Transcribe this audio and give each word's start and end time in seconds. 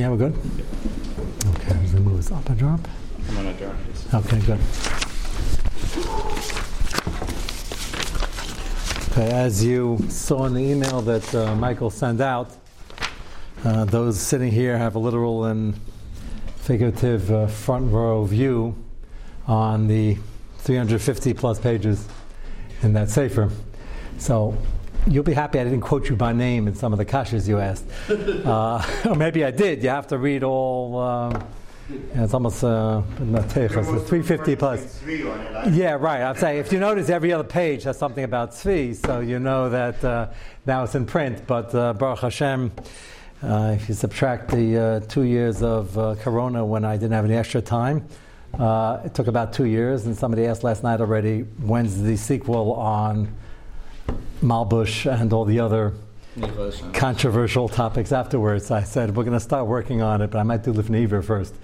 Yeah, 0.00 0.08
we're 0.08 0.16
good? 0.16 0.38
Okay, 1.46 1.78
as 1.84 1.92
we 1.92 2.00
move 2.00 2.16
this 2.16 2.32
up 2.32 2.48
a 2.48 2.54
drop. 2.54 2.80
I'm 3.28 3.54
drop 3.58 3.76
this. 3.86 4.14
Okay, 4.14 4.40
good. 4.46 4.58
Okay, 9.10 9.30
as 9.30 9.62
you 9.62 9.98
saw 10.08 10.46
in 10.46 10.54
the 10.54 10.62
email 10.62 11.02
that 11.02 11.34
uh, 11.34 11.54
Michael 11.54 11.90
sent 11.90 12.22
out, 12.22 12.50
uh, 13.62 13.84
those 13.84 14.18
sitting 14.18 14.50
here 14.50 14.78
have 14.78 14.94
a 14.94 14.98
literal 14.98 15.44
and 15.44 15.78
figurative 16.56 17.30
uh, 17.30 17.46
front 17.46 17.92
row 17.92 18.24
view 18.24 18.74
on 19.46 19.86
the 19.86 20.16
350 20.60 21.34
plus 21.34 21.58
pages 21.58 22.08
in 22.80 22.94
that 22.94 23.10
safer. 23.10 23.50
So 24.16 24.56
you'll 25.06 25.24
be 25.24 25.32
happy 25.32 25.58
I 25.58 25.64
didn't 25.64 25.80
quote 25.80 26.08
you 26.08 26.16
by 26.16 26.32
name 26.32 26.68
in 26.68 26.74
some 26.74 26.92
of 26.92 26.98
the 26.98 27.04
kashas 27.04 27.48
you 27.48 27.58
asked. 27.58 27.86
Uh, 28.40 28.82
or 29.08 29.14
maybe 29.14 29.44
I 29.44 29.50
did. 29.50 29.82
You 29.82 29.90
have 29.90 30.06
to 30.08 30.18
read 30.18 30.42
all. 30.42 30.98
Um, 30.98 31.44
yeah, 31.90 32.24
it's 32.24 32.34
almost 32.34 32.62
uh, 32.62 33.02
not 33.18 33.44
it's 33.44 33.52
350 33.52 34.56
plus. 34.56 35.02
Yeah, 35.06 35.96
right. 36.00 36.22
I'm 36.22 36.36
saying 36.36 36.58
if 36.58 36.72
you 36.72 36.78
notice, 36.78 37.08
every 37.08 37.32
other 37.32 37.44
page 37.44 37.82
has 37.84 37.98
something 37.98 38.24
about 38.24 38.52
tzvi, 38.52 38.94
so 38.94 39.20
you 39.20 39.38
know 39.38 39.68
that 39.68 40.02
uh, 40.04 40.28
now 40.66 40.84
it's 40.84 40.94
in 40.94 41.06
print. 41.06 41.46
But 41.46 41.74
uh, 41.74 41.92
Baruch 41.94 42.20
Hashem, 42.20 42.72
uh, 43.42 43.76
if 43.76 43.88
you 43.88 43.94
subtract 43.94 44.50
the 44.50 44.78
uh, 44.78 45.00
two 45.00 45.22
years 45.22 45.62
of 45.62 45.96
uh, 45.98 46.14
Corona 46.16 46.64
when 46.64 46.84
I 46.84 46.96
didn't 46.96 47.12
have 47.12 47.24
any 47.24 47.34
extra 47.34 47.60
time, 47.60 48.06
uh, 48.58 49.00
it 49.04 49.14
took 49.14 49.26
about 49.26 49.52
two 49.52 49.66
years. 49.66 50.06
And 50.06 50.16
somebody 50.16 50.46
asked 50.46 50.64
last 50.64 50.82
night 50.82 51.00
already, 51.00 51.40
when's 51.40 52.02
the 52.02 52.16
sequel 52.16 52.74
on 52.74 53.34
Malbush 54.42 55.10
and 55.10 55.32
all 55.32 55.44
the 55.44 55.60
other 55.60 55.94
controversial 56.92 57.68
topics 57.68 58.12
afterwards. 58.12 58.70
I 58.70 58.82
said, 58.82 59.16
we're 59.16 59.24
going 59.24 59.36
to 59.36 59.40
start 59.40 59.66
working 59.66 60.02
on 60.02 60.22
it, 60.22 60.30
but 60.30 60.38
I 60.38 60.42
might 60.42 60.62
do 60.62 60.72
Lifnei 60.72 61.02
Iver 61.04 61.22
first 61.22 61.54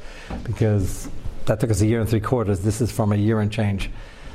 because 0.45 1.09
that 1.46 1.60
took 1.60 1.70
us 1.70 1.80
a 1.80 1.86
year 1.86 2.01
and 2.01 2.09
three 2.09 2.20
quarters. 2.20 2.60
This 2.60 2.80
is 2.80 2.90
from 2.90 3.12
a 3.12 3.16
year 3.16 3.40
and 3.40 3.51
change. 3.51 3.90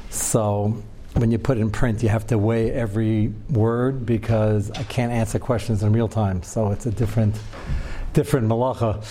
So 0.10 0.82
when 1.16 1.32
you 1.32 1.38
put 1.38 1.58
it 1.58 1.62
in 1.62 1.70
print, 1.70 2.02
you 2.02 2.10
have 2.10 2.28
to 2.28 2.38
weigh 2.38 2.72
every 2.72 3.34
word 3.50 4.06
because 4.06 4.72
I 4.72 4.84
can't 4.84 5.12
answer 5.12 5.40
questions 5.40 5.84
in 5.84 5.92
real 5.92 6.08
time. 6.08 6.42
So 6.44 6.72
it's 6.72 6.86
a 6.86 6.92
different, 6.92 7.36
different 8.14 8.48
malacha. 8.48 9.06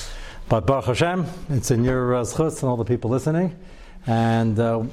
But 0.48 0.66
Baruch 0.66 0.86
Hashem, 0.86 1.27
it's 1.50 1.70
in 1.70 1.84
your 1.84 2.14
uh, 2.14 2.24
and 2.38 2.64
all 2.64 2.77
the 2.77 2.84
people 2.84 3.10
listening. 3.10 3.56
And 4.06 4.58
uh, 4.58 4.84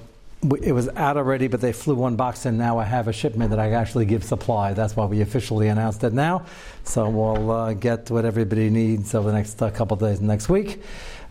it 0.43 0.71
was 0.71 0.87
out 0.89 1.17
already, 1.17 1.47
but 1.47 1.61
they 1.61 1.73
flew 1.73 1.95
one 1.95 2.15
box 2.15 2.45
in. 2.45 2.57
Now 2.57 2.77
I 2.77 2.83
have 2.83 3.07
a 3.07 3.13
shipment 3.13 3.49
that 3.49 3.59
I 3.59 3.71
actually 3.71 4.05
give 4.05 4.23
supply. 4.23 4.73
That's 4.73 4.95
why 4.95 5.05
we 5.05 5.21
officially 5.21 5.67
announced 5.67 6.03
it 6.03 6.13
now. 6.13 6.45
So 6.83 7.09
we'll 7.09 7.51
uh, 7.51 7.73
get 7.73 8.11
what 8.11 8.23
everybody 8.23 8.69
needs 8.69 9.15
over 9.15 9.31
the 9.31 9.35
next 9.35 9.61
uh, 9.61 9.71
couple 9.71 9.97
days 9.97 10.21
next 10.21 10.47
week. 10.47 10.81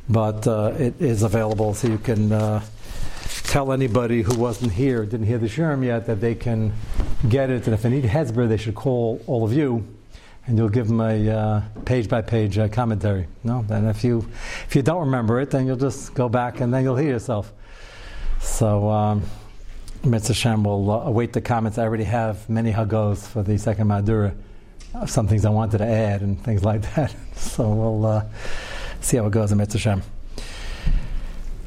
But 0.09 0.47
uh, 0.47 0.75
it 0.79 1.01
is 1.01 1.23
available, 1.23 1.75
so 1.75 1.89
you 1.89 1.99
can 1.99 2.33
uh, 2.33 2.63
tell 3.45 3.73
anybody 3.73 4.23
who 4.23 4.37
wasn't 4.37 4.73
here, 4.73 5.05
didn't 5.05 5.27
hear 5.27 5.39
the 5.39 5.49
sherm 5.49 5.85
yet, 5.85 6.07
that 6.07 6.21
they 6.21 6.35
can 6.35 6.73
get 7.29 7.51
it. 7.51 7.67
And 7.67 7.75
if 7.75 7.83
they 7.83 7.91
need 7.91 8.05
Hezbollah, 8.05 8.49
they 8.49 8.57
should 8.57 8.75
call 8.75 9.21
all 9.27 9.45
of 9.45 9.53
you. 9.53 9.87
And 10.49 10.57
you'll 10.57 10.69
give 10.69 10.87
them 10.87 11.01
a 11.01 11.65
page 11.85 12.09
by 12.09 12.23
page 12.23 12.57
commentary. 12.71 13.27
No, 13.43 13.65
then 13.67 13.87
if 13.87 14.05
you 14.05 14.29
if 14.69 14.77
you 14.77 14.83
don't 14.83 15.01
remember 15.01 15.41
it, 15.41 15.51
then 15.51 15.67
you'll 15.67 15.77
just 15.77 16.15
go 16.15 16.29
back 16.29 16.61
and 16.61 16.73
then 16.73 16.85
you'll 16.85 16.95
hear 16.95 17.11
yourself. 17.11 17.53
So, 18.41 18.89
um, 18.89 19.23
Mitzvah 20.07 20.57
will 20.57 20.91
uh, 20.91 21.01
await 21.05 21.33
the 21.33 21.41
comments. 21.41 21.79
I 21.79 21.83
already 21.83 22.05
have 22.05 22.49
many 22.49 22.71
hagos 22.71 23.27
for 23.27 23.43
the 23.43 23.59
second 23.59 23.89
Madura, 23.89 24.35
some 25.07 25.27
things 25.27 25.45
I 25.45 25.51
wanted 25.51 25.79
to 25.79 25.87
add 25.87 26.23
and 26.23 26.43
things 26.43 26.65
like 26.65 26.83
that. 26.95 27.15
So 27.35 27.69
we'll 27.69 28.07
uh, 28.07 28.25
see 29.01 29.17
how 29.17 29.27
it 29.27 29.31
goes 29.31 29.53
in 29.53 29.59
Mitzvah. 29.59 30.03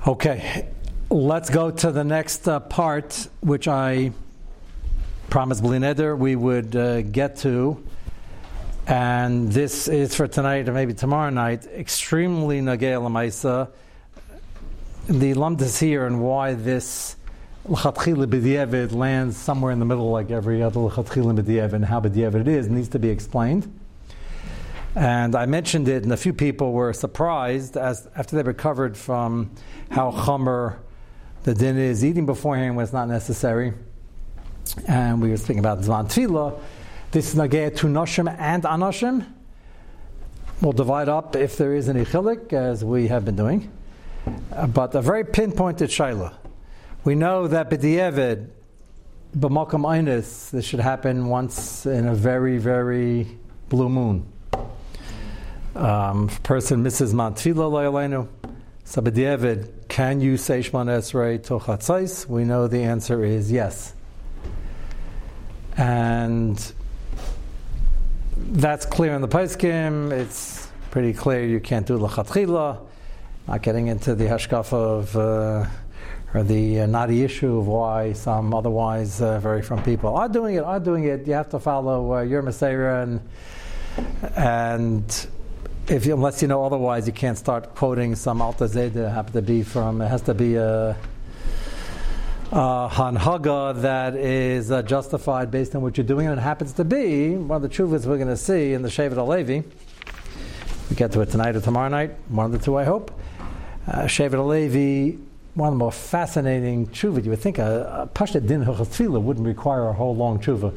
Okay, 0.07 0.67
let's 1.09 1.49
go 1.49 1.71
to 1.71 1.91
the 1.91 2.03
next 2.03 2.47
uh, 2.47 2.59
part, 2.61 3.27
which 3.41 3.67
I 3.67 4.11
promised 5.29 5.61
Blineder 5.61 6.17
we 6.17 6.35
would 6.35 6.75
uh, 6.75 7.01
get 7.01 7.37
to. 7.37 7.83
And 8.87 9.51
this 9.51 9.87
is 9.87 10.15
for 10.15 10.27
tonight 10.27 10.67
or 10.67 10.73
maybe 10.73 10.93
tomorrow 10.93 11.29
night. 11.29 11.67
Extremely 11.67 12.61
Nagel 12.61 13.03
Lamaisa 13.03 13.69
the 15.09 15.33
lumdus 15.33 15.79
here 15.79 16.05
and 16.05 16.21
why 16.21 16.53
this 16.53 17.15
l'chatchila 17.65 18.27
b'diavad 18.27 18.91
lands 18.91 19.35
somewhere 19.35 19.71
in 19.71 19.79
the 19.79 19.85
middle, 19.85 20.11
like 20.11 20.29
every 20.29 20.61
other 20.61 20.79
l'chatchila 20.79 21.35
b'diavad, 21.35 21.73
and 21.73 21.85
how 21.85 21.99
b'diavad 21.99 22.41
it 22.41 22.47
is 22.47 22.69
needs 22.69 22.89
to 22.89 22.99
be 22.99 23.09
explained. 23.09 23.73
And 24.95 25.35
I 25.35 25.47
mentioned 25.47 25.87
it, 25.87 26.03
and 26.03 26.13
a 26.13 26.17
few 26.17 26.31
people 26.31 26.73
were 26.73 26.93
surprised 26.93 27.75
as 27.75 28.07
after 28.15 28.35
they 28.35 28.43
recovered 28.43 28.95
from 28.95 29.49
how 29.89 30.11
chomer 30.11 30.77
the 31.43 31.55
din 31.55 31.77
is. 31.77 32.05
Eating 32.05 32.27
beforehand 32.27 32.77
was 32.77 32.93
not 32.93 33.07
necessary, 33.07 33.73
and 34.87 35.21
we 35.23 35.29
were 35.29 35.37
speaking 35.37 35.59
about 35.59 35.79
zman 35.79 36.05
tefillah. 36.05 36.59
This 37.11 37.33
is 37.33 37.39
nageh 37.39 37.75
to 37.77 37.87
noshim 37.87 38.31
and 38.37 38.61
anoshim. 38.61 39.25
We'll 40.61 40.73
divide 40.73 41.09
up 41.09 41.35
if 41.35 41.57
there 41.57 41.73
is 41.73 41.89
any 41.89 42.05
chilik, 42.05 42.53
as 42.53 42.85
we 42.85 43.07
have 43.07 43.25
been 43.25 43.35
doing. 43.35 43.71
But 44.25 44.95
a 44.95 45.01
very 45.01 45.23
pinpointed 45.23 45.89
shaila. 45.89 46.33
We 47.03 47.15
know 47.15 47.47
that 47.47 47.69
b'di'evid, 47.69 48.49
b'makam 49.37 49.85
einis, 49.85 50.49
this 50.51 50.65
should 50.65 50.79
happen 50.79 51.27
once 51.27 51.85
in 51.85 52.07
a 52.07 52.15
very, 52.15 52.57
very 52.57 53.37
blue 53.69 53.89
moon. 53.89 54.25
Um, 55.75 56.27
person 56.43 56.83
misses 56.83 57.13
Mount 57.13 57.37
Tfilah 57.37 58.27
so 58.83 59.03
b'di'evid, 59.03 59.87
can 59.87 60.19
you 60.19 60.35
say 60.35 60.61
Shemon 60.61 60.87
Esrei 60.87 61.37
tochatzais? 61.37 62.25
We 62.25 62.43
know 62.43 62.67
the 62.67 62.81
answer 62.81 63.23
is 63.23 63.51
yes. 63.51 63.93
And 65.77 66.73
that's 68.35 68.87
clear 68.87 69.13
in 69.13 69.21
the 69.21 69.27
Paiskim. 69.27 70.11
It's 70.11 70.67
pretty 70.89 71.13
clear 71.13 71.45
you 71.45 71.59
can't 71.59 71.85
do 71.85 71.99
lachatchila. 71.99 72.88
Not 73.49 73.63
getting 73.63 73.87
into 73.87 74.13
the 74.13 74.25
hashkafa 74.25 74.73
of 74.73 75.17
uh, 75.17 75.65
or 76.35 76.43
the 76.43 76.81
uh, 76.81 76.85
knotty 76.85 77.23
issue 77.23 77.57
of 77.57 77.65
why 77.65 78.13
some 78.13 78.53
otherwise 78.53 79.23
uh, 79.23 79.39
very 79.39 79.63
from 79.63 79.81
people 79.81 80.15
are 80.15 80.29
doing 80.29 80.53
it, 80.53 80.63
are 80.63 80.79
doing 80.79 81.05
it. 81.05 81.25
You 81.25 81.33
have 81.33 81.49
to 81.49 81.59
follow 81.59 82.13
uh, 82.13 82.21
your 82.21 82.43
Messiah 82.43 83.01
and 83.01 83.27
and 84.35 85.27
if 85.87 86.05
you, 86.05 86.13
unless 86.13 86.43
you 86.43 86.47
know 86.47 86.63
otherwise, 86.63 87.07
you 87.07 87.13
can't 87.13 87.39
start 87.39 87.73
quoting 87.73 88.13
some 88.13 88.39
Alta 88.39 88.65
Zeda. 88.65 89.11
Have 89.11 89.33
to 89.33 89.41
be 89.41 89.63
from. 89.63 90.03
It 90.03 90.09
has 90.09 90.21
to 90.23 90.35
be 90.35 90.55
a. 90.55 90.95
Hanhaga 92.51 93.81
that 93.81 94.15
is 94.15 94.69
uh, 94.69 94.83
justified 94.83 95.49
based 95.49 95.75
on 95.75 95.81
what 95.81 95.97
you're 95.97 96.05
doing, 96.05 96.27
and 96.27 96.37
it 96.37 96.43
happens 96.43 96.73
to 96.73 96.85
be 96.85 97.35
one 97.35 97.55
of 97.55 97.61
the 97.63 97.69
truths 97.69 98.05
we're 98.05 98.17
going 98.17 98.27
to 98.27 98.37
see 98.37 98.73
in 98.73 98.83
the 98.83 98.89
Shevet 98.89 99.15
HaLevi. 99.15 99.63
We 100.91 100.95
get 100.95 101.11
to 101.13 101.21
it 101.21 101.31
tonight 101.31 101.55
or 101.55 101.61
tomorrow 101.61 101.89
night, 101.89 102.11
one 102.27 102.45
of 102.45 102.51
the 102.51 102.59
two, 102.59 102.75
I 102.77 102.83
hope. 102.83 103.11
Uh, 103.89 104.03
Shevet 104.03 104.33
HaLevi, 104.33 105.19
one 105.55 105.69
of 105.69 105.73
the 105.73 105.77
more 105.79 105.91
fascinating 105.91 106.85
tshuva. 106.89 107.23
You 107.23 107.31
would 107.31 107.39
think 107.39 107.57
a, 107.57 108.07
a 108.13 108.39
Din 108.39 108.63
Tefillah 108.63 109.19
wouldn't 109.19 109.47
require 109.47 109.87
a 109.87 109.93
whole 109.93 110.15
long 110.15 110.39
tshuva. 110.39 110.75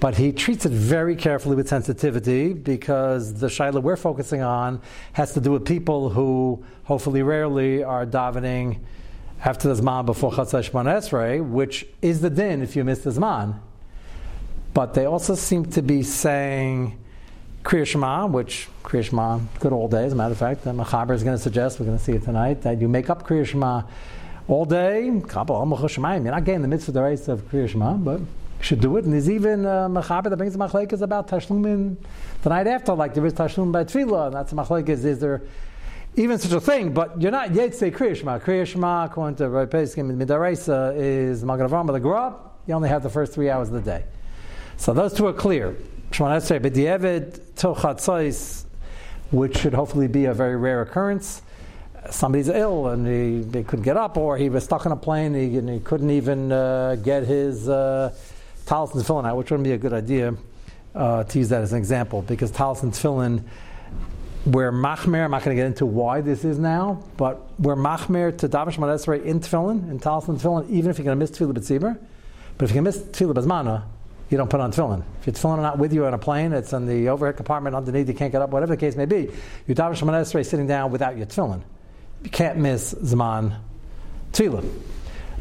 But 0.00 0.16
he 0.16 0.32
treats 0.32 0.64
it 0.64 0.72
very 0.72 1.16
carefully 1.16 1.54
with 1.54 1.68
sensitivity 1.68 2.54
because 2.54 3.34
the 3.34 3.48
shaila 3.48 3.82
we're 3.82 3.96
focusing 3.96 4.40
on 4.40 4.80
has 5.12 5.34
to 5.34 5.40
do 5.40 5.52
with 5.52 5.66
people 5.66 6.08
who 6.08 6.64
hopefully 6.84 7.22
rarely 7.22 7.84
are 7.84 8.06
davening 8.06 8.78
after 9.44 9.72
the 9.74 9.82
Zman 9.82 10.06
before 10.06 10.32
Chatzah 10.32 10.70
Shemon 10.70 10.86
Esrei, 10.86 11.46
which 11.46 11.86
is 12.00 12.22
the 12.22 12.30
din 12.30 12.62
if 12.62 12.74
you 12.74 12.84
miss 12.84 13.00
the 13.00 13.10
Zman. 13.10 13.58
But 14.72 14.94
they 14.94 15.04
also 15.04 15.34
seem 15.34 15.66
to 15.72 15.82
be 15.82 16.02
saying 16.02 16.98
Kriya 17.66 17.84
Shema, 17.84 18.26
which 18.26 18.68
Kriya 18.84 19.02
Shema, 19.02 19.40
good 19.58 19.72
old 19.72 19.90
days. 19.90 20.06
As 20.06 20.12
a 20.12 20.14
matter 20.14 20.30
of 20.30 20.38
fact, 20.38 20.62
the 20.62 20.70
Machaber 20.70 21.10
is 21.10 21.24
going 21.24 21.36
to 21.36 21.42
suggest, 21.42 21.80
we're 21.80 21.86
going 21.86 21.98
to 21.98 22.04
see 22.04 22.12
it 22.12 22.22
tonight, 22.22 22.62
that 22.62 22.80
you 22.80 22.86
make 22.86 23.10
up 23.10 23.26
Kriya 23.26 23.44
Shema 23.44 23.82
all 24.46 24.64
day. 24.64 25.06
You're 25.06 25.16
not 25.16 26.44
getting 26.44 26.62
the 26.62 26.68
mitzvah 26.68 26.92
the 26.92 27.02
race 27.02 27.26
of 27.26 27.40
Kriya 27.50 27.68
Shema, 27.68 27.94
but 27.94 28.20
you 28.20 28.26
should 28.60 28.80
do 28.80 28.96
it. 28.98 29.04
And 29.04 29.12
there's 29.12 29.28
even 29.28 29.66
a 29.66 29.88
Machaber 29.90 30.30
that 30.30 30.36
brings 30.36 30.52
the 30.52 30.60
Machlekes 30.60 31.02
about 31.02 31.26
Tashlumin 31.26 31.96
the 32.42 32.48
night 32.50 32.68
after, 32.68 32.92
like 32.92 33.14
there 33.14 33.26
is 33.26 33.34
Tashlum 33.34 33.72
by 33.72 33.82
Tefillah, 33.82 34.26
and 34.26 34.36
that's 34.36 34.50
the 34.52 34.56
Machlekes. 34.56 35.04
Is 35.04 35.18
there 35.18 35.42
even 36.14 36.38
such 36.38 36.52
a 36.52 36.60
thing? 36.60 36.94
But 36.94 37.20
you're 37.20 37.32
not 37.32 37.52
yet 37.52 37.74
say 37.74 37.90
Kriya 37.90 38.14
Shema. 38.14 38.38
Kriya 38.38 38.64
Shema, 38.64 39.06
according 39.06 39.38
to 39.38 39.48
Rabbi 39.48 39.76
Peskim 39.76 40.08
and 40.08 40.22
Midaraisa, 40.22 40.96
is 40.96 41.44
Magen 41.44 41.68
Avraham, 41.68 41.92
the 41.92 41.98
grow 41.98 42.16
up, 42.16 42.60
you 42.68 42.74
only 42.74 42.90
have 42.90 43.02
the 43.02 43.10
first 43.10 43.32
three 43.32 43.50
hours 43.50 43.66
of 43.66 43.74
the 43.74 43.80
day. 43.80 44.04
So 44.76 44.92
those 44.92 45.12
two 45.12 45.26
are 45.26 45.32
clear. 45.32 45.74
Shemon 46.10 46.62
but 46.62 46.74
the 46.74 46.86
Eved 46.86 47.40
Tochatzais, 47.56 48.64
which 49.30 49.58
should 49.58 49.74
hopefully 49.74 50.08
be 50.08 50.26
a 50.26 50.34
very 50.34 50.56
rare 50.56 50.82
occurrence. 50.82 51.42
Somebody's 52.10 52.48
ill 52.48 52.88
and 52.88 53.06
he, 53.06 53.42
they 53.42 53.64
couldn't 53.64 53.84
get 53.84 53.96
up, 53.96 54.16
or 54.16 54.38
he 54.38 54.48
was 54.48 54.64
stuck 54.64 54.86
on 54.86 54.92
a 54.92 54.96
plane 54.96 55.34
he, 55.34 55.58
and 55.58 55.68
he 55.68 55.80
couldn't 55.80 56.10
even 56.10 56.52
uh, 56.52 56.94
get 56.96 57.24
his 57.24 57.68
uh, 57.68 58.14
talis 58.64 58.94
and 59.08 59.26
out, 59.26 59.36
which 59.36 59.50
wouldn't 59.50 59.64
be 59.64 59.72
a 59.72 59.78
good 59.78 59.92
idea 59.92 60.34
uh, 60.94 61.24
to 61.24 61.38
use 61.38 61.48
that 61.48 61.62
as 61.62 61.72
an 61.72 61.78
example 61.78 62.22
because 62.22 62.50
talis 62.50 62.82
and 62.82 62.92
tefillin 62.92 63.42
we're 64.46 64.70
machmer. 64.70 65.24
I'm 65.24 65.32
not 65.32 65.42
going 65.42 65.56
to 65.56 65.60
get 65.60 65.66
into 65.66 65.86
why 65.86 66.20
this 66.20 66.44
is 66.44 66.58
now, 66.58 67.02
but 67.16 67.42
we're 67.58 67.74
machmer 67.74 68.36
to 68.38 68.48
Shemona 68.48 68.94
Esrei 68.94 69.24
in 69.24 69.40
tefillin, 69.40 69.90
in 69.90 69.98
talis 69.98 70.28
and 70.28 70.38
tefillin, 70.38 70.70
even 70.70 70.90
if 70.90 70.98
you're 70.98 71.04
going 71.04 71.18
to 71.18 71.20
miss 71.20 71.32
tefillah 71.32 71.54
b'tzibur. 71.54 71.98
But 72.56 72.64
if 72.64 72.70
you 72.70 72.74
can 72.74 72.84
miss 72.84 72.98
tefillah 72.98 73.34
b'zmana, 73.34 73.82
you 74.28 74.36
don't 74.36 74.50
put 74.50 74.60
on 74.60 74.72
tefillin. 74.72 75.02
If 75.20 75.26
your 75.26 75.34
tefillin 75.34 75.58
are 75.58 75.62
not 75.62 75.78
with 75.78 75.92
you 75.92 76.06
on 76.06 76.14
a 76.14 76.18
plane, 76.18 76.52
it's 76.52 76.72
in 76.72 76.86
the 76.86 77.08
overhead 77.08 77.36
compartment 77.36 77.76
underneath, 77.76 78.08
you 78.08 78.14
can't 78.14 78.32
get 78.32 78.42
up, 78.42 78.50
whatever 78.50 78.74
the 78.74 78.80
case 78.80 78.96
may 78.96 79.06
be, 79.06 79.30
you 79.66 79.74
daven 79.74 79.92
Shemona 79.92 80.22
Esrei 80.22 80.44
sitting 80.44 80.66
down 80.66 80.90
without 80.90 81.16
your 81.16 81.26
tefillin. 81.26 81.62
You 82.22 82.30
can't 82.30 82.58
miss 82.58 82.94
zman 82.94 83.56
tefillah. 84.32 84.68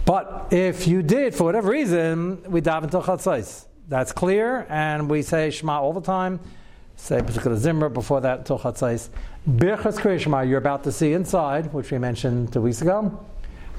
But 0.06 0.50
if 0.52 0.88
you 0.88 1.02
did, 1.02 1.34
for 1.34 1.46
whatever 1.46 1.72
reason, 1.72 2.44
we 2.52 2.62
daven 2.62 2.92
till 2.92 3.02
chatzais. 3.02 3.66
That's 3.88 4.12
clear, 4.12 4.66
and 4.70 5.10
we 5.10 5.22
say 5.22 5.50
Shema 5.50 5.80
all 5.80 5.94
the 5.94 6.02
time. 6.02 6.40
Say 6.96 7.22
particular 7.22 7.58
Zimmer 7.58 7.90
before 7.90 8.22
that 8.22 8.46
till 8.46 8.60
chatzais. 8.60 9.10
Birchas 9.50 9.98
Krishma, 10.00 10.48
you're 10.48 10.58
about 10.58 10.84
to 10.84 10.92
see 10.92 11.14
inside, 11.14 11.74
which 11.74 11.92
we 11.92 11.98
mentioned 11.98 12.54
two 12.54 12.62
weeks 12.62 12.82
ago. 12.82 13.26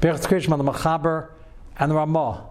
Birchas 0.00 0.26
Krishma, 0.26 0.56
the 0.56 0.64
Machaber, 0.64 1.30
and 1.78 1.90
the 1.90 1.94
Ramah, 1.94 2.46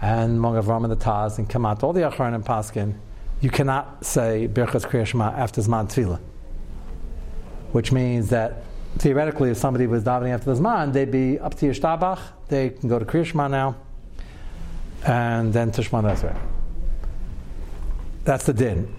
and 0.00 0.38
Mong 0.38 0.62
Avram 0.62 0.84
and 0.84 0.92
the 0.92 0.96
Taz, 0.96 1.38
and 1.38 1.48
Kamat, 1.48 1.82
all 1.82 1.92
the 1.92 2.02
Achron 2.02 2.34
and 2.34 2.44
Paskin. 2.44 2.94
You 3.40 3.50
cannot 3.50 4.04
say 4.04 4.48
Birchas 4.48 4.86
Krishma 4.86 5.32
after 5.36 5.60
Zman 5.60 5.88
Tefillah, 5.88 6.20
which 7.72 7.92
means 7.92 8.30
that 8.30 8.62
theoretically, 8.98 9.50
if 9.50 9.56
somebody 9.56 9.86
was 9.86 10.04
davening 10.04 10.30
after 10.30 10.54
the 10.54 10.60
Zman, 10.60 10.92
they'd 10.92 11.10
be 11.10 11.38
up 11.38 11.54
to 11.56 11.66
Yishtabach, 11.66 12.18
they 12.48 12.70
can 12.70 12.88
go 12.88 12.98
to 12.98 13.04
Krishma 13.04 13.50
now, 13.50 13.76
and 15.04 15.52
then 15.52 15.70
Tishman 15.70 16.10
Ezra. 16.10 16.38
That's 18.24 18.46
the 18.46 18.52
din. 18.52 18.94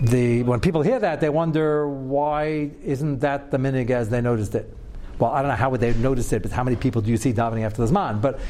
The, 0.00 0.42
when 0.42 0.60
people 0.60 0.82
hear 0.82 0.98
that, 0.98 1.20
they 1.20 1.28
wonder 1.28 1.88
why 1.88 2.70
isn't 2.82 3.20
that 3.20 3.50
the 3.50 3.58
minig 3.58 3.90
as 3.90 4.08
they 4.08 4.20
noticed 4.20 4.54
it? 4.54 4.74
Well, 5.18 5.30
I 5.30 5.42
don't 5.42 5.50
know 5.50 5.56
how 5.56 5.70
would 5.70 5.80
they 5.80 5.94
notice 5.94 6.32
it, 6.32 6.42
but 6.42 6.50
how 6.50 6.64
many 6.64 6.76
people 6.76 7.00
do 7.02 7.10
you 7.10 7.16
see 7.16 7.32
davening 7.32 7.64
after 7.64 7.84
the 7.84 7.92
Zman? 7.92 8.20
But 8.20 8.40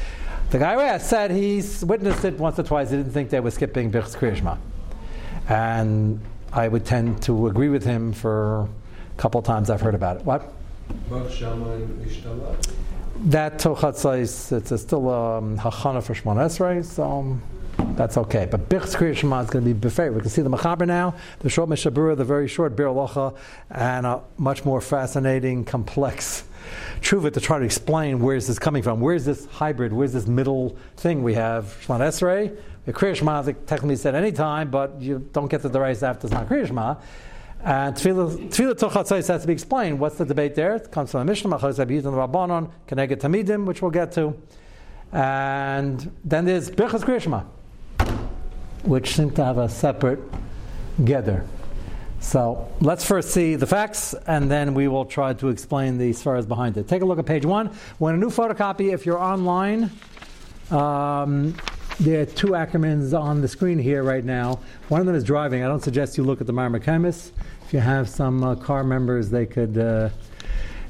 the 0.49 0.59
guy 0.59 0.73
who 0.75 0.79
asked 0.81 1.07
said 1.07 1.31
he's 1.31 1.83
witnessed 1.83 2.23
it 2.25 2.37
once 2.37 2.59
or 2.59 2.63
twice. 2.63 2.89
He 2.91 2.97
didn't 2.97 3.11
think 3.11 3.29
they 3.29 3.39
were 3.39 3.51
skipping 3.51 3.91
Birch's 3.91 4.15
Kriyashma. 4.15 4.57
And 5.49 6.19
I 6.53 6.67
would 6.67 6.85
tend 6.85 7.21
to 7.23 7.47
agree 7.47 7.69
with 7.69 7.83
him 7.83 8.13
for 8.13 8.61
a 8.61 9.21
couple 9.21 9.39
of 9.39 9.45
times 9.45 9.69
I've 9.69 9.81
heard 9.81 9.95
about 9.95 10.17
it. 10.17 10.25
What? 10.25 10.53
That 13.25 13.59
Tochatzais, 13.59 14.51
it's 14.51 14.81
still 14.81 15.09
a 15.09 15.37
um, 15.37 15.57
Hachana 15.57 16.03
for 16.03 16.13
Shmon 16.13 16.37
Esrei, 16.37 16.83
so 16.83 17.03
um, 17.03 17.41
that's 17.95 18.17
okay. 18.17 18.47
But 18.49 18.69
Bich 18.69 18.95
Kriya 18.95 19.15
Shema 19.15 19.41
is 19.41 19.49
going 19.49 19.65
to 19.65 19.73
be 19.73 19.79
buffet. 19.79 20.09
We 20.09 20.21
can 20.21 20.29
see 20.29 20.41
the 20.41 20.49
Machaber 20.49 20.85
now, 20.85 21.15
the 21.39 21.49
short 21.49 21.69
Mishabura, 21.69 22.15
the 22.15 22.25
very 22.25 22.47
short 22.47 22.75
Bir 22.75 22.87
Locha, 22.87 23.35
and 23.71 24.05
a 24.05 24.21
much 24.37 24.65
more 24.65 24.81
fascinating, 24.81 25.65
complex 25.65 26.43
Truva 27.01 27.31
to 27.33 27.39
try 27.39 27.59
to 27.59 27.65
explain 27.65 28.19
where 28.19 28.35
is 28.35 28.47
this 28.47 28.59
coming 28.59 28.83
from. 28.83 28.99
Where's 28.99 29.25
this 29.25 29.45
hybrid? 29.45 29.93
Where's 29.93 30.13
this 30.13 30.27
middle 30.27 30.77
thing? 30.97 31.23
We 31.23 31.33
have 31.35 31.77
Shemon 31.85 31.99
Esrei, 31.99 32.57
Kriya 32.87 33.15
Shema, 33.15 33.41
technically 33.43 33.95
said 33.95 34.15
any 34.15 34.31
time, 34.31 34.69
but 34.69 35.01
you 35.01 35.27
don't 35.33 35.49
get 35.49 35.61
to 35.63 35.69
the 35.69 35.79
rice 35.79 36.03
after 36.03 36.27
it's 36.27 36.33
not 36.33 36.47
Kriya 36.47 36.67
Shema. 36.67 36.95
And 37.63 37.95
Tefillah 37.95 38.75
Tochatzais 38.75 39.27
has 39.27 39.41
to 39.41 39.47
be 39.47 39.53
explained. 39.53 39.99
What's 39.99 40.17
the 40.17 40.25
debate 40.25 40.53
there? 40.53 40.75
It 40.75 40.91
comes 40.91 41.11
from 41.11 41.21
the 41.21 41.25
Mishnah, 41.25 41.49
Machaz 41.49 41.83
Abiyit 41.83 42.05
and 42.05 42.15
Rabbanon, 42.15 42.69
Keneged 42.87 43.17
Tamidim, 43.17 43.65
which 43.65 43.81
we'll 43.81 43.89
get 43.89 44.11
to. 44.11 44.35
And 45.11 46.11
then 46.23 46.45
there's 46.45 46.69
Birchas 46.69 47.01
Krishma, 47.01 47.45
which 48.83 49.15
seem 49.15 49.31
to 49.31 49.43
have 49.43 49.57
a 49.57 49.67
separate 49.67 50.19
gather. 51.03 51.43
So 52.19 52.67
let's 52.81 53.05
first 53.05 53.31
see 53.31 53.55
the 53.55 53.67
facts, 53.67 54.15
and 54.25 54.49
then 54.49 54.73
we 54.73 54.87
will 54.87 55.05
try 55.05 55.33
to 55.33 55.49
explain 55.49 55.97
the 55.97 56.11
svaras 56.11 56.47
behind 56.47 56.77
it. 56.77 56.87
Take 56.87 57.01
a 57.01 57.05
look 57.05 57.19
at 57.19 57.25
page 57.25 57.45
one. 57.45 57.67
When 57.99 58.15
a 58.15 58.17
new 58.17 58.29
photocopy, 58.29 58.93
if 58.93 59.05
you're 59.05 59.19
online, 59.19 59.91
um, 60.71 61.55
there 61.99 62.21
are 62.21 62.25
two 62.25 62.47
Ackermans 62.47 63.17
on 63.17 63.41
the 63.41 63.47
screen 63.47 63.79
here 63.79 64.03
right 64.03 64.25
now. 64.25 64.59
One 64.89 64.99
of 64.99 65.07
them 65.07 65.15
is 65.15 65.23
driving. 65.23 65.63
I 65.63 65.67
don't 65.67 65.83
suggest 65.83 66.17
you 66.17 66.23
look 66.23 66.41
at 66.41 66.47
the 66.47 66.53
Marmakamis. 66.53 67.31
If 67.65 67.73
you 67.73 67.79
have 67.79 68.09
some 68.09 68.43
uh, 68.43 68.55
car 68.55 68.83
members, 68.83 69.29
they 69.29 69.45
could 69.45 69.77
uh, 69.77 70.09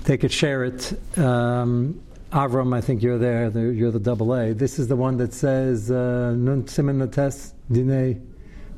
they 0.03 0.17
could 0.17 0.31
share 0.31 0.63
it. 0.63 0.93
Um, 1.17 2.01
Avram, 2.31 2.75
I 2.75 2.81
think 2.81 3.01
you're 3.01 3.17
there. 3.17 3.49
You're 3.49 3.91
the 3.91 3.99
double 3.99 4.33
A. 4.33 4.53
This 4.53 4.79
is 4.79 4.87
the 4.87 4.95
one 4.95 5.17
that 5.17 5.33
says 5.33 5.91
uh, 5.91 6.33
Nun 6.35 6.63
Simen 6.63 7.05
Nates 7.05 7.53
Dine 7.71 8.21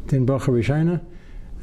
Din 0.07 0.25
Rishina. 0.25 1.01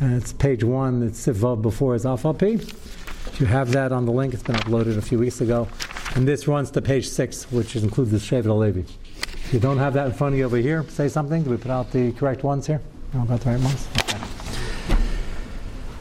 And 0.01 0.15
it's 0.21 0.33
page 0.33 0.65
one. 0.65 1.03
It's 1.03 1.27
Sivav 1.27 1.63
before 1.63 1.95
is 1.95 2.05
P. 2.39 2.55
If 2.55 3.41
you 3.41 3.47
have 3.47 3.73
that 3.73 3.93
on 3.93 4.05
the 4.05 4.13
link, 4.13 4.35
it's 4.35 4.43
been 4.43 4.57
uploaded 4.57 4.97
a 4.97 5.03
few 5.03 5.19
weeks 5.19 5.41
ago. 5.41 5.69
And 6.15 6.29
this 6.29 6.47
runs 6.47 6.71
to 6.73 6.83
page 6.83 7.09
six, 7.09 7.51
which 7.51 7.75
includes 7.75 8.11
the 8.11 8.19
Shevet 8.19 8.45
HaLevi. 8.45 8.85
If 9.17 9.53
you 9.53 9.61
don't 9.61 9.79
have 9.79 9.95
that 9.95 10.07
in 10.07 10.13
front 10.13 10.35
of 10.35 10.39
you 10.39 10.45
over 10.45 10.57
here, 10.57 10.85
say 10.89 11.09
something. 11.09 11.43
Do 11.43 11.51
we 11.51 11.57
put 11.57 11.71
out 11.71 11.91
the 11.91 12.13
correct 12.13 12.45
ones 12.45 12.67
here? 12.67 12.81
No, 13.13 13.25
got 13.25 13.41
the 13.41 13.51
right 13.51 13.61
ones? 13.61 13.89
Okay. 14.01 14.19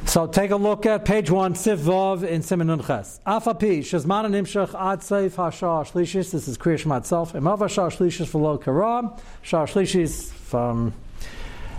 So 0.05 0.27
take 0.27 0.51
a 0.51 0.55
look 0.55 0.85
at 0.85 1.05
page 1.05 1.31
one, 1.31 1.55
Sif 1.55 1.79
Vav 1.79 2.23
in 2.23 2.41
Simonun 2.41 2.85
Ches. 2.85 3.19
Afapi, 3.25 3.79
Shazman 3.79 4.25
Nimshach 4.29 4.75
Ad 4.79 4.99
Seif 4.99 5.31
Hashar 5.31 5.91
Shlishis. 5.91 6.31
This 6.31 6.47
is 6.47 6.57
Kriya 6.57 6.77
Shema 6.77 6.97
itself. 6.97 7.33
Emav 7.33 7.57
Hashar 7.59 7.89
Shlishis 7.89 8.27
V'lo 8.29 8.61
Karam. 8.61 9.11
Shlishis 9.43 10.31
from 10.31 10.93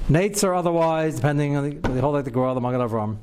Nates 0.08 0.44
or 0.44 0.54
otherwise, 0.54 1.16
depending 1.16 1.56
on 1.56 1.70
the, 1.70 1.88
the 1.88 2.00
whole 2.02 2.12
like 2.12 2.26
the 2.26 2.30
Gorah, 2.30 2.54
the 2.54 2.60
Magen 2.60 2.80
Avram, 2.80 3.16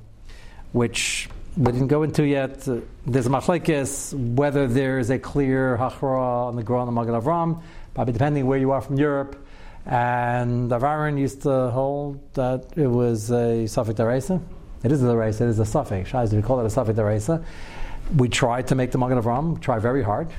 which 0.72 1.30
we 1.56 1.72
didn't 1.72 1.90
go 1.90 2.02
into 2.02 2.26
yet. 2.26 2.68
Uh, 2.68 2.78
there's 3.06 3.28
a 3.28 3.30
machlekes 3.30 4.14
whether 4.36 4.68
there 4.68 4.98
is 4.98 5.12
a 5.12 5.20
clear 5.20 5.78
hachra 5.78 6.48
on 6.48 6.56
the 6.56 6.64
Gorah, 6.64 6.86
the 6.86 6.92
Magen 6.92 7.14
Avram, 7.14 7.62
probably 7.94 8.14
depending 8.14 8.48
where 8.48 8.58
you 8.58 8.72
are 8.72 8.82
from 8.82 8.98
Europe. 8.98 9.46
And 9.86 10.72
Avarin 10.72 11.20
used 11.20 11.44
to 11.44 11.70
hold 11.70 12.20
that 12.34 12.74
it 12.76 12.88
was 12.88 13.30
a 13.30 13.66
Safik 13.66 13.96
Daraisa. 13.96 14.42
It 14.84 14.92
is 14.92 15.04
a 15.04 15.06
Daraisa, 15.06 15.42
it 15.42 15.50
is 15.50 15.60
a 15.60 15.64
Safik. 15.64 16.08
Shais, 16.08 16.34
we 16.34 16.42
call 16.42 16.60
it 16.60 16.66
a 16.66 16.76
Safik 16.76 16.96
Daraisa. 16.96 17.44
We 18.16 18.28
tried 18.28 18.68
to 18.68 18.76
make 18.76 18.92
the 18.92 18.98
Magen 18.98 19.22
Avram, 19.22 19.62
try 19.62 19.78
very 19.78 20.02
hard. 20.02 20.30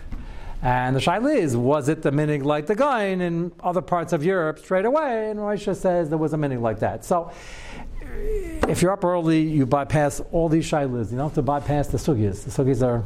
And 0.62 0.94
the 0.94 1.00
shaila 1.00 1.36
is, 1.36 1.56
was 1.56 1.88
it 1.88 2.02
the 2.02 2.12
minig 2.12 2.44
like 2.44 2.66
the 2.66 2.76
guy 2.76 3.06
in 3.06 3.50
other 3.60 3.82
parts 3.82 4.12
of 4.12 4.24
Europe 4.24 4.60
straight 4.60 4.84
away? 4.84 5.28
And 5.28 5.40
Raisha 5.40 5.74
says 5.74 6.08
there 6.08 6.18
was 6.18 6.32
a 6.32 6.36
minig 6.36 6.60
like 6.60 6.78
that. 6.78 7.04
So 7.04 7.32
if 8.68 8.80
you're 8.80 8.92
up 8.92 9.04
early, 9.04 9.42
you 9.42 9.66
bypass 9.66 10.20
all 10.30 10.48
these 10.48 10.70
shailas. 10.70 11.10
You 11.10 11.16
don't 11.16 11.26
have 11.26 11.34
to 11.34 11.42
bypass 11.42 11.88
the 11.88 11.98
sugyas. 11.98 12.44
The 12.44 12.50
sugyas 12.50 12.86
are 12.86 13.04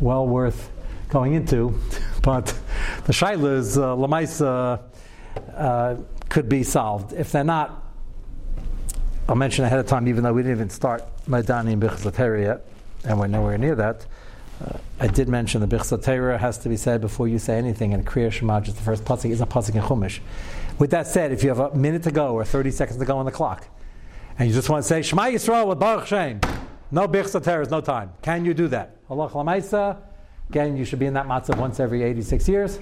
well 0.00 0.26
worth 0.26 0.70
going 1.10 1.34
into, 1.34 1.78
but 2.22 2.46
the 3.04 3.12
shailas, 3.12 3.76
uh, 3.76 3.94
lamaisa, 3.94 4.82
uh, 5.54 5.96
could 6.30 6.48
be 6.48 6.62
solved. 6.62 7.12
If 7.12 7.30
they're 7.30 7.44
not, 7.44 7.82
I'll 9.28 9.36
mention 9.36 9.64
ahead 9.64 9.78
of 9.78 9.86
time, 9.86 10.08
even 10.08 10.24
though 10.24 10.32
we 10.32 10.42
didn't 10.42 10.56
even 10.56 10.70
start 10.70 11.04
Maidani 11.28 11.72
and 11.72 11.82
Bichzateri 11.82 12.44
yet, 12.44 12.64
and 13.04 13.18
we're 13.18 13.26
nowhere 13.26 13.58
near 13.58 13.74
that. 13.74 14.06
Uh, 14.64 14.78
I 14.98 15.06
did 15.06 15.28
mention 15.28 15.60
the 15.60 15.66
Bichzatera 15.66 16.38
has 16.38 16.56
to 16.58 16.68
be 16.68 16.76
said 16.76 17.00
before 17.00 17.28
you 17.28 17.38
say 17.38 17.58
anything, 17.58 17.92
and 17.92 18.06
Kriya 18.06 18.32
Shema, 18.32 18.60
just 18.60 18.78
the 18.78 18.82
first 18.82 19.04
pasuk, 19.04 19.30
is 19.30 19.40
a 19.40 19.46
pasuk 19.46 19.74
in 19.74 19.82
Chumash. 19.82 20.20
With 20.78 20.90
that 20.90 21.06
said, 21.06 21.32
if 21.32 21.42
you 21.42 21.50
have 21.50 21.58
a 21.58 21.74
minute 21.74 22.02
to 22.04 22.10
go 22.10 22.34
or 22.34 22.44
30 22.44 22.70
seconds 22.70 22.98
to 22.98 23.04
go 23.04 23.18
on 23.18 23.26
the 23.26 23.32
clock, 23.32 23.68
and 24.38 24.48
you 24.48 24.54
just 24.54 24.68
want 24.68 24.82
to 24.82 24.88
say 24.88 25.02
Shema 25.02 25.24
Yisrael 25.24 25.66
with 25.66 25.78
Baruch 25.78 26.06
Shem, 26.06 26.40
no 26.90 27.06
Bichzatera, 27.06 27.70
no 27.70 27.80
time. 27.80 28.12
Can 28.22 28.44
you 28.44 28.54
do 28.54 28.68
that? 28.68 28.96
Allah 29.10 29.28
Lamaisa, 29.28 29.98
again, 30.48 30.76
you 30.76 30.84
should 30.84 30.98
be 30.98 31.06
in 31.06 31.14
that 31.14 31.26
matzah 31.26 31.56
once 31.56 31.80
every 31.80 32.02
86 32.02 32.48
years. 32.48 32.78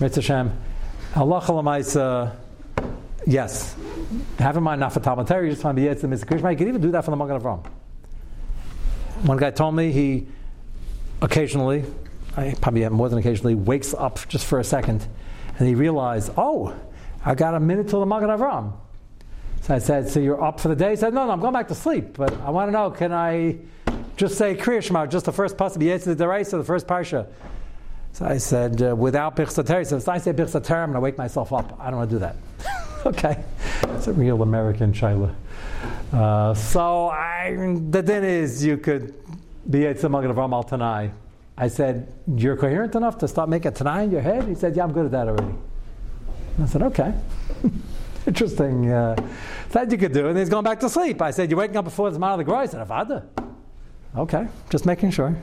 Mitzvah 0.00 0.22
Shem, 0.22 0.58
Allah 1.16 1.40
Lamaisa, 1.40 2.36
yes. 3.26 3.76
Have 4.38 4.56
in 4.56 4.62
mind, 4.62 4.80
not 4.80 4.92
for 4.92 5.00
Talmud 5.00 5.28
you 5.28 5.50
just 5.50 5.64
want 5.64 5.76
to 5.76 5.82
be 5.82 5.88
Yitzhak 5.88 6.08
Mr. 6.10 6.24
Krishma. 6.24 6.50
You 6.50 6.56
can 6.58 6.68
even 6.68 6.80
do 6.80 6.90
that 6.90 7.04
for 7.04 7.10
the 7.10 7.16
Magen 7.16 7.40
Avram. 7.40 7.64
One 9.22 9.38
guy 9.38 9.50
told 9.50 9.74
me 9.74 9.92
he 9.92 10.26
occasionally, 11.24 11.84
I 12.36 12.54
probably 12.60 12.88
more 12.90 13.08
than 13.08 13.18
occasionally, 13.18 13.54
wakes 13.54 13.94
up 13.94 14.28
just 14.28 14.46
for 14.46 14.60
a 14.60 14.64
second 14.64 15.06
and 15.58 15.66
he 15.66 15.74
realized, 15.74 16.32
oh, 16.36 16.74
I 17.24 17.34
got 17.34 17.54
a 17.54 17.60
minute 17.60 17.88
till 17.88 18.00
the 18.00 18.06
Magen 18.06 18.28
Avram. 18.28 18.72
So 19.62 19.74
I 19.74 19.78
said, 19.78 20.08
so 20.08 20.20
you're 20.20 20.42
up 20.42 20.60
for 20.60 20.68
the 20.68 20.76
day? 20.76 20.90
He 20.90 20.96
said, 20.96 21.14
no, 21.14 21.24
no, 21.24 21.32
I'm 21.32 21.40
going 21.40 21.54
back 21.54 21.68
to 21.68 21.74
sleep, 21.74 22.18
but 22.18 22.38
I 22.42 22.50
want 22.50 22.68
to 22.68 22.72
know, 22.72 22.90
can 22.90 23.12
I 23.12 23.56
just 24.16 24.36
say 24.36 24.54
Kriya 24.54 24.82
Shema, 24.82 25.06
just 25.06 25.24
the 25.24 25.32
first 25.32 25.56
possible 25.56 25.86
Yetzir 25.86 26.16
the 26.16 26.56
the 26.58 26.64
first 26.64 26.86
Parsha? 26.86 27.26
So 28.12 28.26
I 28.26 28.36
said, 28.36 28.82
uh, 28.82 28.94
without 28.94 29.36
Bichsater, 29.36 29.86
so 29.86 29.96
if 29.96 30.08
I 30.08 30.18
say 30.18 30.32
Bichsater, 30.32 30.76
I'm 30.76 30.90
going 30.90 30.94
to 30.94 31.00
wake 31.00 31.18
myself 31.18 31.52
up. 31.52 31.76
I 31.80 31.90
don't 31.90 31.98
want 31.98 32.10
to 32.10 32.16
do 32.16 32.20
that. 32.20 32.36
okay. 33.06 33.42
It's 33.96 34.06
a 34.06 34.12
real 34.12 34.42
American 34.42 34.92
Shaila. 34.92 35.34
Uh, 36.12 36.54
so 36.54 37.08
I, 37.08 37.56
the 37.90 38.02
din 38.02 38.22
is 38.22 38.64
you 38.64 38.76
could 38.76 39.14
I 41.56 41.68
said, 41.68 42.12
you're 42.26 42.56
coherent 42.56 42.94
enough 42.94 43.18
to 43.18 43.28
start 43.28 43.48
making 43.48 43.68
a 43.68 43.70
Tanai 43.70 44.04
in 44.04 44.10
your 44.10 44.20
head? 44.20 44.44
He 44.44 44.54
said, 44.54 44.76
yeah, 44.76 44.84
I'm 44.84 44.92
good 44.92 45.06
at 45.06 45.12
that 45.12 45.28
already. 45.28 45.54
I 46.60 46.66
said, 46.66 46.82
okay. 46.82 47.14
Interesting. 48.26 48.90
Uh, 48.90 49.16
that 49.70 49.90
you 49.90 49.98
could 49.98 50.12
do. 50.12 50.28
And 50.28 50.38
he's 50.38 50.48
going 50.48 50.64
back 50.64 50.80
to 50.80 50.88
sleep. 50.88 51.20
I 51.20 51.30
said, 51.30 51.50
You're 51.50 51.58
waking 51.58 51.76
up 51.76 51.84
before 51.84 52.10
the 52.10 52.18
Zman 52.18 52.32
of 52.32 52.38
the 52.38 52.44
Gra. 52.44 52.62
He 52.62 52.68
said, 52.68 52.86
Avada. 52.86 53.24
Okay, 54.16 54.46
just 54.70 54.86
making 54.86 55.10
sure. 55.10 55.36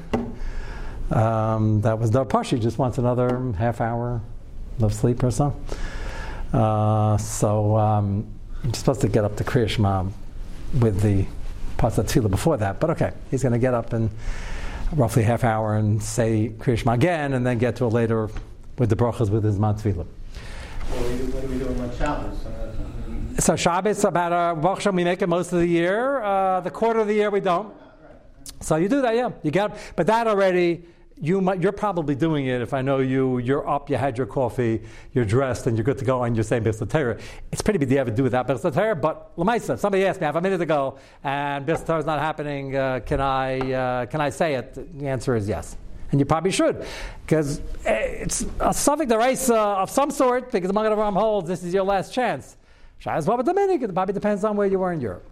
Um, 1.11 1.81
that 1.81 1.99
was 1.99 2.09
the 2.09 2.25
Pashi 2.25 2.59
just 2.59 2.77
wants 2.77 2.97
another 2.97 3.51
half 3.57 3.81
hour 3.81 4.21
of 4.81 4.93
sleep 4.93 5.21
or 5.23 5.31
so. 5.31 5.53
Uh, 6.53 7.17
so 7.17 7.75
um, 7.75 8.25
you're 8.63 8.73
supposed 8.73 9.01
to 9.01 9.09
get 9.09 9.25
up 9.25 9.35
to 9.35 9.43
Kriya 9.43 9.67
Shema 9.67 10.05
with 10.79 11.01
the 11.01 11.25
Pasat 11.81 12.05
Tefillah 12.05 12.29
before 12.29 12.57
that, 12.57 12.79
but 12.79 12.91
okay, 12.91 13.11
he's 13.31 13.41
going 13.41 13.53
to 13.53 13.59
get 13.59 13.73
up 13.73 13.91
in 13.91 14.11
roughly 14.93 15.23
half 15.23 15.43
hour 15.43 15.77
and 15.77 16.01
say 16.01 16.51
Kriya 16.59 16.77
Shema 16.77 16.93
again, 16.93 17.33
and 17.33 17.43
then 17.43 17.57
get 17.57 17.75
to 17.77 17.85
it 17.85 17.89
later 17.89 18.29
with 18.77 18.91
the 18.91 18.95
brachas 18.95 19.31
with 19.31 19.43
his 19.43 19.57
Mat 19.57 19.77
Tefillah. 19.77 20.05
What 20.05 21.43
are 21.43 21.47
we 21.47 21.57
doing 21.57 21.91
Shabbos? 21.97 22.37
So 23.39 23.55
Shabbos 23.55 24.03
about 24.03 24.31
a 24.31 24.61
Baruch 24.61 24.85
we 24.93 25.03
make 25.03 25.23
it 25.23 25.27
most 25.27 25.53
of 25.53 25.59
the 25.59 25.65
year. 25.65 26.21
Uh, 26.21 26.59
the 26.59 26.69
quarter 26.69 26.99
of 26.99 27.07
the 27.07 27.15
year 27.15 27.31
we 27.31 27.39
don't. 27.39 27.73
So 28.59 28.75
you 28.75 28.87
do 28.87 29.01
that, 29.01 29.15
yeah. 29.15 29.31
You 29.41 29.49
get, 29.49 29.75
but 29.95 30.05
that 30.05 30.27
already 30.27 30.83
you 31.21 31.39
might, 31.39 31.61
you're 31.61 31.71
probably 31.71 32.15
doing 32.15 32.47
it. 32.47 32.61
If 32.61 32.73
I 32.73 32.81
know 32.81 32.97
you, 32.97 33.37
you're 33.37 33.67
up, 33.69 33.89
you 33.89 33.95
had 33.95 34.17
your 34.17 34.25
coffee, 34.25 34.81
you're 35.13 35.23
dressed, 35.23 35.67
and 35.67 35.77
you're 35.77 35.83
good 35.83 35.99
to 35.99 36.05
go, 36.05 36.23
and 36.23 36.35
you're 36.35 36.43
saying 36.43 36.63
Birchas 36.63 36.89
Torah. 36.89 37.17
It's 37.51 37.61
pretty 37.61 37.77
big 37.77 37.89
to 37.89 38.11
do 38.11 38.23
without 38.23 38.47
Birchas 38.47 38.73
Torah. 38.73 38.95
But 38.95 39.37
Lamaisa, 39.37 39.77
somebody 39.77 40.05
asked 40.05 40.19
me, 40.19 40.25
have 40.25 40.35
a 40.35 40.41
minute 40.41 40.57
to 40.57 40.65
go, 40.65 40.97
and 41.23 41.65
Birchas 41.65 41.85
Torah 41.85 41.99
is 41.99 42.05
not 42.05 42.19
happening. 42.19 42.75
Uh, 42.75 43.01
can 43.05 43.21
I 43.21 43.71
uh, 43.71 44.05
can 44.07 44.19
I 44.19 44.31
say 44.31 44.55
it? 44.55 44.99
The 44.99 45.07
answer 45.07 45.35
is 45.35 45.47
yes. 45.47 45.77
And 46.11 46.19
you 46.19 46.25
probably 46.25 46.51
should, 46.51 46.85
because 47.25 47.59
eh, 47.85 48.23
it's 48.23 48.45
a 48.59 48.73
suffix 48.73 49.07
the 49.07 49.17
race 49.17 49.49
uh, 49.49 49.77
of 49.77 49.89
some 49.89 50.11
sort, 50.11 50.51
because 50.51 50.67
the 50.67 50.73
Magen 50.73 50.91
Avraham 50.91 51.13
holds 51.13 51.47
this 51.47 51.63
is 51.63 51.73
your 51.73 51.85
last 51.85 52.13
chance. 52.13 52.57
Shaz 53.01 53.25
Baba 53.25 53.43
Dominic, 53.43 53.81
it 53.83 53.93
probably 53.93 54.13
depends 54.13 54.43
on 54.43 54.57
where 54.57 54.67
you 54.67 54.79
were 54.79 54.91
in 54.91 54.99
Europe. 54.99 55.25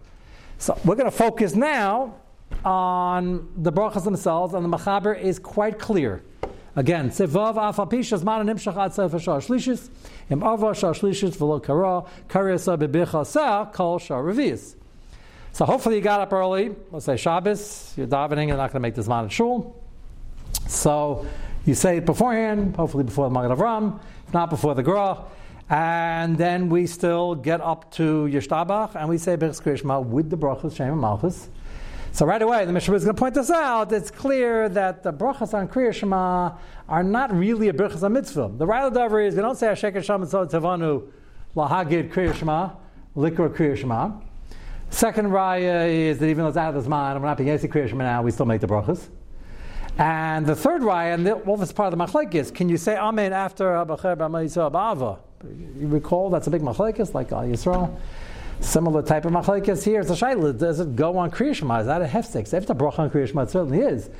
So 0.58 0.78
we're 0.84 0.94
going 0.94 1.10
to 1.10 1.16
focus 1.16 1.54
now 1.54 2.14
on 2.64 3.48
the 3.56 3.72
brachas 3.72 4.04
themselves, 4.04 4.54
and 4.54 4.64
the 4.64 4.76
machaber 4.76 5.18
is 5.18 5.38
quite 5.38 5.78
clear. 5.78 6.22
Again, 6.76 7.10
sevav 7.10 7.56
afapishas 7.56 8.22
man 8.22 8.46
nimshach 8.46 8.76
ad 8.76 8.94
sefer 8.94 9.18
shar 9.18 9.40
shlishis 9.40 9.90
im 10.30 10.42
ava 10.42 10.74
shar 10.74 10.92
shlishis 10.92 11.36
kara 11.64 12.04
kariyasa 12.28 13.72
kol 13.72 13.98
shar. 13.98 14.32
So 15.52 15.64
hopefully 15.64 15.96
you 15.96 16.00
got 16.00 16.20
up 16.20 16.32
early. 16.32 16.74
Let's 16.92 17.06
say 17.06 17.16
Shabbos. 17.16 17.94
You're 17.96 18.06
davening. 18.06 18.48
You're 18.48 18.56
not 18.56 18.72
going 18.72 18.74
to 18.74 18.80
make 18.80 18.94
this 18.94 19.08
man 19.08 19.28
shul. 19.28 19.76
So 20.68 21.26
you 21.66 21.74
say 21.74 21.98
it 21.98 22.06
beforehand. 22.06 22.76
Hopefully 22.76 23.04
before 23.04 23.28
the 23.28 23.34
Magen 23.34 23.56
Avram. 23.56 23.98
If 24.26 24.32
not 24.32 24.48
before 24.48 24.74
the 24.74 24.82
Gra. 24.82 25.24
And 25.68 26.38
then 26.38 26.68
we 26.68 26.86
still 26.86 27.34
get 27.34 27.60
up 27.60 27.90
to 27.92 28.28
Yishtabach 28.32 28.94
and 28.94 29.08
we 29.08 29.18
say 29.18 29.36
Birchs 29.36 29.62
Krishma 29.62 30.04
with 30.04 30.30
the 30.30 30.36
brachas 30.36 30.76
Shem 30.76 30.92
and 30.92 31.00
Malchus. 31.00 31.48
So 32.12 32.26
right 32.26 32.42
away, 32.42 32.64
the 32.64 32.72
Mishnah 32.72 32.94
is 32.94 33.04
going 33.04 33.14
to 33.14 33.20
point 33.20 33.34
this 33.34 33.50
out. 33.50 33.92
It's 33.92 34.10
clear 34.10 34.68
that 34.70 35.04
the 35.04 35.12
brachas 35.12 35.54
on 35.54 35.68
Kriya 35.68 35.94
Shema 35.94 36.56
are 36.88 37.02
not 37.04 37.32
really 37.32 37.68
a 37.68 37.72
brachas 37.72 38.02
on 38.02 38.14
mitzvah. 38.14 38.50
The 38.56 38.66
right 38.66 38.92
Dover 38.92 39.20
is 39.20 39.36
we 39.36 39.42
don't 39.42 39.56
say 39.56 39.68
Hashek 39.68 39.94
Hashem 39.94 40.22
Tavanu 40.22 41.08
lahagid 41.54 42.12
Kriya 42.12 42.34
Shema, 42.34 42.70
likra 43.16 43.48
Kriya 43.48 43.76
Shema. 43.76 44.10
Second 44.90 45.28
raya 45.28 45.88
is 45.88 46.18
that 46.18 46.26
even 46.26 46.42
though 46.42 46.48
it's 46.48 46.56
out 46.56 46.70
of 46.70 46.74
this 46.74 46.88
mind, 46.88 47.14
and 47.14 47.22
we're 47.22 47.28
not 47.28 47.38
being 47.38 47.48
Yesi 47.48 47.70
Kriya 47.70 47.88
Shema 47.88 48.02
now, 48.02 48.22
we 48.22 48.32
still 48.32 48.46
make 48.46 48.60
the 48.60 48.66
brachas. 48.66 49.08
And 49.96 50.44
the 50.46 50.56
third 50.56 50.82
raya, 50.82 51.14
and 51.14 51.28
all 51.46 51.56
this 51.56 51.72
part 51.72 51.92
of 51.92 51.98
the 51.98 52.04
machlek 52.04 52.34
is, 52.34 52.50
can 52.50 52.68
you 52.68 52.76
say 52.76 52.96
Amen 52.96 53.32
after 53.32 53.66
Abacher 53.66 54.16
B'Amayisah 54.16 54.72
Ba'ava? 54.72 55.18
You 55.78 55.86
recall 55.86 56.28
that's 56.28 56.48
a 56.48 56.50
big 56.50 56.62
machlekes 56.62 57.14
like 57.14 57.30
Al 57.30 57.44
Yisrael. 57.44 57.96
Similar 58.60 59.02
type 59.02 59.24
of 59.24 59.32
machlekes 59.32 59.82
here. 59.82 60.00
It's 60.00 60.10
a 60.10 60.14
shayla. 60.14 60.56
Does 60.56 60.80
it 60.80 60.94
go 60.94 61.16
on 61.16 61.30
Kriya 61.30 61.54
Shema? 61.54 61.80
Is 61.80 61.86
that 61.86 62.02
a 62.02 62.04
hefsek? 62.04 62.42
If 62.42 62.52
it's 62.52 62.70
a 62.70 62.74
bracha 62.74 62.98
on 62.98 63.10
Kriya 63.10 63.26
Shema, 63.26 63.42
it 63.42 63.50
certainly 63.50 63.80
is. 63.80 64.10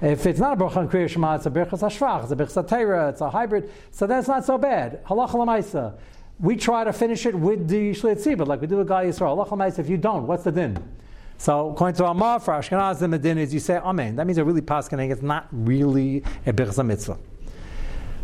If 0.00 0.26
it's 0.26 0.40
not 0.40 0.58
a 0.58 0.64
bracha 0.64 0.78
on 0.78 0.88
Kriya 0.88 1.08
Shema, 1.08 1.36
it's 1.36 1.46
a 1.46 1.50
birchas 1.50 1.80
hashvach, 1.80 2.22
it's 2.24 2.32
a 2.32 2.36
birchas 2.36 2.68
teira, 2.68 3.10
it's 3.10 3.20
a 3.20 3.30
hybrid. 3.30 3.70
So 3.90 4.06
that's 4.06 4.26
not 4.26 4.44
so 4.44 4.56
bad. 4.58 5.04
Halacha 5.04 5.34
lamaisa. 5.34 5.94
We 6.40 6.56
try 6.56 6.84
to 6.84 6.92
finish 6.92 7.26
it 7.26 7.34
with 7.34 7.68
the 7.68 7.92
shlit 7.92 8.16
tzibah, 8.16 8.46
like 8.46 8.60
we 8.62 8.66
do 8.66 8.78
with 8.78 8.88
Gal 8.88 9.04
Yisrael. 9.04 9.36
Halacha 9.36 9.50
lamaisa. 9.50 9.78
If 9.80 9.90
you 9.90 9.98
don't, 9.98 10.26
what's 10.26 10.42
the 10.42 10.52
din? 10.52 10.82
So 11.36 11.70
according 11.70 11.96
to 11.96 12.06
Amar 12.06 12.40
for 12.40 12.54
Ashkenazim, 12.54 13.10
the 13.10 13.18
din 13.18 13.36
is 13.36 13.52
you 13.52 13.60
say 13.60 13.76
Amen. 13.76 14.16
That 14.16 14.26
means 14.26 14.36
they're 14.36 14.44
really 14.44 14.62
paskening. 14.62 15.12
It's 15.12 15.22
not 15.22 15.48
really 15.52 16.24
a 16.46 16.52
birchas 16.52 16.84
mitzvah. 16.84 17.18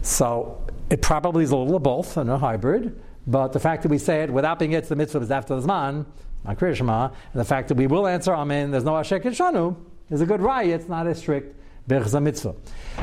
So 0.03 0.67
it 0.89 1.03
probably 1.03 1.45
is 1.45 1.51
a 1.51 1.57
little 1.57 1.77
of 1.77 1.83
both, 1.83 2.17
and 2.17 2.31
a 2.31 2.39
hybrid. 2.39 2.99
But 3.29 3.53
the 3.53 3.61
fact 3.61 3.83
that 3.83 3.91
we 3.91 3.99
say 3.99 4.23
it 4.23 4.31
without 4.31 4.59
being 4.59 4.73
to 4.73 4.81
the 4.81 4.97
mitzvah 4.97 5.21
is 5.21 5.31
after 5.31 5.55
the 5.55 5.67
Zman, 5.67 6.07
not 6.47 6.59
Krishma, 6.59 7.13
and 7.33 7.41
the 7.41 7.45
fact 7.45 7.69
that 7.69 7.77
we 7.77 7.87
will 7.87 8.07
answer 8.07 8.35
Amen, 8.35 8.71
there's 8.71 8.85
no 8.85 8.93
Ashek 8.93 9.25
and 9.27 9.37
Shanu, 9.37 9.77
is 10.11 10.23
a 10.23 10.27
good 10.27 10.41
right. 10.41 10.67
It's 10.67 10.89
not 10.89 11.07
a 11.07 11.15
strict 11.15 11.55
Berchza 11.87 12.23
mitzvah. 12.23 12.55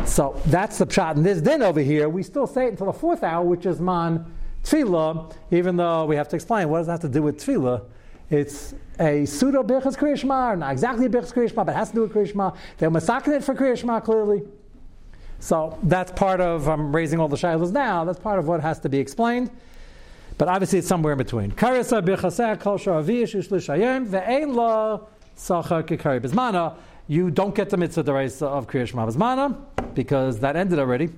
So 0.05 0.41
that's 0.47 0.79
the 0.79 0.87
pshat. 0.87 1.15
And 1.15 1.25
this 1.25 1.41
din 1.41 1.61
over 1.61 1.79
here, 1.79 2.09
we 2.09 2.23
still 2.23 2.47
say 2.47 2.65
it 2.65 2.69
until 2.69 2.87
the 2.87 2.93
fourth 2.93 3.23
hour, 3.23 3.45
which 3.45 3.67
is 3.67 3.79
Man 3.79 4.25
Tefillah, 4.63 5.31
even 5.51 5.75
though 5.75 6.05
we 6.05 6.15
have 6.15 6.27
to 6.29 6.35
explain 6.35 6.69
what 6.69 6.79
does 6.79 6.87
that 6.87 6.93
have 6.93 7.01
to 7.01 7.09
do 7.09 7.21
with 7.21 7.37
Tefillah. 7.37 7.83
It's 8.31 8.73
a 8.99 9.25
pseudo 9.25 9.61
Birchas 9.61 9.95
Kriyashma, 9.95 10.57
not 10.57 10.71
exactly 10.71 11.05
a 11.05 11.09
Birchas 11.09 11.33
Kriyashma, 11.33 11.65
but 11.65 11.69
it 11.69 11.75
has 11.75 11.89
to 11.89 11.95
do 11.95 12.01
with 12.01 12.13
Kriyashma. 12.13 12.55
They're 12.79 12.89
masakin 12.89 13.37
it 13.37 13.43
for 13.43 13.53
Kriyashma, 13.53 14.03
clearly. 14.03 14.41
So 15.39 15.77
that's 15.83 16.11
part 16.13 16.41
of, 16.41 16.67
I'm 16.67 16.95
raising 16.95 17.19
all 17.19 17.27
the 17.27 17.35
shilas 17.35 17.71
now, 17.71 18.05
that's 18.05 18.17
part 18.17 18.39
of 18.39 18.47
what 18.47 18.61
has 18.61 18.79
to 18.79 18.89
be 18.89 18.97
explained. 18.97 19.51
But 20.37 20.47
obviously 20.49 20.79
it's 20.79 20.87
somewhere 20.87 21.13
in 21.13 21.17
between. 21.17 21.53
You 27.07 27.29
don't 27.29 27.53
get 27.53 27.69
the 27.69 27.77
mitzvah 27.77 28.03
deraisa 28.03 28.47
of 28.47 28.67
Kriyash 28.67 28.93
Bizmana 28.93 29.55
because 29.93 30.39
that 30.39 30.55
ended 30.55 30.79
already. 30.79 31.09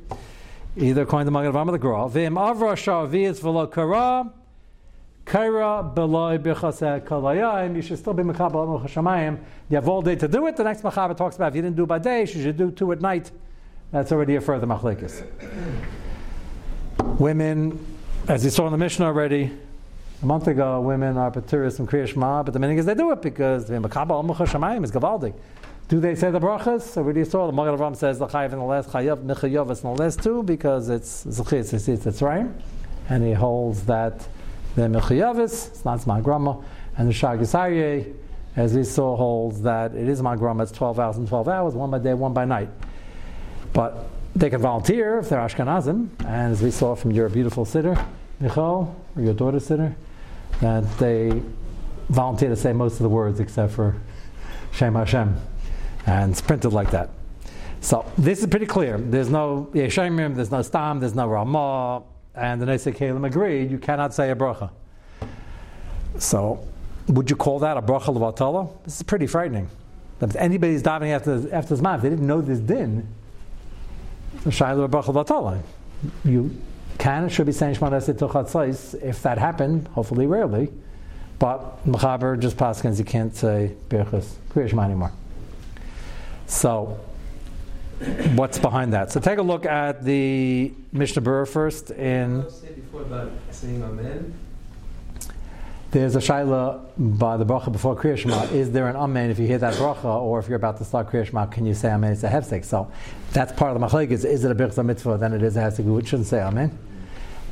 Either 0.75 1.03
according 1.03 1.27
to 1.27 1.31
Magen 1.31 1.55
or 1.55 1.71
the 1.71 1.77
Gra. 1.77 2.09
V'im 2.09 2.33
avra 2.33 2.73
sharavish 2.75 3.39
v'lo 3.39 3.71
kara 3.71 4.29
kaira 5.25 5.95
beloy 5.95 6.37
b'chaseh 6.37 7.05
kol 7.05 7.21
hayem. 7.23 7.75
You 7.75 7.81
should 7.81 7.99
still 7.99 8.13
be 8.13 8.23
mekabel 8.23 8.67
al 8.67 9.39
You 9.69 9.75
have 9.75 9.87
all 9.87 10.01
day 10.01 10.15
to 10.15 10.27
do 10.27 10.45
it. 10.47 10.57
The 10.57 10.65
next 10.65 10.81
machaber 10.81 11.15
talks 11.15 11.37
about 11.37 11.53
if 11.53 11.55
you 11.55 11.61
didn't 11.61 11.77
do 11.77 11.85
by 11.85 11.99
day, 11.99 12.19
you 12.21 12.27
should 12.27 12.57
do 12.57 12.69
two 12.69 12.91
at 12.91 12.99
night. 12.99 13.31
That's 13.91 14.11
already 14.11 14.35
a 14.35 14.41
further 14.41 14.67
machlekes. 14.67 15.25
Women 17.17 17.96
as 18.27 18.43
you 18.43 18.49
saw 18.49 18.65
in 18.65 18.73
the 18.73 18.77
mission 18.77 19.05
already, 19.05 19.49
a 20.21 20.25
month 20.25 20.47
ago, 20.47 20.81
women 20.81 21.17
are 21.17 21.31
paturis 21.31 21.79
and 21.79 21.87
kriyash 21.87 22.15
ma, 22.15 22.43
but 22.43 22.53
the 22.53 22.59
meaning 22.59 22.77
is 22.77 22.85
they 22.85 22.93
do 22.93 23.11
it 23.11 23.21
because 23.21 23.67
the 23.67 23.75
makaba 23.75 24.11
al 24.11 24.23
shamayim 24.23 24.83
is 24.83 24.91
gavaldik. 24.91 25.33
Do 25.87 26.01
they 26.01 26.13
say 26.15 26.29
the 26.31 26.39
brachas? 26.39 26.81
So 26.81 27.03
we 27.03 27.23
saw 27.23 27.45
the 27.45 27.53
Magen 27.53 27.77
Avraham 27.77 27.95
says 27.95 28.19
the 28.19 28.27
chayiv 28.27 28.51
in 28.51 28.59
the 28.59 28.65
last 28.65 28.89
chayav 28.89 29.23
mechayav 29.23 29.69
in 29.69 29.95
the 29.95 30.03
last 30.03 30.21
two 30.21 30.43
because 30.43 30.89
it's 30.89 31.23
zechis 31.23 31.73
it's 31.73 31.87
it's 31.87 32.05
it's 32.05 32.21
right, 32.21 32.47
and 33.07 33.23
he 33.23 33.31
holds 33.31 33.83
that 33.83 34.27
the 34.75 34.81
mechayavis 34.81 35.69
it's 35.69 35.85
not 35.85 36.05
my 36.05 36.19
grandma, 36.19 36.57
and 36.97 37.07
the 37.07 37.13
shagisarye, 37.13 38.13
as 38.57 38.73
we 38.73 38.83
saw, 38.83 39.15
holds 39.15 39.61
that 39.61 39.95
it 39.95 40.09
is 40.09 40.21
my 40.21 40.35
grandma. 40.35 40.63
It's 40.63 40.73
twelve 40.73 40.99
hours 40.99 41.15
and 41.15 41.29
twelve 41.29 41.47
hours, 41.47 41.75
one 41.75 41.91
by 41.91 41.99
day, 41.99 42.13
one 42.13 42.33
by 42.33 42.43
night. 42.43 42.69
But 43.71 44.09
they 44.35 44.49
can 44.49 44.59
volunteer 44.59 45.19
if 45.19 45.29
they're 45.29 45.39
Ashkenazim, 45.39 46.09
and 46.19 46.51
as 46.51 46.61
we 46.61 46.71
saw 46.71 46.95
from 46.95 47.11
your 47.11 47.29
beautiful 47.29 47.63
sitter, 47.63 47.97
Michal, 48.39 48.95
or 49.15 49.21
your 49.21 49.33
daughter's 49.33 49.65
sitter, 49.65 49.95
that 50.61 50.97
they 50.97 51.41
volunteer 52.09 52.49
to 52.49 52.55
say 52.55 52.73
most 52.73 52.93
of 52.93 52.99
the 52.99 53.09
words 53.09 53.39
except 53.39 53.73
for 53.73 53.95
Shem 54.71 54.95
Hashem. 54.95 55.35
And 56.05 56.31
it's 56.31 56.41
printed 56.41 56.73
like 56.73 56.91
that. 56.91 57.09
So 57.81 58.05
this 58.17 58.39
is 58.39 58.47
pretty 58.47 58.65
clear. 58.65 58.97
There's 58.97 59.29
no 59.29 59.69
Yeshemim, 59.73 60.35
there's 60.35 60.51
no 60.51 60.61
Stam, 60.61 60.99
there's 60.99 61.15
no 61.15 61.27
Ramah, 61.27 62.03
and 62.35 62.61
the 62.61 62.65
Nesek 62.65 62.95
Kalim 62.95 63.25
agreed 63.25 63.71
you 63.71 63.77
cannot 63.77 64.13
say 64.13 64.31
a 64.31 64.35
bracha. 64.35 64.69
So 66.17 66.65
would 67.07 67.29
you 67.29 67.35
call 67.35 67.59
that 67.59 67.77
a 67.77 67.81
bracha 67.81 68.15
levatala? 68.15 68.69
This 68.83 68.97
is 68.97 69.03
pretty 69.03 69.27
frightening. 69.27 69.69
If 70.21 70.35
anybody's 70.35 70.81
diving 70.81 71.11
after 71.11 71.53
after 71.53 71.75
Zman, 71.75 71.97
if 71.97 72.01
they 72.01 72.09
didn't 72.09 72.25
know 72.25 72.41
this 72.41 72.59
din, 72.59 73.07
so 74.43 74.49
Shailu 74.49 74.87
bracha 74.87 75.13
levatala. 75.13 75.61
You 76.23 76.55
can 76.97 77.29
should 77.29 77.45
be 77.45 77.51
saying 77.51 77.75
Shema 77.75 77.89
Esed 77.91 79.03
if 79.03 79.21
that 79.21 79.37
happened, 79.37 79.87
hopefully 79.89 80.25
rarely. 80.25 80.71
But 81.39 81.85
Mechaber 81.85 82.39
just 82.39 82.57
paskins 82.57 82.97
you 82.97 83.05
can't 83.05 83.35
say 83.35 83.75
Birchas 83.89 84.35
Kriya 84.49 84.69
Shema 84.69 84.83
anymore. 84.83 85.11
So, 86.47 86.99
what's 88.35 88.57
behind 88.57 88.93
that? 88.93 89.11
So 89.11 89.19
take 89.19 89.37
a 89.37 89.43
look 89.43 89.65
at 89.65 90.03
the 90.03 90.73
Mishnah 90.91 91.21
Berurah 91.21 91.47
first 91.47 91.91
in. 91.91 92.43
There's 95.89 96.15
a 96.15 96.19
shaila 96.19 96.81
by 96.97 97.37
the 97.37 97.45
bracha 97.45 97.71
before 97.71 97.95
Kriya 97.95 98.17
Shema. 98.17 98.43
Is 98.45 98.71
there 98.71 98.87
an 98.87 98.95
amen 98.95 99.29
if 99.29 99.39
you 99.39 99.47
hear 99.47 99.57
that 99.59 99.75
bracha, 99.75 100.05
or 100.05 100.39
if 100.39 100.47
you're 100.47 100.57
about 100.57 100.77
to 100.79 100.85
start 100.85 101.11
Kriya 101.11 101.27
Shema, 101.27 101.45
can 101.45 101.65
you 101.65 101.73
say 101.73 101.89
amen? 101.91 102.11
It's 102.11 102.23
a 102.23 102.29
hefsek. 102.29 102.65
So 102.65 102.91
that's 103.31 103.53
part 103.53 103.75
of 103.75 103.79
the 103.79 103.87
machlek. 103.87 104.11
Is, 104.11 104.25
is 104.25 104.43
it 104.43 104.51
a 104.51 104.55
birchza 104.55 104.83
mitzvah? 104.85 105.17
Then 105.17 105.33
it 105.33 105.43
is 105.43 105.55
a 105.55 105.61
hefsek. 105.61 105.85
We 105.85 106.03
shouldn't 106.03 106.27
say 106.27 106.41
amen. 106.41 106.77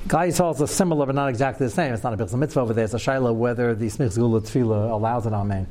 Gal 0.07 0.19
Yisrael 0.19 0.61
is 0.61 0.69
similar, 0.69 1.07
but 1.07 1.15
not 1.15 1.29
exactly 1.29 1.65
the 1.65 1.71
same. 1.71 1.91
It's 1.91 2.03
not 2.03 2.13
a 2.13 2.17
birchza 2.17 2.37
mitzvah 2.37 2.59
over 2.59 2.73
there. 2.73 2.85
It's 2.85 2.93
a 2.93 2.97
shaila 2.97 3.33
whether 3.33 3.73
the 3.73 3.87
smichs 3.87 4.15
gula 4.15 4.41
tefillah 4.41 4.91
allows 4.91 5.25
it, 5.25 5.33
amen. 5.33 5.65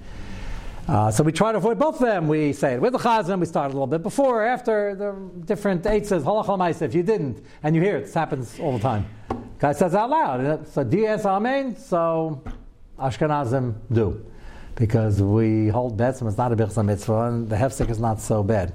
Uh, 0.88 1.08
so 1.10 1.22
we 1.22 1.30
try 1.30 1.52
to 1.52 1.58
avoid 1.58 1.78
both 1.78 1.94
of 1.94 2.00
them. 2.00 2.26
We 2.26 2.52
say 2.52 2.74
it 2.74 2.80
with 2.80 2.92
the 2.92 2.98
chazan. 2.98 3.38
We 3.38 3.46
start 3.46 3.66
a 3.66 3.74
little 3.74 3.86
bit 3.86 4.02
before, 4.02 4.42
or 4.42 4.46
after 4.46 4.96
the 4.96 5.12
different 5.44 5.86
eight 5.86 6.06
says 6.06 6.24
halachah 6.24 6.82
If 6.82 6.94
you 6.94 7.04
didn't, 7.04 7.44
and 7.62 7.76
you 7.76 7.80
hear 7.80 7.98
it, 7.98 8.06
this 8.06 8.14
happens 8.14 8.58
all 8.58 8.72
the 8.72 8.82
time. 8.82 9.06
Guy 9.60 9.72
says 9.72 9.94
out 9.94 10.10
loud. 10.10 10.68
So 10.68 10.82
answer 10.82 11.28
amen? 11.28 11.76
So 11.76 12.42
Ashkenazim 12.98 13.76
do, 13.92 14.26
because 14.74 15.22
we 15.22 15.68
hold 15.68 15.96
betzim. 15.96 16.26
It's 16.26 16.36
not 16.36 16.52
a 16.52 16.56
bichsa 16.56 16.84
mitzvah, 16.84 17.28
and 17.28 17.48
the 17.48 17.56
hefsek 17.56 17.88
is 17.88 18.00
not 18.00 18.20
so 18.20 18.42
bad. 18.42 18.74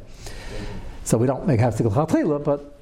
So 1.03 1.17
we 1.17 1.27
don't 1.27 1.45
make 1.45 1.59
hefsek 1.59 1.85
l'chatchila, 1.85 2.43
but 2.43 2.78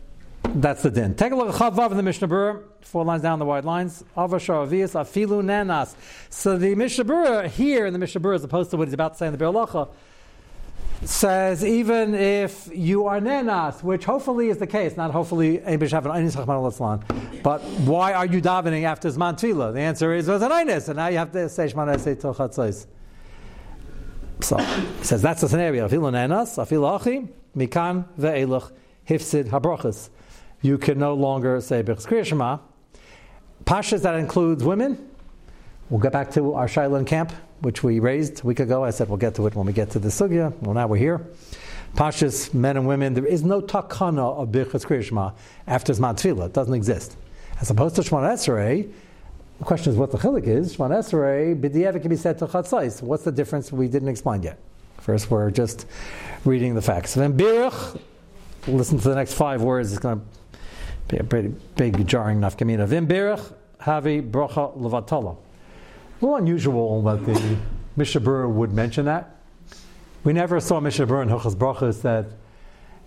that's 0.56 0.82
the 0.82 0.92
din. 0.92 1.16
Take 1.16 1.32
a 1.32 1.36
look 1.36 1.50
at 1.50 1.56
Chavav 1.56 1.92
in 1.92 1.98
the 1.98 2.04
Mishnah 2.04 2.28
Berurah, 2.28 2.64
four 2.82 3.04
lines 3.04 3.22
down 3.22 3.40
the 3.40 3.46
wide 3.46 3.66
lines. 3.66 4.04
Avashar 4.16 4.68
avias 4.68 4.94
afilu 4.94 5.44
nanas. 5.44 5.96
So 6.30 6.58
the 6.58 6.76
Mishnah 6.76 7.06
Berurah 7.06 7.48
here 7.48 7.86
in 7.86 7.94
the 7.94 8.00
Mishnah 8.00 8.22
Berurah, 8.22 8.36
as 8.36 8.44
opposed 8.44 8.72
to 8.72 8.78
what 8.78 8.88
he's 8.88 8.94
about 8.94 9.14
to 9.14 9.18
say 9.20 9.28
in 9.28 9.34
the 9.34 9.38
Be'alacha, 9.38 9.90
says 11.04 11.64
even 11.64 12.16
if 12.16 12.70
you 12.74 13.06
are 13.06 13.20
nenas, 13.20 13.84
which 13.84 14.06
hopefully 14.06 14.50
is 14.50 14.58
the 14.58 14.68
case, 14.68 14.98
not 14.98 15.12
hopefully 15.12 15.62
anybody 15.64 15.90
should 15.90 15.96
have 15.96 16.06
an 16.06 16.12
einis 16.12 16.36
chachman 16.36 17.42
but 17.44 17.62
why 17.62 18.14
are 18.14 18.26
you 18.26 18.42
davening 18.42 18.84
after 18.84 19.10
Zman 19.10 19.36
Tefillah? 19.36 19.74
The 19.74 19.80
answer 19.80 20.14
is 20.14 20.28
was 20.28 20.42
an 20.42 20.52
einis, 20.52 20.88
and 20.88 20.98
now 20.98 21.08
you 21.08 21.18
have 21.18 21.32
to 21.34 21.50
say 21.50 21.68
Shemana 21.68 21.96
Esei 21.96 22.16
Tochatzais. 22.16 22.88
So 24.42 24.58
he 24.58 25.04
says 25.04 25.22
that's 25.22 25.42
the 25.42 25.50
scenario. 25.50 25.88
Afilu 25.88 26.12
nenas, 26.12 26.58
afilu 26.58 27.00
achi, 27.00 27.28
mikan 27.56 28.06
ve'elach, 28.20 28.72
hifsid 29.08 29.50
habrachas 29.50 30.10
you 30.62 30.78
can 30.78 31.00
no 31.00 31.14
longer 31.14 31.62
say 31.62 31.84
B'chs 31.84 32.06
Kriya 32.08 32.26
Shema. 32.26 32.58
Pashas 33.64 34.02
that 34.04 34.16
includes 34.16 34.64
women. 34.64 35.10
We'll 35.90 36.02
get 36.02 36.12
back 36.12 36.32
to 36.32 36.54
our 36.54 36.68
Shiloh 36.68 37.04
camp, 37.04 37.32
which 37.62 37.84
we 37.84 38.00
raised 38.00 38.44
a 38.44 38.48
week 38.48 38.60
ago. 38.60 38.84
I 38.84 38.90
said 38.90 39.08
we'll 39.08 39.18
get 39.18 39.36
to 39.36 39.48
it 39.48 39.56
when 39.56 39.66
we 39.66 39.74
get 39.74 39.92
to 39.92 40.00
the 40.00 40.10
sugya. 40.10 40.54
Well, 40.62 40.74
now 40.74 40.88
we're 40.88 40.98
here. 40.98 41.26
Pashas, 41.96 42.54
men 42.54 42.78
and 42.78 42.88
women, 42.88 43.14
there 43.14 43.26
is 43.26 43.44
no 43.44 43.62
takana 43.62 44.38
of 44.38 44.50
Birchas 44.50 44.86
Kriya 44.86 45.04
Shema 45.04 45.32
after 45.66 45.94
Zman 45.94 46.16
Tefillah. 46.16 46.48
It 46.48 46.54
doesn't 46.54 46.74
exist. 46.74 47.16
As 47.60 47.70
opposed 47.70 47.96
to 47.96 48.02
Shemon 48.02 48.30
Esrei, 48.30 48.92
the 49.60 49.66
question 49.66 49.92
is 49.92 49.98
what 49.98 50.12
the 50.12 50.18
chilik 50.18 50.46
is. 50.46 50.76
Shemon 50.76 50.92
Esrei, 50.92 51.60
b'di'evit 51.60 52.02
can 52.02 52.10
be 52.10 52.16
said 52.16 52.38
to 52.40 52.46
Chatzais. 52.46 53.02
What's 53.02 53.24
the 53.24 53.32
difference? 53.32 53.72
We 53.72 53.88
didn't 53.88 54.10
explain 54.10 54.44
yet. 54.44 54.60
First, 55.00 55.32
we're 55.32 55.50
just 55.50 55.88
reading 56.46 56.76
the 56.76 56.82
facts. 56.82 57.16
Then 57.16 57.36
Birch, 57.36 57.74
listen 58.68 59.00
to 59.00 59.10
the 59.10 59.16
next 59.16 59.34
five 59.34 59.62
words. 59.62 59.92
It's 59.92 60.00
going 60.00 60.20
to 60.20 60.26
pretty 61.08 61.54
big 61.76 62.06
jarring 62.08 62.40
nafkamina. 62.40 62.88
Vim 62.88 63.08
berich 63.08 63.54
havi 63.82 64.30
bracha 64.30 64.78
levatala. 64.78 65.36
A 65.36 66.26
little 66.26 66.36
unusual 66.38 67.02
that 67.04 67.26
the 67.26 67.58
Mishabur 67.98 68.50
would 68.50 68.74
mention 68.74 69.06
that. 69.06 69.36
We 70.24 70.34
never 70.34 70.60
saw 70.60 70.80
Mishabur 70.80 71.22
in 71.22 71.30
Hilchas 71.30 71.56
Brachas 71.56 72.02
that 72.02 72.26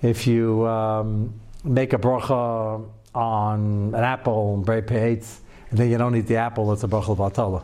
if 0.02 0.26
you 0.26 0.66
um, 0.66 1.34
make 1.64 1.92
a 1.92 1.98
bracha 1.98 2.88
on 3.14 3.94
an 3.94 4.04
apple 4.04 4.54
and 4.54 4.64
break 4.64 4.88
hates, 4.88 5.40
and 5.70 5.78
then 5.78 5.90
you 5.90 5.98
don't 5.98 6.16
eat 6.16 6.26
the 6.26 6.36
apple, 6.36 6.72
it's 6.72 6.84
a 6.84 6.88
bracha 6.88 7.16
levatala. 7.16 7.62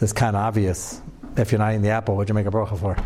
It's 0.00 0.12
kind 0.12 0.36
of 0.36 0.42
obvious. 0.42 1.00
If 1.36 1.50
you're 1.50 1.58
not 1.58 1.70
eating 1.70 1.82
the 1.82 1.90
apple, 1.90 2.14
what'd 2.14 2.28
you 2.28 2.34
make 2.34 2.46
a 2.46 2.50
bracha 2.50 2.78
for? 2.78 2.96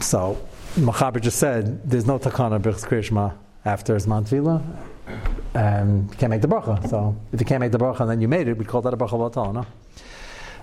So, 0.00 0.38
Machaber 0.74 1.20
just 1.20 1.38
said, 1.38 1.88
there's 1.88 2.06
no 2.06 2.18
takana 2.18 2.60
b'chs 2.60 2.84
krishma 2.84 3.34
after 3.66 3.96
Zman 3.96 4.24
Tvila, 4.24 4.62
and 5.54 6.04
um, 6.04 6.08
you 6.10 6.16
can't 6.16 6.30
make 6.30 6.40
the 6.40 6.48
bracha. 6.48 6.88
So 6.88 7.16
if 7.32 7.40
you 7.40 7.46
can't 7.46 7.60
make 7.60 7.72
the 7.72 7.78
bracha 7.78 8.00
and 8.00 8.10
then 8.10 8.20
you 8.20 8.28
made 8.28 8.48
it, 8.48 8.56
we 8.56 8.64
call 8.64 8.80
that 8.82 8.94
a 8.94 8.96
bracha 8.96 9.10
vatal, 9.10 9.52
no? 9.52 9.66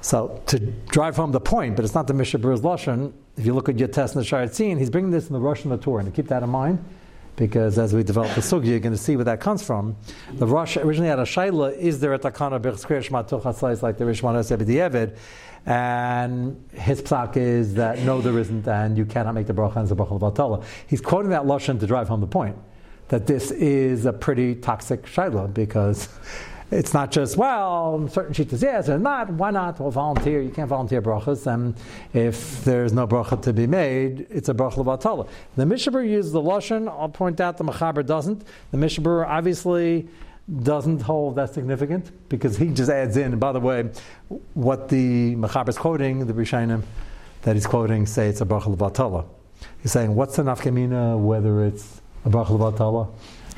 So 0.01 0.41
to 0.47 0.59
drive 0.59 1.15
home 1.15 1.31
the 1.31 1.39
point, 1.39 1.75
but 1.75 1.85
it's 1.85 1.93
not 1.93 2.07
the 2.07 2.13
Mishnah 2.13 2.39
Berurah's 2.39 2.61
lashon. 2.61 3.13
If 3.37 3.45
you 3.45 3.53
look 3.53 3.69
at 3.69 3.79
your 3.79 3.87
test 3.87 4.15
in 4.15 4.21
the 4.21 4.27
Shayatzin, 4.27 4.77
he's 4.77 4.89
bringing 4.89 5.11
this 5.11 5.27
in 5.27 5.33
the 5.33 5.39
the 5.39 5.77
Torah, 5.77 6.03
and 6.03 6.13
keep 6.13 6.27
that 6.27 6.43
in 6.43 6.49
mind, 6.49 6.83
because 7.35 7.79
as 7.79 7.93
we 7.93 8.03
develop 8.03 8.33
the 8.35 8.41
sugi, 8.41 8.67
you're 8.67 8.79
going 8.79 8.93
to 8.93 9.01
see 9.01 9.15
where 9.15 9.25
that 9.25 9.39
comes 9.39 9.63
from. 9.63 9.95
The 10.33 10.45
Rosh 10.45 10.77
originally 10.77 11.09
had 11.09 11.19
a 11.19 11.23
shaila: 11.23 11.75
Is 11.77 11.99
there 11.99 12.13
a 12.13 12.19
takana 12.19 12.59
b'chskir 12.59 13.81
like 13.81 13.97
the 13.97 14.05
Rishman 14.05 15.17
And 15.65 16.69
his 16.73 17.01
psak 17.01 17.37
is 17.37 17.75
that 17.75 17.99
no, 17.99 18.19
there 18.21 18.37
isn't, 18.37 18.67
and 18.67 18.97
you 18.97 19.05
cannot 19.05 19.35
make 19.35 19.47
the 19.47 19.53
bracha 19.53 19.77
and 19.77 19.87
the 19.87 19.95
bracha 19.95 20.63
He's 20.87 21.01
quoting 21.01 21.31
that 21.31 21.43
lashon 21.43 21.79
to 21.79 21.87
drive 21.87 22.09
home 22.09 22.19
the 22.19 22.27
point 22.27 22.57
that 23.09 23.27
this 23.27 23.51
is 23.51 24.05
a 24.05 24.13
pretty 24.13 24.55
toxic 24.55 25.05
shiloh 25.05 25.47
because 25.47 26.09
it's 26.71 26.93
not 26.93 27.11
just, 27.11 27.37
well, 27.37 28.07
certain 28.09 28.33
sheets 28.33 28.61
yes 28.61 28.89
or 28.89 28.97
not, 28.97 29.29
why 29.31 29.51
not? 29.51 29.79
Well, 29.79 29.91
volunteer, 29.91 30.41
you 30.41 30.49
can't 30.49 30.69
volunteer 30.69 31.01
brachas, 31.01 31.45
and 31.47 31.75
if 32.13 32.63
there's 32.63 32.93
no 32.93 33.07
bracha 33.07 33.41
to 33.43 33.53
be 33.53 33.67
made, 33.67 34.27
it's 34.29 34.49
a 34.49 34.53
bracha 34.53 34.83
levatala. 34.83 35.27
The 35.55 35.65
Mishabur 35.65 36.07
uses 36.07 36.31
the 36.31 36.41
Lashon, 36.41 36.87
I'll 36.87 37.09
point 37.09 37.39
out 37.39 37.57
the 37.57 37.63
Machaber 37.63 38.05
doesn't. 38.05 38.43
The 38.71 38.77
Mishabur 38.77 39.27
obviously 39.27 40.07
doesn't 40.63 41.01
hold 41.01 41.35
that 41.35 41.53
significant 41.53 42.11
because 42.27 42.57
he 42.57 42.69
just 42.69 42.89
adds 42.89 43.17
in, 43.17 43.31
and 43.31 43.39
by 43.39 43.51
the 43.51 43.59
way, 43.59 43.89
what 44.53 44.89
the 44.89 45.35
Machaber 45.35 45.69
is 45.69 45.77
quoting, 45.77 46.25
the 46.25 46.33
Rishainim 46.33 46.83
that 47.43 47.55
he's 47.55 47.67
quoting, 47.67 48.05
say 48.05 48.27
it's 48.27 48.41
a 48.41 48.45
bracha 48.45 48.75
levatala. 48.75 49.25
He's 49.81 49.91
saying, 49.91 50.15
what's 50.15 50.35
the 50.35 50.43
nafkamina, 50.43 51.19
whether 51.19 51.63
it's 51.63 52.01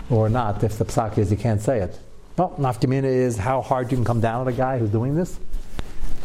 or 0.09 0.29
not, 0.29 0.63
if 0.63 0.77
the 0.77 0.85
psak 0.85 1.17
is 1.17 1.31
you 1.31 1.37
can't 1.37 1.61
say 1.61 1.79
it. 1.79 1.99
Well, 2.37 2.53
nafkamina 2.59 3.05
is 3.05 3.37
how 3.37 3.61
hard 3.61 3.91
you 3.91 3.97
can 3.97 4.05
come 4.05 4.19
down 4.19 4.41
on 4.41 4.47
a 4.47 4.53
guy 4.53 4.77
who's 4.77 4.89
doing 4.89 5.15
this. 5.15 5.39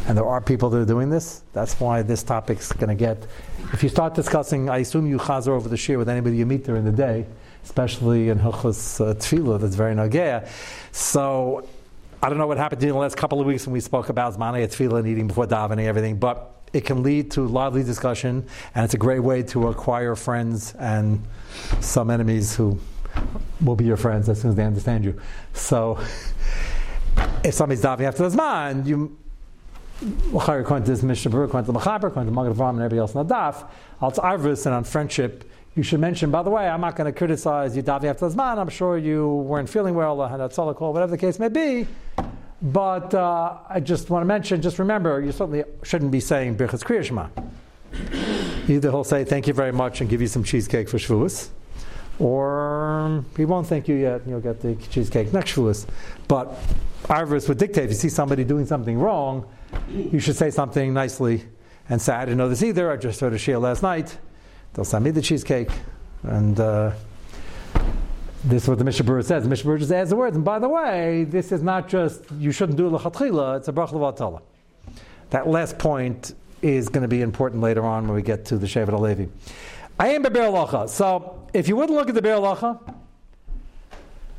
And 0.07 0.17
there 0.17 0.27
are 0.27 0.41
people 0.41 0.71
that 0.71 0.79
are 0.79 0.85
doing 0.87 1.11
this. 1.11 1.43
That's 1.53 1.79
why 1.79 2.03
this 2.03 2.23
topic's 2.23 2.73
going 2.73 2.89
to 2.89 2.95
get. 2.95 3.27
If 3.73 3.83
you 3.83 3.89
start 3.89 4.15
discussing, 4.15 4.69
I 4.69 4.79
assume 4.79 5.07
you 5.07 5.19
chazer 5.19 5.49
over 5.49 5.69
the 5.69 5.77
shir 5.77 5.99
with 5.99 6.09
anybody 6.09 6.37
you 6.37 6.47
meet 6.47 6.65
during 6.65 6.85
the 6.85 6.93
day, 6.93 7.27
especially 7.65 8.31
in 8.31 8.39
Hilchus 8.39 9.01
uh, 9.01 9.59
that's 9.59 9.77
very 9.77 9.95
nagea. 9.95 10.49
So, 10.93 11.69
I 12.23 12.29
don't 12.29 12.39
know 12.39 12.47
what 12.47 12.59
happened 12.59 12.83
in 12.83 12.89
the 12.89 12.95
last 12.97 13.17
couple 13.17 13.41
of 13.41 13.47
weeks 13.47 13.67
when 13.67 13.73
we 13.73 13.81
spoke 13.81 14.09
about 14.09 14.35
Zmanei 14.35 14.67
Tefillah 14.67 14.99
and 14.99 15.09
eating 15.09 15.27
before 15.27 15.47
davening 15.47 15.73
and 15.73 15.81
everything, 15.83 16.19
but 16.19 16.60
it 16.73 16.85
can 16.85 17.03
lead 17.03 17.31
to 17.33 17.47
lively 17.47 17.83
discussion, 17.83 18.47
and 18.75 18.85
it's 18.85 18.95
a 18.95 18.99
great 18.99 19.21
way 19.21 19.43
to 19.45 19.69
acquire 19.69 20.15
friends 20.15 20.75
and 20.79 21.23
some 21.81 22.11
enemies 22.11 22.55
who 22.55 22.79
will 23.61 23.77
be 23.77 23.85
your 23.85 23.97
friends 23.97 24.29
as 24.29 24.41
soon 24.41 24.51
as 24.51 24.57
they 24.57 24.65
understand 24.65 25.05
you. 25.05 25.21
So, 25.53 25.99
if 27.45 27.55
somebody's 27.55 27.83
diving 27.83 28.07
after 28.07 28.29
the 28.29 28.37
Zman, 28.37 28.87
you 28.87 29.17
according 30.61 30.85
to 30.85 30.91
this 30.91 31.03
Mishnah 31.03 31.31
according 31.43 31.67
to 31.67 31.73
the 31.73 31.79
Machaber, 31.79 32.05
according 32.05 32.27
to 32.27 32.33
Magen 32.33 32.55
Avraham 32.55 32.71
and 32.71 32.79
everybody 32.79 32.99
else 32.99 33.15
in 33.15 33.27
the 33.27 33.35
Daf, 33.35 33.69
Arvis 34.01 34.65
and 34.65 34.75
on 34.75 34.85
friendship, 34.85 35.51
you 35.75 35.83
should 35.83 36.01
mention, 36.01 36.31
by 36.31 36.43
the 36.43 36.51
way, 36.51 36.67
I'm 36.67 36.81
not 36.81 36.97
going 36.97 37.13
to 37.13 37.17
criticize 37.17 37.77
you 37.77 37.83
diving 37.83 38.09
after 38.11 38.29
the 38.29 38.35
Zman, 38.35 38.59
I'm 38.59 38.69
sure 38.69 38.97
you 38.97 39.29
weren't 39.29 39.69
feeling 39.69 39.95
well, 39.95 40.27
had 40.27 40.41
a 40.41 40.49
whatever 40.93 41.11
the 41.11 41.19
case 41.19 41.39
may 41.39 41.49
be. 41.49 41.87
But 42.63 43.15
uh, 43.15 43.57
I 43.69 43.81
just 43.81 44.11
want 44.11 44.23
to 44.23 44.27
mention, 44.27 44.61
just 44.61 44.79
remember, 44.79 45.21
you 45.21 45.33
certainly 45.33 45.65
shouldn't 45.83 46.11
be 46.11 46.21
saying 46.21 46.57
Birchas 46.57 46.85
Kriya 46.85 47.05
Shema. 47.05 47.29
Either 48.69 48.91
he'll 48.91 49.05
say 49.05 49.25
thank 49.25 49.47
you 49.47 49.55
very 49.55 49.73
much 49.73 50.01
and 50.01 50.11
give 50.11 50.21
you 50.21 50.27
some 50.27 50.45
cheesecake 50.45 50.89
for 50.89 50.99
Shavuos, 50.99 51.49
or 52.19 53.25
he 53.37 53.45
won't 53.45 53.67
thank 53.67 53.89
you 53.89 53.97
yet 53.97 54.21
and 54.21 54.31
you'll 54.31 54.41
get 54.41 54.61
the 54.61 54.75
cheesecake 54.91 55.33
next 55.33 55.53
Shavuos. 55.53 55.87
But 56.29 56.53
Arvis 57.05 57.49
would 57.49 57.59
dictate 57.59 57.85
if 57.85 57.91
you 57.91 57.97
see 57.97 58.11
somebody 58.11 58.45
doing 58.45 58.67
something 58.67 58.99
wrong, 58.99 59.49
you 59.89 60.21
should 60.21 60.37
say 60.37 60.51
something 60.51 60.93
nicely 60.93 61.45
and 61.89 62.01
say, 62.01 62.13
I 62.13 62.25
didn't 62.27 62.39
know 62.39 62.49
this 62.49 62.63
either, 62.63 62.93
I 62.93 62.97
just 62.97 63.21
heard 63.21 63.33
a 63.33 63.39
share 63.39 63.59
last 63.59 63.83
night. 63.83 64.17
They'll 64.75 64.85
send 64.85 65.05
me 65.05 65.11
the 65.11 65.23
cheesecake. 65.23 65.71
And 66.23 66.61
uh, 66.61 66.93
this 68.45 68.63
is 68.63 68.69
what 68.69 68.79
the 68.79 68.85
Mishnah 68.85 69.05
Berurah 69.05 69.25
says. 69.25 69.43
The 69.43 69.49
Mishnah 69.49 69.71
Berurah 69.71 69.79
just 69.79 69.93
adds 69.93 70.11
the 70.11 70.17
words. 70.17 70.37
And 70.37 70.45
by 70.45 70.59
the 70.59 70.69
way, 70.69 71.25
this 71.25 71.53
is 71.53 71.63
not 71.63 71.89
just, 71.89 72.23
you 72.39 72.53
shouldn't 72.53 72.79
do 72.79 72.91
lechatchila, 72.91 73.59
it's 73.59 73.69
a 73.69 73.73
brach 73.73 73.91
levatala. 73.91 74.41
That 75.31 75.47
last 75.47 75.79
point 75.79 76.35
is 76.63 76.89
going 76.89 77.03
to 77.03 77.09
be 77.09 77.23
important 77.23 77.63
later 77.63 77.85
on 77.85 78.07
when 78.07 78.15
we 78.15 78.23
get 78.23 78.45
to 78.47 78.59
the 78.59 78.67
Shevet 78.67 78.89
HaLevi. 78.89 79.29
I 79.99 80.09
am 80.09 80.23
Be'er 80.23 80.89
So 80.89 81.47
if 81.53 81.69
you 81.69 81.77
wouldn't 81.77 81.97
look 81.97 82.09
at 82.09 82.15
the 82.15 82.23
Be'er 82.23 82.79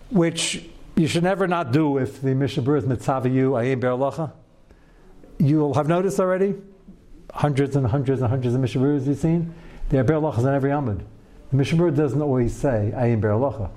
which 0.10 0.66
you 0.96 1.08
should 1.08 1.24
never 1.24 1.48
not 1.48 1.72
do 1.72 1.98
if 1.98 2.22
the 2.22 2.34
Mishnah 2.34 2.64
Berurah 2.64 2.80
is 2.80 2.88
mitzvah 2.88 3.30
you, 3.30 3.56
I 3.56 3.66
am 3.66 3.80
Be'er 3.80 4.32
you'll 5.42 5.74
have 5.74 5.88
noticed 5.88 6.20
already 6.20 6.56
hundreds 7.34 7.76
and 7.76 7.88
hundreds 7.88 8.22
and 8.22 8.30
hundreds 8.30 8.54
of 8.54 8.62
Mishnah 8.62 8.82
Berurahs 8.82 9.08
you've 9.08 9.18
seen. 9.18 9.54
There 9.90 10.02
are 10.02 10.04
Be'er 10.04 10.18
on 10.18 10.48
every 10.48 10.72
Amud. 10.72 11.02
The 11.50 11.58
Mishnah 11.58 11.78
Berurah 11.78 11.96
doesn't 11.96 12.22
always 12.22 12.56
say 12.56 12.94
I 12.96 13.08
am 13.08 13.22
Be'er 13.22 13.70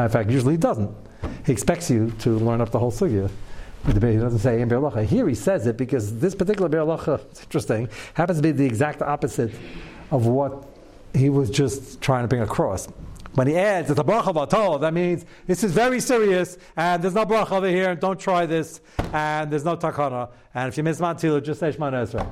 Matter 0.00 0.06
of 0.06 0.12
fact, 0.12 0.30
usually 0.30 0.54
he 0.54 0.56
doesn't. 0.56 0.90
He 1.44 1.52
expects 1.52 1.90
you 1.90 2.10
to 2.20 2.30
learn 2.38 2.62
up 2.62 2.70
the 2.70 2.78
whole 2.78 2.90
sugya. 2.90 3.30
He 3.84 3.92
doesn't 3.92 4.38
say 4.38 4.62
in 4.62 4.68
Be'alacha. 4.70 5.04
Here 5.04 5.28
he 5.28 5.34
says 5.34 5.66
it 5.66 5.76
because 5.76 6.20
this 6.20 6.34
particular 6.34 6.70
Be'alacha, 6.70 7.20
it's 7.30 7.42
interesting, 7.42 7.86
happens 8.14 8.38
to 8.38 8.42
be 8.42 8.50
the 8.50 8.64
exact 8.64 9.02
opposite 9.02 9.50
of 10.10 10.24
what 10.24 10.66
he 11.12 11.28
was 11.28 11.50
just 11.50 12.00
trying 12.00 12.24
to 12.24 12.28
bring 12.28 12.40
across. 12.40 12.88
When 13.34 13.46
he 13.46 13.58
adds, 13.58 13.90
it's 13.90 14.00
a 14.00 14.02
bracha 14.02 14.32
v'atol, 14.34 14.80
that 14.80 14.94
means 14.94 15.26
this 15.46 15.62
is 15.62 15.72
very 15.72 16.00
serious, 16.00 16.56
and 16.78 17.02
there's 17.02 17.12
no 17.12 17.26
bracha 17.26 17.52
over 17.52 17.68
here, 17.68 17.90
and 17.90 18.00
don't 18.00 18.18
try 18.18 18.46
this, 18.46 18.80
and 19.12 19.50
there's 19.50 19.66
no 19.66 19.76
takana. 19.76 20.30
And 20.54 20.70
if 20.70 20.78
you 20.78 20.82
miss 20.82 20.98
Mantila, 20.98 21.44
just 21.44 21.60
say 21.60 21.72
Shemana 21.72 22.04
Ezra. 22.04 22.26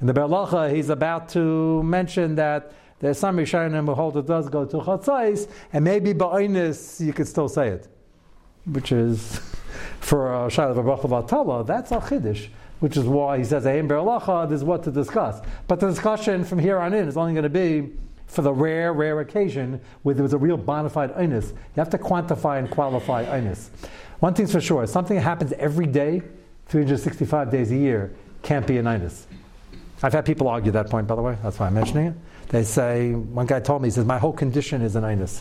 In 0.00 0.06
the 0.06 0.14
Berlacha, 0.14 0.74
he's 0.74 0.88
about 0.88 1.28
to 1.28 1.82
mention 1.82 2.36
that 2.36 2.72
there's 3.02 3.18
some 3.18 3.36
Rishonim 3.36 3.86
who 3.86 3.94
hold 3.94 4.16
it 4.16 4.26
does 4.26 4.48
go 4.48 4.64
to 4.64 4.76
Chatzais, 4.78 5.50
and 5.72 5.84
maybe 5.84 6.14
Ba'inus 6.14 7.04
you 7.04 7.12
could 7.12 7.26
still 7.26 7.48
say 7.48 7.68
it, 7.68 7.88
which 8.64 8.92
is 8.92 9.38
for 10.00 10.32
a 10.32 10.46
Shaila 10.46 10.78
of 10.78 11.10
Vatala, 11.10 11.66
that's 11.66 11.90
a 11.90 11.96
Chiddush, 11.96 12.48
which 12.78 12.96
is 12.96 13.04
why 13.04 13.38
he 13.38 13.44
says 13.44 13.66
Aim 13.66 13.88
Berlacha, 13.88 14.48
there's 14.48 14.62
what 14.62 14.84
to 14.84 14.92
discuss. 14.92 15.42
But 15.66 15.80
the 15.80 15.88
discussion 15.88 16.44
from 16.44 16.60
here 16.60 16.78
on 16.78 16.94
in 16.94 17.08
is 17.08 17.16
only 17.16 17.32
going 17.32 17.42
to 17.42 17.48
be 17.50 17.90
for 18.28 18.42
the 18.42 18.52
rare, 18.52 18.92
rare 18.92 19.18
occasion 19.18 19.80
where 20.04 20.14
there 20.14 20.22
was 20.22 20.32
a 20.32 20.38
real 20.38 20.56
bona 20.56 20.88
fide 20.88 21.12
inus. 21.16 21.50
You 21.50 21.56
have 21.78 21.90
to 21.90 21.98
quantify 21.98 22.60
and 22.60 22.70
qualify 22.70 23.24
inus. 23.24 23.68
One 24.20 24.32
thing's 24.32 24.52
for 24.52 24.60
sure, 24.60 24.86
something 24.86 25.16
that 25.16 25.22
happens 25.22 25.52
every 25.54 25.86
day, 25.86 26.22
365 26.68 27.50
days 27.50 27.72
a 27.72 27.76
year, 27.76 28.12
can't 28.42 28.64
be 28.64 28.78
an 28.78 28.86
inus. 28.86 29.24
I've 30.04 30.12
had 30.12 30.24
people 30.24 30.46
argue 30.46 30.70
that 30.70 30.88
point, 30.88 31.08
by 31.08 31.16
the 31.16 31.22
way. 31.22 31.36
That's 31.42 31.58
why 31.58 31.66
I'm 31.66 31.74
mentioning 31.74 32.06
it. 32.06 32.14
They 32.52 32.64
say, 32.64 33.14
one 33.14 33.46
guy 33.46 33.60
told 33.60 33.80
me, 33.80 33.88
he 33.88 33.90
says, 33.92 34.04
my 34.04 34.18
whole 34.18 34.34
condition 34.34 34.82
is 34.82 34.94
an 34.94 35.04
inus. 35.04 35.40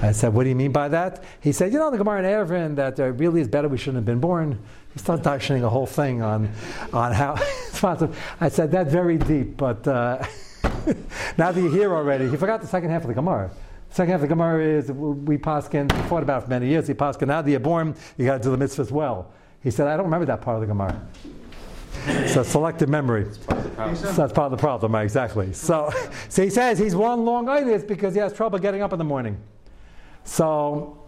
I 0.00 0.12
said, 0.12 0.32
what 0.32 0.44
do 0.44 0.48
you 0.48 0.54
mean 0.54 0.70
by 0.70 0.88
that? 0.88 1.24
He 1.40 1.50
said, 1.50 1.72
you 1.72 1.80
know, 1.80 1.90
the 1.90 1.98
Gemara 1.98 2.20
in 2.20 2.24
Eruvin, 2.24 2.76
that 2.76 2.98
uh, 3.00 3.10
really 3.10 3.40
is 3.40 3.48
better 3.48 3.68
we 3.68 3.76
shouldn't 3.76 3.96
have 3.96 4.04
been 4.04 4.20
born. 4.20 4.60
He 4.92 5.00
started 5.00 5.24
dashing 5.24 5.64
a 5.64 5.68
whole 5.68 5.86
thing 5.86 6.22
on, 6.22 6.48
on 6.92 7.12
how 7.12 7.34
I 8.40 8.48
said, 8.48 8.70
that's 8.70 8.92
very 8.92 9.18
deep, 9.18 9.56
but 9.56 9.86
uh, 9.88 10.24
now 11.36 11.50
that 11.50 11.56
you're 11.56 11.72
here 11.72 11.92
already, 11.92 12.28
he 12.28 12.36
forgot 12.36 12.60
the 12.60 12.68
second 12.68 12.90
half 12.90 13.02
of 13.02 13.08
the 13.08 13.14
Gemara. 13.14 13.50
The 13.88 13.94
second 13.94 14.12
half 14.12 14.22
of 14.22 14.28
the 14.28 14.34
Gemara 14.34 14.64
is, 14.64 14.92
we 14.92 15.38
paskin, 15.38 15.92
we 15.92 16.08
fought 16.08 16.22
about 16.22 16.44
for 16.44 16.50
many 16.50 16.68
years, 16.68 16.86
he 16.86 16.94
paskin, 16.94 17.26
now 17.26 17.42
that 17.42 17.50
you're 17.50 17.58
born, 17.58 17.96
you 18.16 18.26
got 18.26 18.36
to 18.38 18.42
do 18.44 18.52
the 18.52 18.56
mitzvah 18.56 18.82
as 18.82 18.92
well. 18.92 19.32
He 19.60 19.72
said, 19.72 19.88
I 19.88 19.96
don't 19.96 20.06
remember 20.06 20.26
that 20.26 20.40
part 20.40 20.54
of 20.54 20.60
the 20.60 20.68
Gemara. 20.68 21.04
So 22.26 22.42
selective 22.42 22.88
memory. 22.88 23.26
So 23.94 24.12
that's 24.12 24.32
part 24.32 24.46
of 24.46 24.50
the 24.50 24.56
problem, 24.56 24.92
right? 24.92 25.02
Exactly. 25.02 25.52
So, 25.52 25.92
so 26.28 26.42
he 26.42 26.50
says 26.50 26.78
he's 26.78 26.96
one 26.96 27.24
long 27.24 27.48
itis 27.48 27.84
because 27.84 28.14
he 28.14 28.20
has 28.20 28.32
trouble 28.32 28.58
getting 28.58 28.82
up 28.82 28.92
in 28.92 28.98
the 28.98 29.04
morning. 29.04 29.38
So 30.24 30.98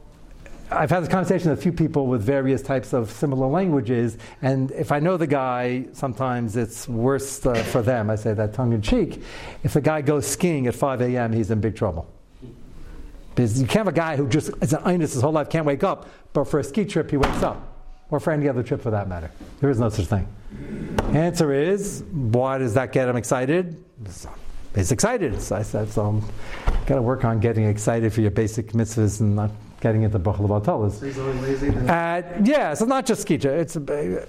I've 0.70 0.90
had 0.90 1.02
this 1.02 1.08
conversation 1.08 1.50
with 1.50 1.58
a 1.58 1.62
few 1.62 1.72
people 1.72 2.06
with 2.06 2.22
various 2.22 2.62
types 2.62 2.92
of 2.92 3.10
similar 3.10 3.46
languages, 3.46 4.18
and 4.42 4.70
if 4.72 4.92
I 4.92 4.98
know 4.98 5.16
the 5.16 5.26
guy, 5.26 5.86
sometimes 5.92 6.56
it's 6.56 6.88
worse 6.88 7.44
uh, 7.44 7.54
for 7.54 7.82
them. 7.82 8.10
I 8.10 8.16
say 8.16 8.34
that 8.34 8.54
tongue 8.54 8.72
in 8.72 8.82
cheek. 8.82 9.22
If 9.62 9.74
the 9.74 9.80
guy 9.80 10.00
goes 10.00 10.26
skiing 10.26 10.66
at 10.66 10.74
5 10.74 11.02
a.m., 11.02 11.32
he's 11.32 11.50
in 11.50 11.60
big 11.60 11.76
trouble. 11.76 12.10
Because 13.34 13.60
you 13.60 13.66
can't 13.66 13.86
have 13.86 13.88
a 13.88 13.92
guy 13.92 14.16
who 14.16 14.28
just 14.28 14.50
is 14.62 14.72
an 14.72 14.82
inus 14.82 15.12
his 15.12 15.20
whole 15.20 15.32
life 15.32 15.50
can't 15.50 15.66
wake 15.66 15.84
up, 15.84 16.08
but 16.32 16.44
for 16.44 16.60
a 16.60 16.64
ski 16.64 16.84
trip 16.84 17.10
he 17.10 17.16
wakes 17.16 17.42
up, 17.42 17.73
or 18.10 18.20
for 18.20 18.32
any 18.32 18.48
other 18.48 18.62
trip 18.62 18.80
for 18.80 18.90
that 18.90 19.08
matter. 19.08 19.30
There 19.60 19.70
is 19.70 19.78
no 19.78 19.88
such 19.88 20.06
thing. 20.06 20.28
Answer 21.12 21.52
is, 21.52 22.04
why 22.10 22.58
does 22.58 22.74
that 22.74 22.92
get 22.92 23.08
him 23.08 23.16
excited? 23.16 23.82
He's 24.74 24.90
uh, 24.90 24.94
excited. 24.94 25.40
So 25.40 25.56
I 25.56 25.62
said, 25.62 25.88
so 25.90 26.22
got 26.86 26.96
to 26.96 27.02
work 27.02 27.24
on 27.24 27.40
getting 27.40 27.64
excited 27.64 28.12
for 28.12 28.20
your 28.20 28.30
basic 28.30 28.72
mitzvahs 28.72 29.20
and 29.20 29.36
not 29.36 29.50
getting 29.84 30.02
into 30.02 30.18
Bachal 30.18 30.48
Batalas. 30.48 30.94
Uh, 31.88 32.42
yeah, 32.42 32.72
so 32.72 32.86
not 32.86 33.04
just 33.04 33.28
skija. 33.28 33.44
It's 33.44 33.76
uh, 33.76 34.24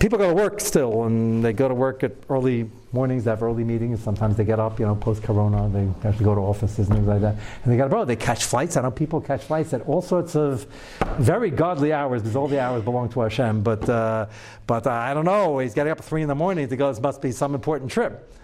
people 0.00 0.18
go 0.18 0.28
to 0.28 0.34
work 0.34 0.60
still, 0.60 1.04
and 1.04 1.44
they 1.44 1.52
go 1.52 1.68
to 1.68 1.74
work 1.74 2.02
at 2.02 2.12
early 2.28 2.68
mornings. 2.92 3.22
They 3.22 3.30
have 3.30 3.44
early 3.44 3.62
meetings. 3.62 4.02
Sometimes 4.02 4.36
they 4.36 4.44
get 4.44 4.58
up, 4.58 4.80
you 4.80 4.86
know, 4.86 4.96
post 4.96 5.22
Corona. 5.22 5.68
They 5.68 6.08
actually 6.08 6.24
go 6.24 6.34
to 6.34 6.40
offices 6.40 6.88
and 6.88 6.96
things 6.96 7.06
like 7.06 7.20
that. 7.20 7.36
And 7.62 7.72
they 7.72 7.76
got 7.76 7.88
to 7.88 8.04
They 8.04 8.16
catch 8.16 8.44
flights. 8.44 8.76
I 8.76 8.82
know 8.82 8.90
people 8.90 9.20
catch 9.20 9.44
flights 9.44 9.72
at 9.72 9.82
all 9.82 10.02
sorts 10.02 10.34
of 10.34 10.66
very 11.18 11.50
godly 11.50 11.92
hours 11.92 12.22
because 12.22 12.34
all 12.34 12.48
the 12.48 12.60
hours 12.60 12.82
belong 12.82 13.08
to 13.10 13.20
Hashem. 13.20 13.62
But 13.62 13.88
uh, 13.88 14.26
but 14.66 14.88
uh, 14.88 14.90
I 14.90 15.14
don't 15.14 15.24
know. 15.24 15.60
He's 15.60 15.72
getting 15.72 15.92
up 15.92 15.98
at 15.98 16.04
three 16.04 16.22
in 16.22 16.28
the 16.28 16.34
morning 16.34 16.68
to 16.68 16.76
go. 16.76 16.88
This 16.92 17.00
must 17.00 17.22
be 17.22 17.30
some 17.30 17.54
important 17.54 17.92
trip. 17.92 18.34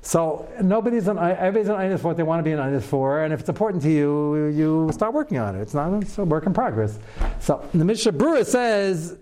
So 0.00 0.48
nobody's 0.62 1.08
an 1.08 1.18
everybody's 1.18 2.00
for 2.00 2.08
what 2.08 2.16
they 2.16 2.22
want 2.22 2.40
to 2.40 2.44
be 2.44 2.52
an 2.52 2.58
inus 2.58 2.82
for, 2.82 3.22
and 3.22 3.32
if 3.32 3.40
it's 3.40 3.48
important 3.48 3.82
to 3.82 3.90
you, 3.90 4.46
you 4.46 4.90
start 4.92 5.12
working 5.12 5.38
on 5.38 5.56
it. 5.56 5.62
It's 5.62 5.74
not 5.74 6.02
it's 6.02 6.18
a 6.18 6.24
work 6.24 6.46
in 6.46 6.54
progress. 6.54 6.98
So 7.40 7.68
the 7.74 7.84
Mishnah 7.84 8.12
Berurah 8.12 8.46
says 8.46 9.18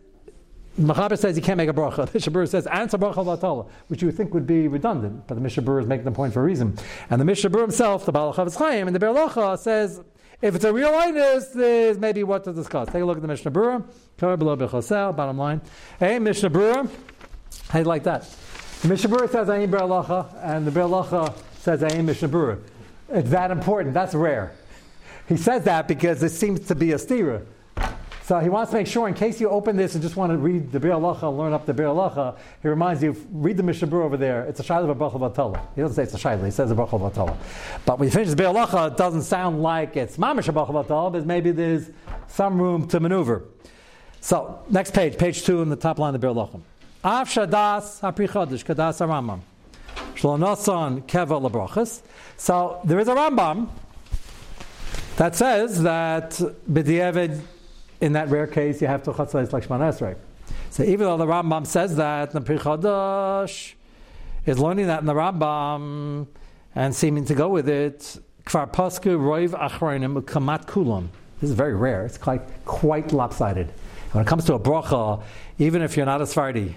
Machaber 0.78 1.18
says 1.18 1.36
you 1.36 1.42
can't 1.42 1.56
make 1.56 1.70
a 1.70 1.72
bracha. 1.72 2.06
The 2.06 2.10
Mishnah 2.14 2.32
Berurah 2.32 2.48
says 2.48 2.66
answer 2.66 2.98
bracha 2.98 3.14
latala, 3.16 3.68
which 3.88 4.02
you 4.02 4.08
would 4.08 4.16
think 4.16 4.34
would 4.34 4.46
be 4.46 4.68
redundant, 4.68 5.26
but 5.26 5.34
the 5.34 5.40
Mishnah 5.40 5.62
Berurah 5.62 5.82
is 5.82 5.86
making 5.86 6.04
the 6.04 6.10
point 6.10 6.34
for 6.34 6.40
a 6.40 6.44
reason. 6.44 6.76
And 7.08 7.20
the 7.20 7.24
Mishnah 7.24 7.48
Berurah 7.50 7.62
himself, 7.62 8.04
the 8.04 8.12
Baal 8.12 8.32
Chaim, 8.32 8.86
and 8.86 8.94
the 8.94 9.00
Berlacha 9.00 9.58
says 9.58 10.02
if 10.42 10.54
it's 10.54 10.64
a 10.64 10.72
real 10.72 10.90
inus, 10.90 11.54
there's 11.54 11.98
maybe 11.98 12.22
what 12.22 12.44
to 12.44 12.52
discuss. 12.52 12.88
Take 12.88 13.02
a 13.02 13.06
look 13.06 13.16
at 13.16 13.22
the 13.22 13.28
Mishnah 13.28 13.50
Berurah. 13.50 15.16
Bottom 15.16 15.38
line, 15.38 15.60
hey 15.98 16.18
Mishnah 16.18 16.50
Berurah, 16.50 16.90
how 17.68 17.72
do 17.72 17.78
you 17.78 17.84
like 17.84 18.02
that? 18.04 18.28
The 18.82 18.88
Mishnah 18.88 19.10
Berurah 19.10 19.30
says 19.30 19.48
Ayin 19.48 19.70
Berlacha, 19.70 20.34
and 20.42 20.66
the 20.66 20.70
Berlacha 20.70 21.34
says 21.58 21.80
Ayin 21.80 22.04
Mishnah 22.04 22.28
Berurah. 22.28 22.60
It's 23.08 23.30
that 23.30 23.50
important. 23.50 23.94
That's 23.94 24.14
rare. 24.14 24.52
He 25.28 25.36
says 25.36 25.64
that 25.64 25.88
because 25.88 26.22
it 26.22 26.30
seems 26.30 26.60
to 26.68 26.74
be 26.74 26.92
a 26.92 26.96
stira. 26.96 27.44
So 28.22 28.40
he 28.40 28.48
wants 28.48 28.72
to 28.72 28.76
make 28.76 28.88
sure, 28.88 29.06
in 29.06 29.14
case 29.14 29.40
you 29.40 29.48
open 29.48 29.76
this 29.76 29.94
and 29.94 30.02
just 30.02 30.16
want 30.16 30.32
to 30.32 30.38
read 30.38 30.72
the 30.72 30.80
Bir 30.80 30.90
Alacha, 30.90 31.36
learn 31.36 31.52
up 31.52 31.64
the 31.64 31.72
Bir 31.72 31.84
Alacha, 31.84 32.36
he 32.60 32.68
reminds 32.68 33.02
you, 33.02 33.16
read 33.30 33.56
the 33.56 33.62
Mishnah 33.62 33.86
Berurah 33.86 34.04
over 34.04 34.16
there. 34.16 34.44
It's 34.44 34.58
a 34.58 34.64
Shaila 34.64 34.90
of 34.90 35.00
a 35.00 35.30
Batala. 35.30 35.60
He 35.76 35.80
doesn't 35.80 35.94
say 35.94 36.02
it's 36.02 36.14
a 36.14 36.28
Shaila, 36.28 36.44
he 36.44 36.50
says 36.50 36.70
a 36.72 36.74
Brachal 36.74 37.00
Batala. 37.00 37.36
But 37.84 37.98
when 37.98 38.08
you 38.08 38.12
finish 38.12 38.30
the 38.30 38.36
Bir 38.36 38.44
Alacha, 38.44 38.90
it 38.90 38.96
doesn't 38.96 39.22
sound 39.22 39.62
like 39.62 39.96
it's 39.96 40.16
Mamish 40.16 40.52
Brachal 40.52 40.84
Batala, 40.84 41.12
but 41.12 41.24
maybe 41.24 41.52
there's 41.52 41.88
some 42.26 42.60
room 42.60 42.88
to 42.88 42.98
maneuver. 42.98 43.44
So, 44.20 44.60
next 44.70 44.92
page, 44.92 45.16
page 45.16 45.44
two 45.44 45.62
in 45.62 45.68
the 45.68 45.76
top 45.76 46.00
line 46.00 46.14
of 46.14 46.20
the 46.20 46.26
Bir 46.26 46.34
Alacha. 46.34 46.60
Av 47.06 47.28
shadas 47.28 48.00
hapri 48.00 48.28
chodesh 48.28 48.64
kadas 48.64 48.98
Rambam. 48.98 49.38
Shlonoson 50.16 51.02
keva 51.02 51.40
lebrachas. 51.40 52.02
So 52.36 52.80
there 52.82 52.98
is 52.98 53.06
a 53.06 53.14
Rambam 53.14 53.68
that 55.16 55.36
says 55.36 55.84
that 55.84 56.30
b'di'evid, 56.68 57.40
in 58.00 58.14
that 58.14 58.28
rare 58.28 58.48
case, 58.48 58.80
you 58.80 58.88
have 58.88 59.04
to 59.04 59.12
chatzais 59.12 59.52
like 59.52 59.68
Shemana 59.68 59.92
Esrei. 59.92 60.16
So 60.70 60.82
even 60.82 61.06
though 61.06 61.16
the 61.16 61.26
Rambam 61.26 61.64
says 61.64 61.94
that, 61.94 62.32
the 62.32 62.40
prichodesh 62.40 63.74
is 64.44 64.58
learning 64.58 64.88
that 64.88 64.98
in 64.98 65.06
the 65.06 65.14
Rambam 65.14 66.26
and 66.74 66.92
seeming 66.92 67.24
to 67.26 67.36
go 67.36 67.48
with 67.48 67.68
it, 67.68 68.18
kvar 68.46 68.68
pasku 68.72 69.16
roiv 69.16 69.50
achronim 69.50 70.20
kamat 70.22 70.66
kulam. 70.66 71.06
This 71.40 71.50
is 71.50 71.56
very 71.56 71.76
rare. 71.76 72.04
It's 72.04 72.18
quite, 72.18 72.42
quite 72.64 73.12
lopsided. 73.12 73.70
When 74.10 74.24
it 74.24 74.26
comes 74.26 74.44
to 74.46 74.54
a 74.54 74.58
bracha, 74.58 75.22
even 75.60 75.82
if 75.82 75.96
you're 75.96 76.06
not 76.06 76.20
a 76.20 76.26
Sephardi, 76.26 76.74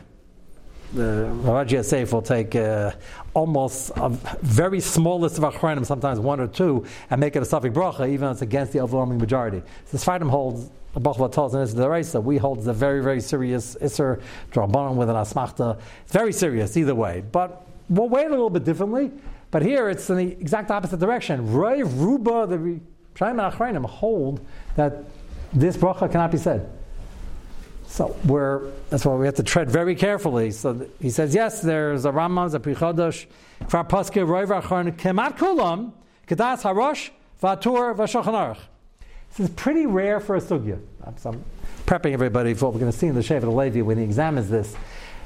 the 0.94 1.26
Rav 1.44 1.72
Yosef 1.72 2.12
will 2.12 2.22
take 2.22 2.56
uh, 2.56 2.92
almost 3.34 3.92
a 3.96 4.10
very 4.42 4.80
small 4.80 5.20
list 5.20 5.38
of 5.38 5.44
achronim, 5.44 5.86
sometimes 5.86 6.20
one 6.20 6.40
or 6.40 6.48
two, 6.48 6.86
and 7.10 7.20
make 7.20 7.36
it 7.36 7.42
a 7.42 7.46
suffix 7.46 7.76
bracha, 7.76 8.10
even 8.10 8.28
if 8.30 8.34
it's 8.34 8.42
against 8.42 8.74
the 8.74 8.80
overwhelming 8.80 9.20
majority. 9.20 9.62
So 9.86 9.98
the 9.98 10.04
Sfardim 10.04 10.30
holds 10.30 10.72
a 10.96 11.00
bracha 11.00 11.32
tells 11.32 11.54
in 11.54 11.78
the 11.78 11.90
Raisa. 11.90 12.20
We 12.20 12.38
hold 12.38 12.68
a 12.68 12.74
very, 12.74 13.04
very 13.04 13.22
serious 13.22 13.78
iser 13.82 14.22
drabanon 14.52 14.96
with 14.96 15.10
an 15.10 15.16
asmachta. 15.16 15.80
It's 16.04 16.14
very 16.14 16.34
serious 16.34 16.76
either 16.76 16.96
way. 16.96 17.24
But 17.32 17.68
we'll 17.90 18.10
wait 18.10 18.26
a 18.26 18.30
little 18.30 18.50
bit 18.50 18.64
differently. 18.64 19.12
But 19.52 19.62
here 19.62 19.90
it's 19.90 20.10
in 20.10 20.18
the 20.18 20.32
exact 20.32 20.72
opposite 20.72 21.00
direction. 21.00 21.54
Ray 21.54 21.84
Ruba, 21.84 22.48
the 22.48 22.80
Shayim 23.16 23.52
Achronim 23.52 23.86
hold 23.86 24.46
that 24.76 25.04
this 25.54 25.76
bracha 25.78 26.12
cannot 26.12 26.32
be 26.32 26.38
said. 26.38 26.70
So 28.00 28.16
we're, 28.24 28.72
that's 28.90 29.04
why 29.04 29.14
we 29.16 29.26
have 29.26 29.36
to 29.36 29.44
tread 29.44 29.70
very 29.70 29.94
carefully. 29.94 30.52
So 30.52 30.88
he 31.02 31.10
says, 31.10 31.36
yes, 31.36 31.62
there's 31.62 32.06
a 32.06 32.12
Rambam, 32.14 32.54
a 32.54 32.58
Prichodosh, 32.58 33.26
Kfar 33.64 33.90
Paske, 33.90 34.26
Roiv 34.26 34.62
Achon, 34.62 34.96
Kemat 34.96 35.38
Kulam, 35.38 35.92
Kedas 36.26 36.62
Harosh, 36.62 37.10
Vatur, 37.44 37.94
Vashochan 37.94 38.58
This 39.36 39.50
is 39.50 39.54
pretty 39.54 39.86
rare 39.86 40.22
for 40.22 40.38
a 40.38 40.40
sugya. 40.40 40.80
So 41.18 41.32
I'm 41.32 41.44
prepping 41.86 42.14
everybody 42.14 42.54
for 42.54 42.68
what 42.68 42.76
we're 42.76 42.80
going 42.80 42.92
to 42.94 42.98
see 42.98 43.08
in 43.08 43.16
the 43.16 43.20
Shevet 43.20 43.54
Levi 43.54 43.82
when 43.82 43.98
he 43.98 44.06
examines 44.06 44.50
this. 44.50 44.78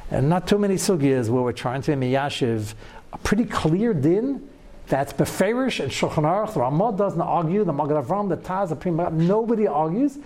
And 0.09 0.27
not 0.27 0.47
too 0.47 0.57
many 0.57 0.77
sugyas 0.77 1.29
where 1.29 1.43
we're 1.43 1.51
trying 1.51 1.83
to 1.83 1.91
miyashiv 1.91 2.73
a 3.13 3.19
pretty 3.19 3.45
clear 3.45 3.93
din 3.93 4.49
that's 4.87 5.13
beferish 5.13 5.79
and 5.79 5.91
Shulchan 5.91 6.23
Aruch. 6.23 6.55
The 6.55 6.97
doesn't 6.97 7.21
argue. 7.21 7.65
The 7.65 7.71
Magen 7.71 7.97
Avram, 7.97 8.29
the 8.29 8.37
Taz, 8.37 8.69
the 8.69 8.75
Prima, 8.75 9.11
nobody 9.11 9.67
argues. 9.67 10.17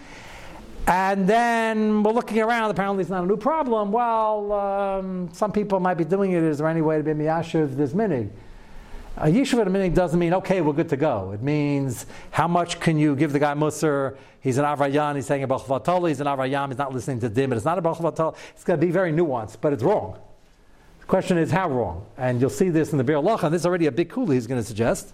And 0.88 1.28
then 1.28 2.02
we're 2.02 2.14
looking 2.14 2.40
around, 2.40 2.72
apparently 2.72 3.02
it's 3.02 3.10
not 3.10 3.26
a 3.26 3.28
new 3.28 3.36
problem. 3.36 3.92
Well, 3.92 4.54
um, 4.54 5.30
some 5.34 5.52
people 5.52 5.82
might 5.82 5.96
be 5.96 6.06
doing 6.06 6.32
it. 6.32 6.42
Is 6.42 6.60
there 6.60 6.68
any 6.68 6.82
way 6.82 6.96
to 6.96 7.04
be 7.04 7.12
miyashiv 7.12 7.76
this 7.76 7.92
minig? 7.92 8.30
A 9.18 9.26
yishuv 9.26 9.60
at 9.60 9.68
a 9.68 9.70
minig 9.70 9.94
doesn't 9.94 10.18
mean, 10.18 10.34
okay, 10.36 10.62
we're 10.62 10.72
good 10.72 10.88
to 10.90 10.96
go. 10.96 11.32
It 11.34 11.42
means, 11.42 12.06
how 12.32 12.48
much 12.48 12.80
can 12.80 12.98
you 12.98 13.18
give 13.18 13.34
the 13.34 13.40
guy 13.40 13.54
musr? 13.54 14.16
He's 14.40 14.58
an 14.60 14.64
avrayan, 14.64 15.16
he's 15.16 15.26
saying 15.26 15.44
a 15.44 15.48
bachvatol, 15.48 16.08
he's 16.08 16.22
an 16.22 16.28
avrayam, 16.28 16.70
he's 16.70 16.78
not 16.78 16.94
listening 16.94 17.20
to 17.20 17.28
dim, 17.28 17.52
it's 17.52 17.66
not 17.66 17.78
a 17.78 17.82
bachvatol. 17.82 18.38
It's 18.54 18.64
going 18.64 18.80
to 18.80 18.86
be 18.86 18.92
very 18.92 19.12
nuanced, 19.12 19.58
but 19.60 19.74
it's 19.74 19.84
wrong. 19.84 20.18
The 21.02 21.06
question 21.08 21.38
is, 21.38 21.52
how 21.52 21.70
wrong? 21.70 22.06
And 22.16 22.40
you'll 22.40 22.50
see 22.50 22.70
this 22.70 22.94
in 22.94 22.98
the 22.98 23.04
Bir 23.04 23.18
Allah, 23.18 23.40
and 23.44 23.54
this 23.54 23.64
is 23.64 23.66
already 23.66 23.88
a 23.88 23.92
big 23.92 24.10
kula 24.10 24.36
he's 24.36 24.48
going 24.48 24.62
to 24.62 24.68
suggest. 24.68 25.14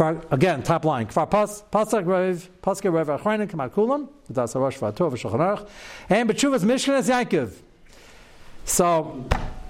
Again, 0.00 0.62
top 0.62 0.84
line. 0.84 1.06
Kfar 1.06 1.28
pasak 1.28 2.06
rev, 2.06 2.48
paske 2.62 2.92
rev 2.92 3.06
achreinin 3.06 3.48
kamat 3.48 3.70
kulam, 3.70 4.08
das 4.32 4.54
harosh 4.54 4.78
v'atov 4.78 5.12
v'shulchan 5.12 5.68
and 6.10 6.28
b'tshuvas 6.28 6.64
Mishkan 6.64 6.98
es 6.98 7.08
Yaakov. 7.08 7.52
So, 8.64 9.24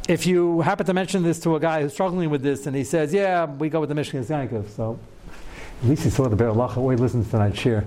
if 0.09 0.27
you 0.27 0.61
happen 0.61 0.87
to 0.87 0.95
mention 0.95 1.23
this 1.23 1.41
to 1.41 1.57
a 1.57 1.61
guy 1.61 1.83
who's 1.83 1.93
struggling 1.93 2.31
with 2.31 2.43
this 2.43 2.67
and 2.67 2.77
he 2.77 2.85
says, 2.85 3.13
yeah, 3.13 3.45
we 3.45 3.69
go 3.69 3.81
with 3.81 3.89
the 3.89 3.95
Mishnah 3.95 4.23
Yankov, 4.23 4.71
so 4.71 4.99
at 5.83 5.89
least 5.89 6.05
he 6.05 6.11
saw 6.11 6.29
the 6.29 6.37
Be'er 6.37 6.53
Lacha, 6.53 6.79
or 6.79 6.93
he 6.93 6.97
listens 6.97 7.27
to 7.27 7.33
tonight's 7.33 7.59
shir. 7.59 7.85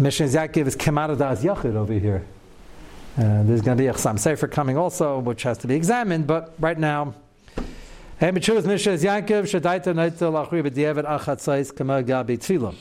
Mishnah 0.00 0.26
Yaakov 0.26 0.66
is 0.66 0.76
Kemara 0.76 1.16
Das 1.16 1.44
Yachid 1.44 1.74
over 1.76 1.92
here. 1.92 2.24
Uh, 3.16 3.44
there's 3.44 3.60
going 3.60 3.76
to 3.76 3.82
be 3.82 3.86
a 3.86 3.92
Chasam 3.92 4.14
Sofer 4.14 4.50
coming 4.50 4.76
also, 4.76 5.20
which 5.20 5.44
has 5.44 5.58
to 5.58 5.68
be 5.68 5.74
examined, 5.76 6.26
but 6.26 6.54
right 6.58 6.78
now, 6.78 7.14
Hey, 8.24 8.30
Mitzvahs 8.30 8.64
Mishnah 8.64 8.92
Yaakov, 8.92 9.42
Shadaita 9.44 9.92
Naita 9.92 10.32
Lachri 10.32 10.66
B'Dievet 10.66 11.04
Achatzais 11.04 11.76
Kama 11.76 12.02
Gabi 12.02 12.38
Tfilah. 12.38 12.74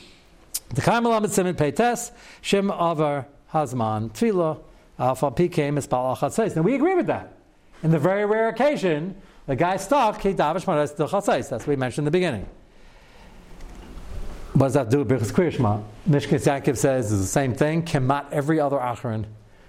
The 0.70 0.80
Kaimel 0.80 1.18
Amid 1.18 1.32
Simen 1.32 1.54
Peites, 1.54 2.14
Shem 2.40 2.72
Avar 2.72 3.28
Hazman 3.52 4.14
Tfilah, 4.14 4.62
Alpha 4.98 5.32
PK 5.32 5.70
Mispal 5.74 6.16
Achatzais. 6.16 6.56
Now 6.56 6.62
we 6.62 6.76
agree 6.76 6.96
with 6.96 7.08
that. 7.08 7.34
In 7.84 7.92
the 7.92 8.00
very 8.00 8.26
rare 8.26 8.48
occasion, 8.48 9.16
the 9.46 9.58
guy 9.58 9.76
stuck, 9.76 10.22
he 10.22 10.34
davish 10.34 10.66
maras. 10.66 10.94
That's 10.94 11.52
what 11.52 11.68
we 11.68 11.76
mentioned 11.76 12.04
in 12.04 12.06
the 12.06 12.12
beginning. 12.12 12.48
What 14.54 14.68
does 14.68 14.76
that 14.76 14.90
do 14.90 15.04
Birchas 15.04 15.34
Kriyashma? 15.34 15.84
Mishkas 16.10 16.46
Yaakov 16.46 16.78
says 16.78 17.12
is 17.12 17.20
the 17.20 17.28
same 17.28 17.54
thing. 17.54 17.84
Kemat 17.84 18.32
every 18.32 18.62
other 18.62 18.78
Acharon 18.78 19.26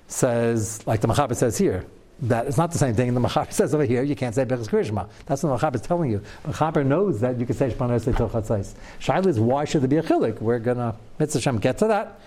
says, 0.07 0.87
like 0.87 1.01
the 1.01 1.09
Machaber 1.09 1.35
says 1.35 1.59
here, 1.59 1.85
that 2.29 2.47
it's 2.47 2.57
not 2.57 2.73
the 2.73 2.79
same 2.79 2.95
thing. 2.95 3.15
The 3.15 3.21
Machaber 3.21 3.53
says 3.53 3.75
over 3.75 3.85
here, 3.85 4.03
you 4.03 4.17
can't 4.17 4.35
say 4.35 4.45
Birchas 4.45 4.69
Kriyashma. 4.69 5.09
That's 5.27 5.43
what 5.43 5.59
the 5.59 5.67
Machaber 5.67 5.75
is 5.77 5.81
telling 5.83 6.11
you. 6.11 6.23
Machaber 6.47 6.85
knows 6.85 7.21
that 7.21 7.39
you 7.39 7.47
can 7.47 7.55
say 7.55 7.71
Shemana 7.71 8.01
Esei 8.01 8.17
Til 8.17 8.29
Chatzais. 8.29 8.75
Shaila 9.01 9.27
is 9.27 9.41
why 9.41 9.65
should 9.65 9.83
there 9.83 9.89
be 9.89 9.97
a 9.97 10.03
chilik? 10.03 10.41
We're 10.41 10.59
gonna 10.59 10.97
Mitzvah 11.19 11.41
Shem 11.41 11.59
get 11.59 11.79
to 11.79 11.87
that. 11.89 12.21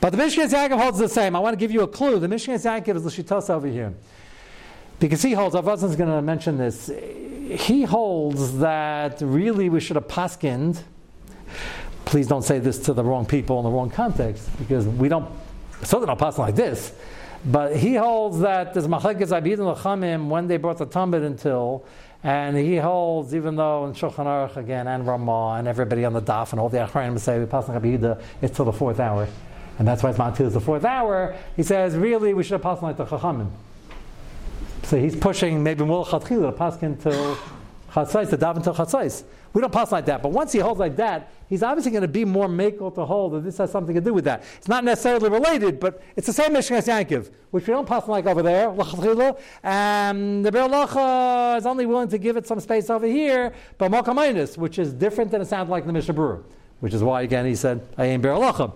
But 0.00 0.10
the 0.10 0.18
Mishkas 0.18 0.52
Yaakov 0.52 0.80
holds 0.80 0.98
the 0.98 1.08
same. 1.08 1.34
I 1.34 1.38
want 1.38 1.54
to 1.54 1.58
give 1.58 1.70
you 1.70 1.82
a 1.82 1.88
clue. 1.88 2.18
The 2.18 2.26
Mishkas 2.26 2.64
Yaakov 2.64 2.96
is 2.96 3.04
the 3.04 3.52
over 3.52 3.66
here. 3.66 3.94
Because 4.98 5.22
he 5.22 5.32
holds, 5.32 5.54
Avazan's 5.54 5.96
going 5.96 6.10
to 6.10 6.22
mention 6.22 6.56
this, 6.56 6.90
he 7.50 7.82
holds 7.82 8.58
that 8.58 9.20
really 9.20 9.68
we 9.68 9.80
should 9.80 9.96
have 9.96 10.08
paskind. 10.08 10.82
Please 12.06 12.26
don't 12.26 12.42
say 12.42 12.58
this 12.58 12.78
to 12.80 12.92
the 12.92 13.04
wrong 13.04 13.26
people 13.26 13.58
in 13.58 13.64
the 13.64 13.70
wrong 13.70 13.90
context, 13.90 14.48
because 14.58 14.86
we 14.86 15.08
don't, 15.08 15.30
certainly 15.82 16.06
don't 16.06 16.18
pass 16.18 16.38
like 16.38 16.54
this. 16.54 16.92
But 17.46 17.76
he 17.76 17.94
holds 17.94 18.40
that 18.40 18.74
there's 18.74 18.88
machlekes 18.88 19.28
abid 19.28 19.52
and 19.52 19.76
lachamim 19.76 20.28
when 20.28 20.48
they 20.48 20.56
brought 20.56 20.78
the 20.78 20.86
Talmud 20.86 21.22
until, 21.22 21.84
and 22.24 22.56
he 22.56 22.76
holds 22.76 23.36
even 23.36 23.54
though 23.54 23.86
in 23.86 23.92
Shulchan 23.92 24.26
Aruch 24.26 24.56
again 24.56 24.88
and 24.88 25.06
Ramah 25.06 25.56
and 25.58 25.68
everybody 25.68 26.04
on 26.04 26.12
the 26.12 26.20
daf 26.20 26.50
and 26.50 26.58
all 26.58 26.68
the 26.68 26.78
Achranim 26.78 27.20
say 27.20 27.38
we 27.38 27.46
pass 27.46 27.66
Abida, 27.66 28.20
it's 28.42 28.56
till 28.56 28.64
the 28.64 28.72
fourth 28.72 28.98
hour, 28.98 29.28
and 29.78 29.86
that's 29.86 30.02
why 30.02 30.10
it's 30.10 30.18
not 30.18 30.34
till 30.34 30.50
the 30.50 30.60
fourth 30.60 30.84
hour. 30.84 31.36
He 31.54 31.62
says 31.62 31.94
really 31.94 32.34
we 32.34 32.42
should 32.42 32.52
have 32.52 32.62
passed 32.62 32.82
like 32.82 32.96
the 32.96 33.06
Chachamim. 33.06 33.48
So 34.82 34.98
he's 34.98 35.14
pushing 35.14 35.62
maybe 35.62 35.84
more 35.84 36.04
to 36.04 36.18
paskin 36.18 37.00
till 37.00 37.36
chatzais 37.92 38.28
to 38.30 38.38
daven 38.38 38.64
till 38.64 38.74
chatzais. 38.74 39.22
We 39.56 39.62
don't 39.62 39.72
pass 39.72 39.90
like 39.90 40.04
that, 40.04 40.22
but 40.22 40.32
once 40.32 40.52
he 40.52 40.58
holds 40.58 40.78
like 40.78 40.96
that, 40.96 41.30
he's 41.48 41.62
obviously 41.62 41.90
going 41.90 42.02
to 42.02 42.08
be 42.08 42.26
more 42.26 42.46
makel 42.46 42.94
to 42.94 43.06
hold 43.06 43.32
that 43.32 43.40
this 43.42 43.56
has 43.56 43.72
something 43.72 43.94
to 43.94 44.02
do 44.02 44.12
with 44.12 44.26
that. 44.26 44.44
It's 44.58 44.68
not 44.68 44.84
necessarily 44.84 45.30
related, 45.30 45.80
but 45.80 46.02
it's 46.14 46.26
the 46.26 46.32
same 46.34 46.52
Mishnah 46.52 46.76
as 46.76 46.86
Yankiv, 46.86 47.30
which 47.52 47.66
we 47.66 47.72
don't 47.72 47.88
pass 47.88 48.06
like 48.06 48.26
over 48.26 48.42
there, 48.42 48.68
and 48.68 50.44
the 50.44 50.52
Be'er 50.52 50.68
Lacha 50.68 51.56
is 51.56 51.64
only 51.64 51.86
willing 51.86 52.08
to 52.08 52.18
give 52.18 52.36
it 52.36 52.46
some 52.46 52.60
space 52.60 52.90
over 52.90 53.06
here, 53.06 53.54
but 53.78 53.90
Mokaminus, 53.90 54.58
which 54.58 54.78
is 54.78 54.92
different 54.92 55.30
than 55.30 55.40
it 55.40 55.46
sounds 55.46 55.70
like 55.70 55.84
in 55.84 55.86
the 55.86 55.94
Mishnah 55.94 56.12
Berurah, 56.12 56.42
which 56.80 56.92
is 56.92 57.02
why 57.02 57.22
again 57.22 57.46
he 57.46 57.54
said, 57.54 57.80
I 57.96 58.04
ain't 58.04 58.22
Be'er 58.22 58.34
Lacha. 58.34 58.74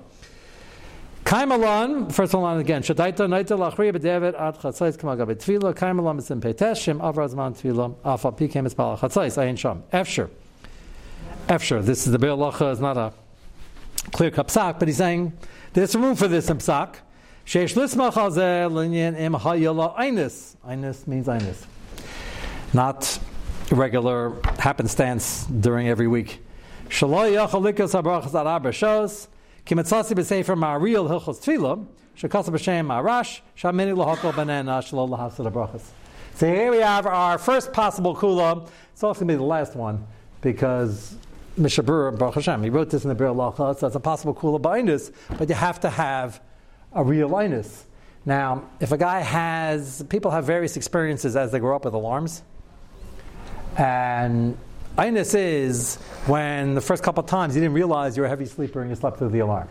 Kaimalon, 1.26 2.10
first 2.10 2.32
one 2.32 2.58
again. 2.58 2.82
Shadaita 2.82 3.28
naita 3.28 3.54
lachriya 3.58 3.94
b'devet 3.94 4.32
ad 4.32 4.56
chatzais 4.56 4.98
kamal 4.98 5.16
gabe 5.16 5.36
tefila. 5.36 5.74
Kaimalon 5.74 6.18
is 6.18 6.30
in 6.30 6.40
petesh 6.40 6.82
shem 6.82 7.00
avrazman 7.00 7.52
tefila. 7.54 7.94
Alpha 8.02 8.32
pikem 8.32 8.64
is 8.64 8.72
bala 8.72 8.96
chatzais 8.96 9.36
ayin 9.36 9.58
sham. 9.58 9.82
Efsher. 9.92 10.30
Efsher. 11.50 11.84
This 11.84 12.06
is 12.06 12.12
the 12.12 12.18
Be'er 12.20 12.30
Lacha 12.30 12.70
is 12.70 12.78
not 12.78 12.96
a 12.96 13.12
clear 14.12 14.30
cut 14.30 14.46
psak, 14.46 14.78
but 14.78 14.86
he's 14.86 14.98
saying 14.98 15.32
there's 15.72 15.96
room 15.96 16.14
for 16.14 16.28
this 16.28 16.48
in 16.48 16.58
psak. 16.58 16.98
Sheish 17.44 17.74
lismach 17.74 18.12
hazeh 18.12 18.70
linyan 18.70 19.18
im 19.18 19.32
hayala 19.32 19.98
einis. 19.98 20.54
Einis 20.64 21.08
means 21.08 21.26
einis. 21.26 21.66
Not 22.72 23.18
regular 23.72 24.40
happenstance 24.60 25.44
during 25.46 25.88
every 25.88 26.06
week. 26.06 26.40
Shaloi 26.88 27.32
yachalikas 27.32 28.00
habrachas 28.00 28.30
arabah 28.30 28.72
shows. 28.72 29.26
Kimetzasi 29.66 30.12
b'sefer 30.12 30.56
ma'aril 30.56 31.10
hilchos 31.10 31.40
tefillah, 31.40 31.84
shekasa 32.16 32.50
b'shem 32.50 32.86
ma'arash, 32.86 33.40
shamini 33.58 33.92
lahokol 33.96 34.36
banana 34.36 34.80
shalol 34.82 35.08
lahasad 35.08 35.52
brachas. 35.52 35.82
So 36.36 36.46
here 36.46 36.70
we 36.70 36.78
have 36.78 37.08
our 37.08 37.38
first 37.38 37.72
possible 37.72 38.14
kula. 38.14 38.68
It's 38.92 39.02
also 39.02 39.18
going 39.18 39.28
to 39.28 39.34
be 39.34 39.36
the 39.36 39.42
last 39.42 39.74
one 39.74 40.06
because 40.42 41.16
Mishabur 41.60 42.18
Baruch 42.18 42.34
Hashem, 42.36 42.62
he 42.62 42.70
wrote 42.70 42.90
this 42.90 43.04
in 43.04 43.08
the 43.08 43.14
Bir 43.14 43.26
Lacha, 43.26 43.78
so 43.78 43.86
it's 43.86 43.96
a 43.96 44.00
possible 44.00 44.34
kula 44.34 44.60
b'inus, 44.60 45.12
but 45.38 45.48
you 45.48 45.54
have 45.54 45.78
to 45.80 45.90
have 45.90 46.40
a 46.92 47.04
real 47.04 47.30
inus. 47.30 47.84
Now, 48.24 48.64
if 48.80 48.92
a 48.92 48.98
guy 48.98 49.20
has, 49.20 50.04
people 50.08 50.30
have 50.30 50.44
various 50.44 50.76
experiences 50.76 51.36
as 51.36 51.52
they 51.52 51.58
grow 51.58 51.76
up 51.76 51.84
with 51.84 51.94
alarms, 51.94 52.42
and 53.76 54.56
Inus 54.98 55.34
is 55.34 55.96
when 56.26 56.74
the 56.74 56.80
first 56.80 57.02
couple 57.02 57.22
of 57.22 57.30
times 57.30 57.54
you 57.54 57.60
didn't 57.62 57.74
realize 57.74 58.16
you're 58.16 58.26
a 58.26 58.28
heavy 58.28 58.44
sleeper 58.44 58.80
and 58.80 58.90
you 58.90 58.96
slept 58.96 59.18
through 59.18 59.30
the 59.30 59.38
alarm. 59.38 59.68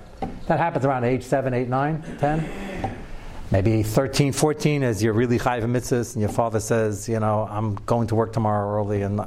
That 0.47 0.59
happens 0.59 0.85
around 0.85 1.03
age 1.03 1.23
7, 1.23 1.53
8, 1.53 1.67
9, 1.67 2.17
10. 2.19 2.95
Maybe 3.51 3.83
13, 3.83 4.31
14 4.31 4.83
as 4.83 5.03
you're 5.03 5.13
really 5.13 5.37
chayiv 5.37 5.63
mitzvahs 5.63 6.13
and 6.13 6.21
your 6.21 6.31
father 6.31 6.59
says, 6.59 7.09
you 7.09 7.19
know, 7.19 7.47
I'm 7.49 7.75
going 7.75 8.07
to 8.07 8.15
work 8.15 8.31
tomorrow 8.31 8.79
early 8.79 9.01
and 9.01 9.21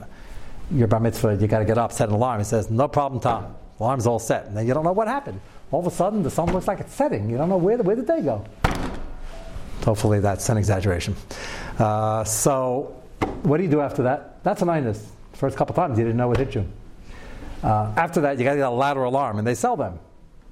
you're 0.73 0.89
bar 0.89 1.01
mitzvah, 1.01 1.37
you 1.41 1.47
got 1.47 1.61
to 1.61 1.65
get 1.65 1.79
up, 1.79 1.93
set 1.93 2.09
an 2.09 2.15
alarm. 2.15 2.41
He 2.41 2.45
says, 2.45 2.71
no 2.71 2.89
problem, 2.89 3.21
Tom. 3.21 3.55
Alarm's 3.81 4.07
all 4.07 4.19
set. 4.19 4.47
And 4.47 4.57
then 4.57 4.67
you 4.67 4.75
don't 4.75 4.85
know 4.85 4.93
what 4.93 5.09
happened. 5.09 5.41
All 5.71 5.81
of 5.81 5.87
a 5.87 5.91
sudden, 5.91 6.23
the 6.23 6.31
sun 6.31 6.53
looks 6.53 6.69
like 6.69 6.81
it's 6.81 6.95
setting. 6.95 7.29
You 7.29 7.37
don't 7.37 7.49
know 7.49 7.57
where, 7.57 7.77
the, 7.77 7.83
where 7.83 7.97
did 7.97 8.07
they 8.07 8.21
go? 8.21 8.45
Hopefully, 9.85 10.21
that's 10.21 10.49
an 10.49 10.57
exaggeration. 10.57 11.17
Uh, 11.79 12.23
so, 12.25 13.03
what 13.43 13.57
do 13.57 13.65
you 13.65 13.71
do 13.71 13.81
after 13.81 14.05
that? 14.05 14.43
That's 14.45 14.63
an 14.63 14.69
inus. 14.69 15.05
First 15.33 15.57
couple 15.57 15.75
times 15.75 15.99
you 15.99 16.05
didn't 16.05 16.19
know 16.19 16.29
what 16.29 16.39
hit 16.39 16.55
you. 16.55 16.69
Uh, 17.63 17.93
after 17.97 18.21
that, 18.21 18.39
you 18.39 18.45
got 18.45 18.53
to 18.53 18.59
get 18.59 18.67
a 18.67 18.71
ladder 18.71 19.03
alarm, 19.03 19.39
and 19.39 19.47
they 19.47 19.55
sell 19.55 19.77
them. 19.77 19.99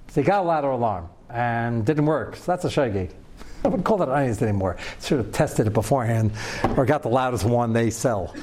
So 0.09 0.21
you 0.21 0.27
got 0.27 0.43
a 0.43 0.49
ladder 0.49 0.71
alarm, 0.71 1.09
and 1.29 1.85
didn't 1.85 2.07
work. 2.07 2.37
So 2.37 2.53
that's 2.53 2.65
a 2.65 2.71
shaggy. 2.71 3.11
I 3.65 3.69
wouldn't 3.69 3.85
call 3.85 3.99
that 3.99 4.09
onions 4.09 4.43
anymore. 4.43 4.79
Should 5.03 5.19
have 5.19 5.33
tested 5.33 5.67
it 5.67 5.73
beforehand, 5.73 6.33
or 6.77 6.85
got 6.87 7.03
the 7.03 7.09
loudest 7.09 7.45
one 7.45 7.73
they 7.73 7.91
sell. 7.91 8.35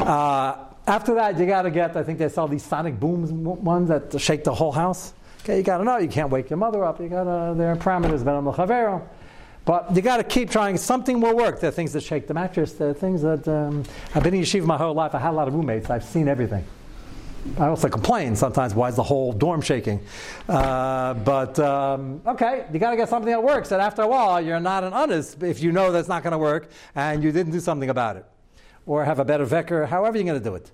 Uh, 0.00 0.56
after 0.86 1.14
that, 1.14 1.38
you 1.38 1.46
got 1.46 1.62
to 1.62 1.70
get. 1.70 1.96
I 1.96 2.02
think 2.02 2.18
they 2.18 2.28
sell 2.28 2.48
these 2.48 2.64
sonic 2.64 2.98
booms 2.98 3.30
ones 3.30 3.88
that 3.88 4.20
shake 4.20 4.44
the 4.44 4.54
whole 4.54 4.72
house. 4.72 5.14
Okay, 5.42 5.56
you 5.56 5.62
got 5.62 5.78
to 5.78 5.84
know 5.84 5.98
you 5.98 6.08
can't 6.08 6.30
wake 6.30 6.50
your 6.50 6.56
mother 6.56 6.84
up. 6.84 7.00
You 7.00 7.08
got 7.08 7.24
to 7.24 7.54
their 7.56 7.76
parameters, 7.76 8.24
ben 8.24 8.42
chavero. 8.44 9.06
But 9.64 9.94
you 9.94 10.02
got 10.02 10.16
to 10.16 10.24
keep 10.24 10.50
trying. 10.50 10.76
Something 10.76 11.20
will 11.20 11.36
work. 11.36 11.60
There 11.60 11.68
are 11.68 11.72
things 11.72 11.92
that 11.92 12.02
shake 12.02 12.26
the 12.26 12.34
mattress. 12.34 12.72
There 12.72 12.90
are 12.90 12.94
things 12.94 13.22
that 13.22 13.46
um, 13.46 13.84
I've 14.14 14.22
been 14.22 14.34
in 14.34 14.42
yeshiva 14.42 14.64
my 14.64 14.76
whole 14.76 14.94
life. 14.94 15.14
I 15.14 15.18
had 15.18 15.30
a 15.30 15.36
lot 15.36 15.48
of 15.48 15.54
roommates. 15.54 15.88
I've 15.88 16.04
seen 16.04 16.26
everything. 16.28 16.64
I 17.58 17.66
also 17.66 17.88
complain 17.88 18.36
sometimes. 18.36 18.74
Why 18.74 18.88
is 18.88 18.96
the 18.96 19.02
whole 19.02 19.32
dorm 19.32 19.60
shaking? 19.60 20.00
Uh, 20.48 21.14
but 21.14 21.58
um, 21.58 22.20
okay, 22.26 22.66
you 22.72 22.78
got 22.78 22.90
to 22.90 22.96
get 22.96 23.08
something 23.08 23.30
that 23.30 23.42
works. 23.42 23.72
And 23.72 23.82
after 23.82 24.02
a 24.02 24.06
while, 24.06 24.40
you're 24.40 24.60
not 24.60 24.84
an 24.84 24.92
honest 24.92 25.42
if 25.42 25.60
you 25.60 25.72
know 25.72 25.90
that's 25.90 26.08
not 26.08 26.22
going 26.22 26.32
to 26.32 26.38
work 26.38 26.70
and 26.94 27.22
you 27.22 27.32
didn't 27.32 27.52
do 27.52 27.60
something 27.60 27.90
about 27.90 28.16
it, 28.16 28.26
or 28.86 29.04
have 29.04 29.18
a 29.18 29.24
better 29.24 29.46
vecker. 29.46 29.88
However, 29.88 30.16
you're 30.16 30.26
going 30.26 30.42
to 30.42 30.44
do 30.44 30.54
it. 30.54 30.70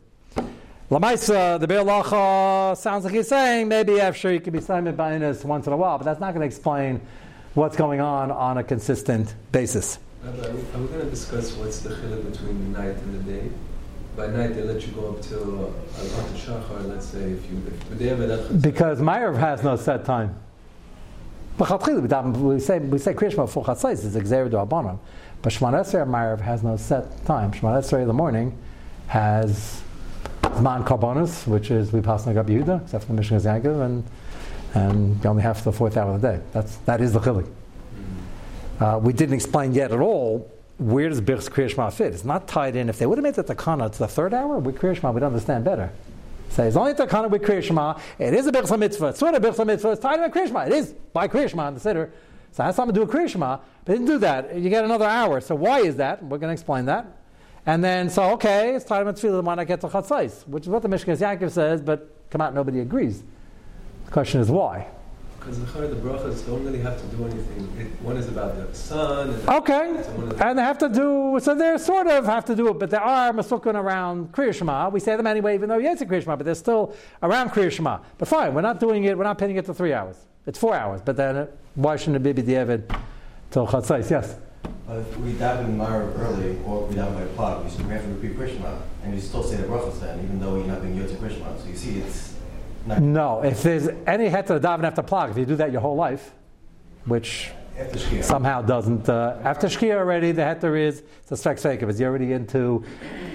Lamaisa, 0.91 1.61
the 1.61 1.67
Be'er 1.67 1.85
Lacha 1.85 2.75
sounds 2.77 3.05
like 3.05 3.13
he's 3.13 3.29
saying 3.29 3.69
maybe 3.69 4.01
after 4.01 4.33
you 4.33 4.41
can 4.41 4.55
be 4.55 4.61
Simon 4.61 4.97
Bainis 4.97 5.45
once 5.45 5.67
in 5.67 5.73
a 5.75 5.77
while, 5.77 5.99
but 5.99 6.05
that's 6.05 6.21
not 6.21 6.33
going 6.33 6.41
to 6.41 6.47
explain 6.47 7.01
what's 7.53 7.77
going 7.77 8.01
on 8.01 8.31
on 8.31 8.57
a 8.57 8.65
consistent 8.65 9.35
basis. 9.53 9.99
Are 10.25 10.31
we, 10.31 10.39
we 10.39 10.89
going 10.89 11.01
to 11.01 11.11
discuss 11.11 11.53
what's 11.57 11.81
the 11.81 11.91
chiluk 11.91 12.33
between 12.33 12.73
the 12.73 12.79
night 12.79 12.97
and 12.97 13.15
the 13.15 13.33
day? 13.33 13.51
By 14.17 14.29
night, 14.29 14.55
they 14.55 14.63
let 14.63 14.85
you 14.85 14.93
go 14.95 15.11
up 15.11 15.23
till 15.23 15.67
uh, 15.67 16.03
Shachar, 16.35 16.89
let's 16.89 17.07
say, 17.07 17.33
if 17.33 17.51
you. 17.51 17.63
If 18.01 18.63
because 18.63 19.01
Meir 19.01 19.33
has 19.35 19.63
no 19.63 19.77
set 19.77 20.05
time. 20.05 20.35
We 21.59 21.67
say 22.61 22.79
we 22.79 22.99
say 22.99 23.15
Kriyashma 23.15 23.49
for 23.49 23.65
Chatzais 23.65 24.05
is 24.05 24.17
Xer 24.17 24.49
Abanam, 24.51 24.99
but 25.43 25.53
Shemon 25.53 25.75
Esrei 25.75 26.41
has 26.41 26.63
no 26.63 26.77
set 26.77 27.25
time. 27.25 27.53
Shemon 27.53 27.79
Esrei 27.79 28.03
in 28.03 28.09
the 28.09 28.15
morning 28.15 28.57
has 29.07 29.83
Zman 30.43 30.85
Karbonis, 30.85 31.47
which 31.47 31.71
is 31.71 31.93
we 31.93 32.01
pass 32.01 32.25
Nagab 32.25 32.47
Yehuda, 32.47 32.83
except 32.83 33.05
for 33.05 33.13
the 33.13 33.15
Mishnah 33.15 33.39
and 33.85 34.05
and 34.75 35.23
you 35.23 35.31
only 35.31 35.43
have 35.43 35.63
the 35.65 35.73
fourth 35.73 35.97
hour 35.97 36.15
of 36.15 36.21
the 36.21 36.33
day. 36.33 36.43
That's, 36.53 36.77
that 36.79 37.01
is 37.01 37.13
the 37.13 37.21
chili. 37.21 37.45
Uh, 38.79 39.01
we 39.03 39.13
didn't 39.13 39.35
explain 39.35 39.73
yet 39.73 39.93
at 39.93 40.01
all 40.01 40.51
where 40.79 41.09
does 41.09 41.21
Birch's 41.21 41.49
Kriyashma 41.49 41.93
fit. 41.93 42.13
It's 42.13 42.25
not 42.25 42.47
tied 42.47 42.77
in. 42.77 42.89
If 42.89 42.99
they 42.99 43.07
would 43.07 43.19
have 43.19 43.23
made 43.25 43.35
the 43.35 43.43
takana 43.43 43.91
to 43.91 43.99
the 43.99 44.07
third 44.07 44.33
hour 44.33 44.59
with 44.59 44.79
Kriyashma, 44.79 45.13
we'd 45.13 45.25
understand 45.25 45.65
better. 45.65 45.91
Say 46.51 46.69
it's 46.69 46.77
only 46.77 46.95
takana 46.95 47.29
with 47.29 47.43
Kriyashma. 47.43 48.01
It 48.19 48.35
is 48.35 48.47
a 48.47 48.53
Birch's 48.53 48.77
mitzvah. 48.77 49.07
It's 49.09 49.21
not 49.21 49.35
a 49.35 49.41
Birch's 49.41 49.65
mitzvah. 49.65 49.93
It's 49.93 50.01
tied 50.01 50.21
in 50.21 50.23
with 50.23 50.33
Kriyashma. 50.33 50.67
It 50.67 50.73
is 50.73 50.93
by 51.13 51.27
Kriyashma 51.29 51.69
in 51.69 51.75
the 51.75 51.81
Siddur. 51.81 52.11
So 52.53 52.63
it 52.63 52.67
has 52.67 52.77
something 52.77 52.95
to 52.95 53.01
do 53.01 53.07
with 53.07 53.15
Kriyashma. 53.15 53.61
But 53.85 53.87
they 53.87 53.93
didn't 53.95 54.07
do 54.07 54.19
that. 54.19 54.57
You 54.59 54.71
get 54.71 54.85
another 54.85 55.07
hour. 55.07 55.41
So 55.41 55.55
why 55.55 55.81
is 55.81 55.97
that? 55.97 56.23
We're 56.23 56.39
going 56.39 56.51
to 56.51 56.55
explain 56.55 56.87
that. 56.87 57.07
And 57.67 57.85
then, 57.85 58.09
so, 58.09 58.23
okay, 58.31 58.75
it's 58.75 58.85
time 58.85 59.05
to 59.07 59.13
tefillah, 59.13 59.45
why 59.45 59.55
not 59.55 59.67
get 59.67 59.81
to 59.83 59.89
chatzais? 59.89 60.49
Which 60.49 60.63
is 60.65 60.71
what 60.71 60.81
the 60.81 60.89
Mishkas 60.89 61.19
Yaakov 61.19 61.51
says, 61.51 61.83
but 61.83 62.15
come 62.31 62.41
out, 62.41 62.55
nobody 62.55 62.81
agrees. 62.81 63.23
The 64.07 64.11
question 64.11 64.41
is 64.41 64.51
why? 64.51 64.87
Because 65.39 65.59
the 65.61 65.67
the 65.67 65.97
brachas 65.97 66.47
don't 66.47 66.65
really 66.65 66.81
have 66.81 67.01
to 67.01 67.17
do 67.17 67.25
anything. 67.25 67.71
It, 67.79 68.03
one 68.03 68.17
is 68.17 68.29
about 68.29 68.57
the 68.57 68.75
sun. 68.75 69.31
And 69.31 69.49
okay, 69.49 70.03
and 70.41 70.59
they 70.59 70.63
have 70.63 70.79
to 70.79 70.89
do, 70.89 71.39
so 71.41 71.55
they 71.55 71.77
sort 71.79 72.07
of 72.07 72.25
have 72.25 72.45
to 72.47 72.57
do 72.57 72.69
it, 72.69 72.79
but 72.79 72.91
there 72.91 73.03
are 73.03 73.33
masukun 73.33 73.75
around 73.75 74.33
Kriya 74.33 74.55
Shema. 74.55 74.89
We 74.89 75.01
say 75.01 75.17
them 75.17 75.27
anyway, 75.27 75.55
even 75.55 75.69
though 75.69 75.79
yes, 75.79 76.01
it's 76.01 76.03
a 76.03 76.07
Kriya 76.07 76.23
Shema, 76.23 76.37
but 76.37 76.45
they're 76.45 76.55
still 76.55 76.95
around 77.23 77.51
Kriya 77.51 77.71
Shema. 77.71 77.99
But 78.17 78.29
fine, 78.29 78.53
we're 78.53 78.63
not 78.63 78.81
doing 78.81 79.05
it, 79.05 79.17
we're 79.17 79.25
not 79.25 79.39
pinning 79.39 79.57
it 79.57 79.65
to 79.67 79.75
three 79.75 79.93
hours. 79.93 80.17
It's 80.49 80.59
four 80.59 80.75
hours, 80.75 81.03
but 81.05 81.15
then 81.15 81.37
it, 81.37 81.59
why 81.75 81.97
shouldn't 81.97 82.27
it 82.27 82.35
be 82.35 82.43
B'di'evid 82.43 82.99
till 83.51 83.67
Chatzais? 83.67 84.11
Yes? 84.11 84.37
But 84.87 84.97
if 85.01 85.19
we 85.19 85.33
daven 85.33 85.77
Mara 85.77 86.07
early, 86.15 86.59
or 86.65 86.87
we 86.87 86.95
daven 86.95 87.15
by 87.19 87.27
plug, 87.37 87.67
we, 87.67 87.85
we 87.85 87.93
have 87.93 88.03
to 88.03 88.09
repeat 88.09 88.35
Krishma, 88.35 88.81
and 89.05 89.15
you 89.15 89.21
still 89.21 89.43
say 89.43 89.57
the 89.57 89.65
brachas 89.65 90.01
then, 90.01 90.19
even 90.25 90.41
though 90.41 90.57
you're 90.57 90.65
not 90.65 90.81
being 90.81 90.97
Yotze 90.97 91.17
Krishma. 91.17 91.61
So 91.61 91.69
you 91.69 91.77
see, 91.77 91.99
it's 91.99 92.35
not. 92.87 93.03
No, 93.03 93.43
if 93.43 93.63
there's 93.63 93.89
any 94.07 94.31
heter 94.31 94.59
daven 94.59 94.85
after 94.85 95.03
plug, 95.03 95.33
if 95.33 95.37
you 95.37 95.45
do 95.45 95.57
that 95.57 95.71
your 95.71 95.83
whole 95.83 95.97
life, 95.97 96.33
which 97.05 97.51
After 97.79 98.23
somehow 98.23 98.63
doesn't. 98.63 99.07
Uh, 99.07 99.37
after 99.45 99.67
Shkia 99.67 99.97
already, 99.97 100.33
the 100.33 100.41
heter 100.41 100.81
is 100.81 101.03
the 101.27 101.37
Svek 101.37 101.61
Sveikav. 101.61 101.91
Is 101.91 102.01
you're 102.01 102.09
already 102.09 102.33
into 102.33 102.83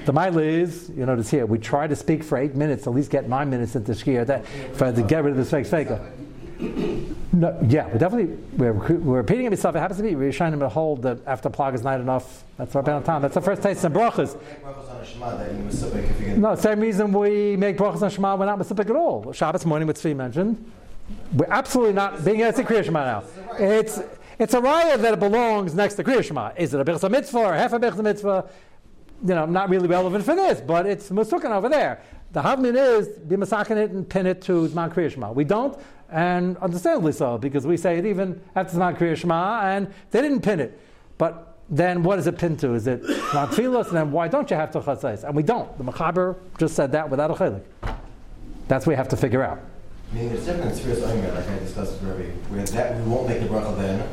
the 0.06 0.12
Maila 0.12 0.98
you 0.98 1.06
notice 1.06 1.30
here, 1.30 1.46
we 1.46 1.60
try 1.60 1.86
to 1.86 1.96
speak 1.96 2.24
for 2.24 2.40
eight 2.40 2.56
minutes, 2.56 2.88
at 2.88 2.94
least 2.94 3.12
get 3.12 3.30
nine 3.30 3.52
minutes 3.52 3.76
into 3.76 3.92
Shkia 3.92 4.26
that, 4.26 4.48
for, 4.74 4.92
to 4.92 5.04
get 5.04 5.24
rid 5.24 5.38
of 5.38 5.38
the 5.38 5.56
Svek 5.56 5.68
Sveikav. 5.70 6.23
No, 7.34 7.58
yeah, 7.68 7.88
we 7.88 7.98
definitely 7.98 8.38
we're, 8.58 8.74
we're 8.74 9.18
repeating 9.18 9.48
it 9.48 9.54
itself. 9.54 9.76
It 9.76 9.80
happens 9.80 9.98
to 9.98 10.04
be 10.04 10.16
we're 10.16 10.32
trying 10.32 10.58
to 10.58 10.70
hold 10.70 11.02
that 11.02 11.20
after 11.26 11.50
plug 11.50 11.74
is 11.74 11.82
not 11.82 12.00
enough. 12.00 12.44
That's 12.58 12.76
our 12.76 12.84
time. 12.84 13.22
That's 13.24 13.34
the 13.34 13.42
first 13.42 13.64
taste 13.64 13.84
in 13.84 13.92
brachas. 13.92 14.36
Make 14.36 14.64
brachas 14.64 14.92
on 14.92 15.02
a 15.02 15.06
Shema 15.06 15.38
that 15.38 15.52
you 15.52 15.58
Masubik 15.64 16.10
if 16.10 16.20
you 16.20 16.26
get. 16.28 16.38
No, 16.38 16.56
same 16.56 16.80
reason 16.80 17.12
we 17.12 17.58
make 17.58 17.78
brachas 17.78 18.04
on 18.04 18.12
Shema. 18.12 18.36
We're 18.36 18.46
not 18.46 18.60
Masipik 18.60 18.90
at 18.90 18.96
all. 18.96 19.34
Shabbos 19.34 19.66
morning, 19.66 19.88
what 19.88 19.96
Tzvi 19.96 20.16
mentioned. 20.16 20.72
We're 21.34 21.48
absolutely 21.50 21.94
not 21.94 22.24
being 22.24 22.44
a 22.44 22.46
Kriya 22.52 22.86
Shema 22.86 23.04
now. 23.04 23.24
It's 23.60 24.00
it's 24.40 24.54
a 24.54 24.62
raya 24.62 24.98
that 25.00 25.14
it 25.14 25.20
belongs 25.20 25.74
next 25.74 25.96
to 25.96 26.04
Kriya 26.04 26.24
Shema. 26.24 26.52
Is 26.56 26.74
it 26.74 26.80
a 26.80 26.86
Birchas 26.86 27.10
mitzvah 27.10 27.40
or 27.40 27.54
half 27.54 27.74
a 27.74 27.80
Birchas 27.80 28.04
mitzvah? 28.04 28.50
You 29.26 29.36
know, 29.36 29.46
not 29.46 29.70
really 29.70 29.88
relevant 29.88 30.24
for 30.24 30.36
this, 30.36 30.62
but 30.62 30.86
it's 30.86 31.10
Musukin 31.10 31.52
over 31.52 31.70
there. 31.70 32.02
The 32.34 32.42
Havmin 32.42 32.76
is 32.76 33.08
be 33.08 33.36
masakin 33.36 33.78
it 33.78 33.92
and 33.92 34.08
pin 34.08 34.26
it 34.26 34.42
to 34.44 34.68
Zman 34.68 34.94
Kriya 34.94 35.12
Shema. 35.12 35.32
We 35.32 35.44
don't, 35.44 35.78
and 36.14 36.58
understandably 36.58 37.12
so, 37.12 37.38
because 37.40 37.66
we 37.66 37.76
say 37.76 37.98
it 37.98 38.06
even 38.06 38.40
after 38.56 38.78
Zman 38.78 38.98
Kriya 38.98 39.18
Shema, 39.18 39.62
and 39.64 39.92
they 40.12 40.22
didn't 40.22 40.42
pin 40.42 40.60
it. 40.60 40.80
But 41.18 41.58
then 41.70 42.04
what 42.04 42.20
is 42.20 42.28
it 42.28 42.38
pinned 42.38 42.60
to? 42.60 42.76
Is 42.76 42.86
it 42.86 43.02
not 43.34 43.50
tefillos? 43.50 43.88
And 43.88 43.98
then 43.98 44.12
why 44.12 44.28
don't 44.28 44.50
you 44.52 44.56
have 44.56 44.72
to 44.72 44.80
chatzais? 44.80 45.24
And 45.24 45.36
we 45.36 45.42
don't. 45.42 45.76
The 45.78 45.84
Mechaber 45.84 46.38
just 46.60 46.76
said 46.76 46.92
that 46.92 47.10
without 47.10 47.32
a 47.32 47.34
chelik. 47.34 47.64
That's 48.68 48.86
what 48.86 48.92
we 48.92 48.96
have 48.96 49.10
to 49.10 49.18
figure 49.18 49.44
out. 49.44 49.60
Meaning 50.12 50.30
there's 50.30 50.46
different 50.46 50.72
in 50.72 50.78
Sfiras 50.78 51.02
Omer, 51.02 51.32
like 51.34 51.50
I 51.50 51.60
discussed 51.60 51.94
with 51.94 52.04
Rabbi, 52.04 52.30
where 52.50 52.64
that 52.64 52.96
we 52.96 53.12
won't 53.12 53.28
make 53.28 53.40
the 53.40 53.48
bracha 53.48 53.76
then. 53.78 54.08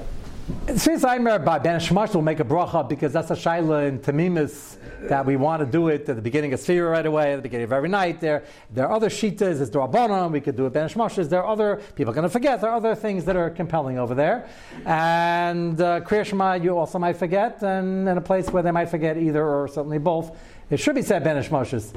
Since 0.75 1.05
Aimer 1.05 1.39
by 1.39 1.59
Ben 1.59 1.79
Shemash 1.79 2.15
will 2.15 2.23
make 2.23 2.41
a 2.41 2.45
bracha 2.45 2.89
because 2.89 3.13
that's 3.13 3.31
a 3.31 3.35
shaila 3.35 3.87
in 3.89 3.99
Tamimis 3.99 4.77
that 5.03 5.25
we 5.25 5.37
want 5.37 5.61
to 5.61 5.67
do 5.67 5.89
it 5.89 6.09
at 6.09 6.17
the 6.17 6.23
beginning 6.23 6.53
of 6.53 6.61
Sfira 6.61 6.91
right 6.91 7.07
away, 7.07 7.33
at 7.33 7.37
the 7.37 7.43
beginning 7.43 7.65
of 7.65 7.73
every 7.73 7.89
night. 7.89 8.21
There, 8.21 8.45
there 8.71 8.87
are 8.87 8.93
other 8.93 9.09
shitas, 9.09 9.39
there's 9.39 9.71
Drabanan, 9.71 10.31
we 10.33 10.41
could 10.41 10.57
do 10.57 10.67
it 10.67 10.73
Ben 10.73 10.89
Shemash's. 10.89 11.29
There 11.29 11.43
are 11.43 11.47
other, 11.47 11.77
people 11.95 12.13
are 12.13 12.15
going 12.15 12.25
to 12.25 12.31
forget, 12.31 12.61
there 12.61 12.71
are 12.71 12.77
other 12.77 12.95
things 12.95 13.25
that 13.27 13.37
are 13.37 13.51
compelling 13.51 13.99
over 13.99 14.15
there. 14.15 14.49
And 14.87 15.81
uh, 15.81 16.01
Kriya 16.01 16.25
Shema 16.25 16.55
you 16.55 16.77
also 16.77 16.99
might 16.99 17.17
forget, 17.17 17.63
and 17.63 18.09
in 18.09 18.19
a 18.19 18.21
place 18.21 18.51
where 18.51 18.63
they 18.63 18.71
might 18.71 18.89
forget 18.89 19.17
either 19.17 19.47
or 19.47 19.69
certainly 19.69 19.99
both, 19.99 20.37
it 20.71 20.79
should 20.79 20.95
be 20.95 21.03
said 21.03 21.25
Ben 21.25 21.43
Shemash's. 21.43 21.93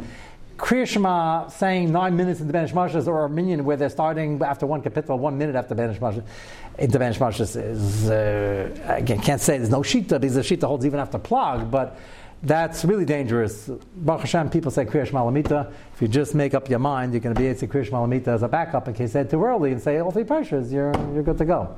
Kriya 0.57 0.87
Shema 0.87 1.47
saying 1.47 1.91
nine 1.91 2.15
minutes 2.15 2.39
into 2.39 2.53
Ben 2.53 2.67
Shemash's 2.67 3.07
or 3.07 3.25
a 3.25 3.29
minion 3.29 3.65
where 3.65 3.75
they're 3.75 3.89
starting 3.89 4.41
after 4.41 4.65
one 4.65 4.81
kapitel, 4.81 5.17
one 5.17 5.37
minute 5.37 5.55
after 5.55 5.73
into 5.73 6.99
Ben 6.99 7.13
Shemash's 7.13 7.55
is, 7.55 8.09
uh, 8.09 8.69
again, 8.85 9.19
can't 9.19 9.41
say 9.41 9.57
there's 9.57 9.69
no 9.69 9.81
Shita 9.81 10.21
because 10.21 10.35
the 10.35 10.41
Shita 10.41 10.63
holds 10.63 10.85
even 10.85 10.99
after 10.99 11.17
plug, 11.17 11.71
but 11.71 11.97
that's 12.43 12.83
really 12.83 13.05
dangerous. 13.05 13.69
Baruch 13.95 14.21
Hashem, 14.21 14.49
people 14.49 14.69
say 14.69 14.85
Kriya 14.85 15.07
Shema 15.07 15.23
Lamita. 15.23 15.71
If 15.93 16.01
you 16.01 16.07
just 16.07 16.35
make 16.35 16.53
up 16.53 16.69
your 16.69 16.79
mind, 16.79 17.13
you're 17.13 17.21
going 17.21 17.33
to 17.33 17.39
be 17.39 17.47
able 17.47 17.59
to 17.59 17.67
Kriya 17.67 17.85
Shema 17.85 18.01
Lamita 18.01 18.27
as 18.27 18.43
a 18.43 18.47
backup 18.47 18.87
in 18.87 18.93
case 18.93 19.13
they 19.13 19.21
said 19.21 19.29
too 19.29 19.43
early 19.43 19.71
and 19.71 19.81
say 19.81 19.99
all 19.99 20.11
three 20.11 20.23
pressures, 20.23 20.71
you're, 20.71 20.93
you're 21.13 21.23
good 21.23 21.37
to 21.37 21.45
go. 21.45 21.75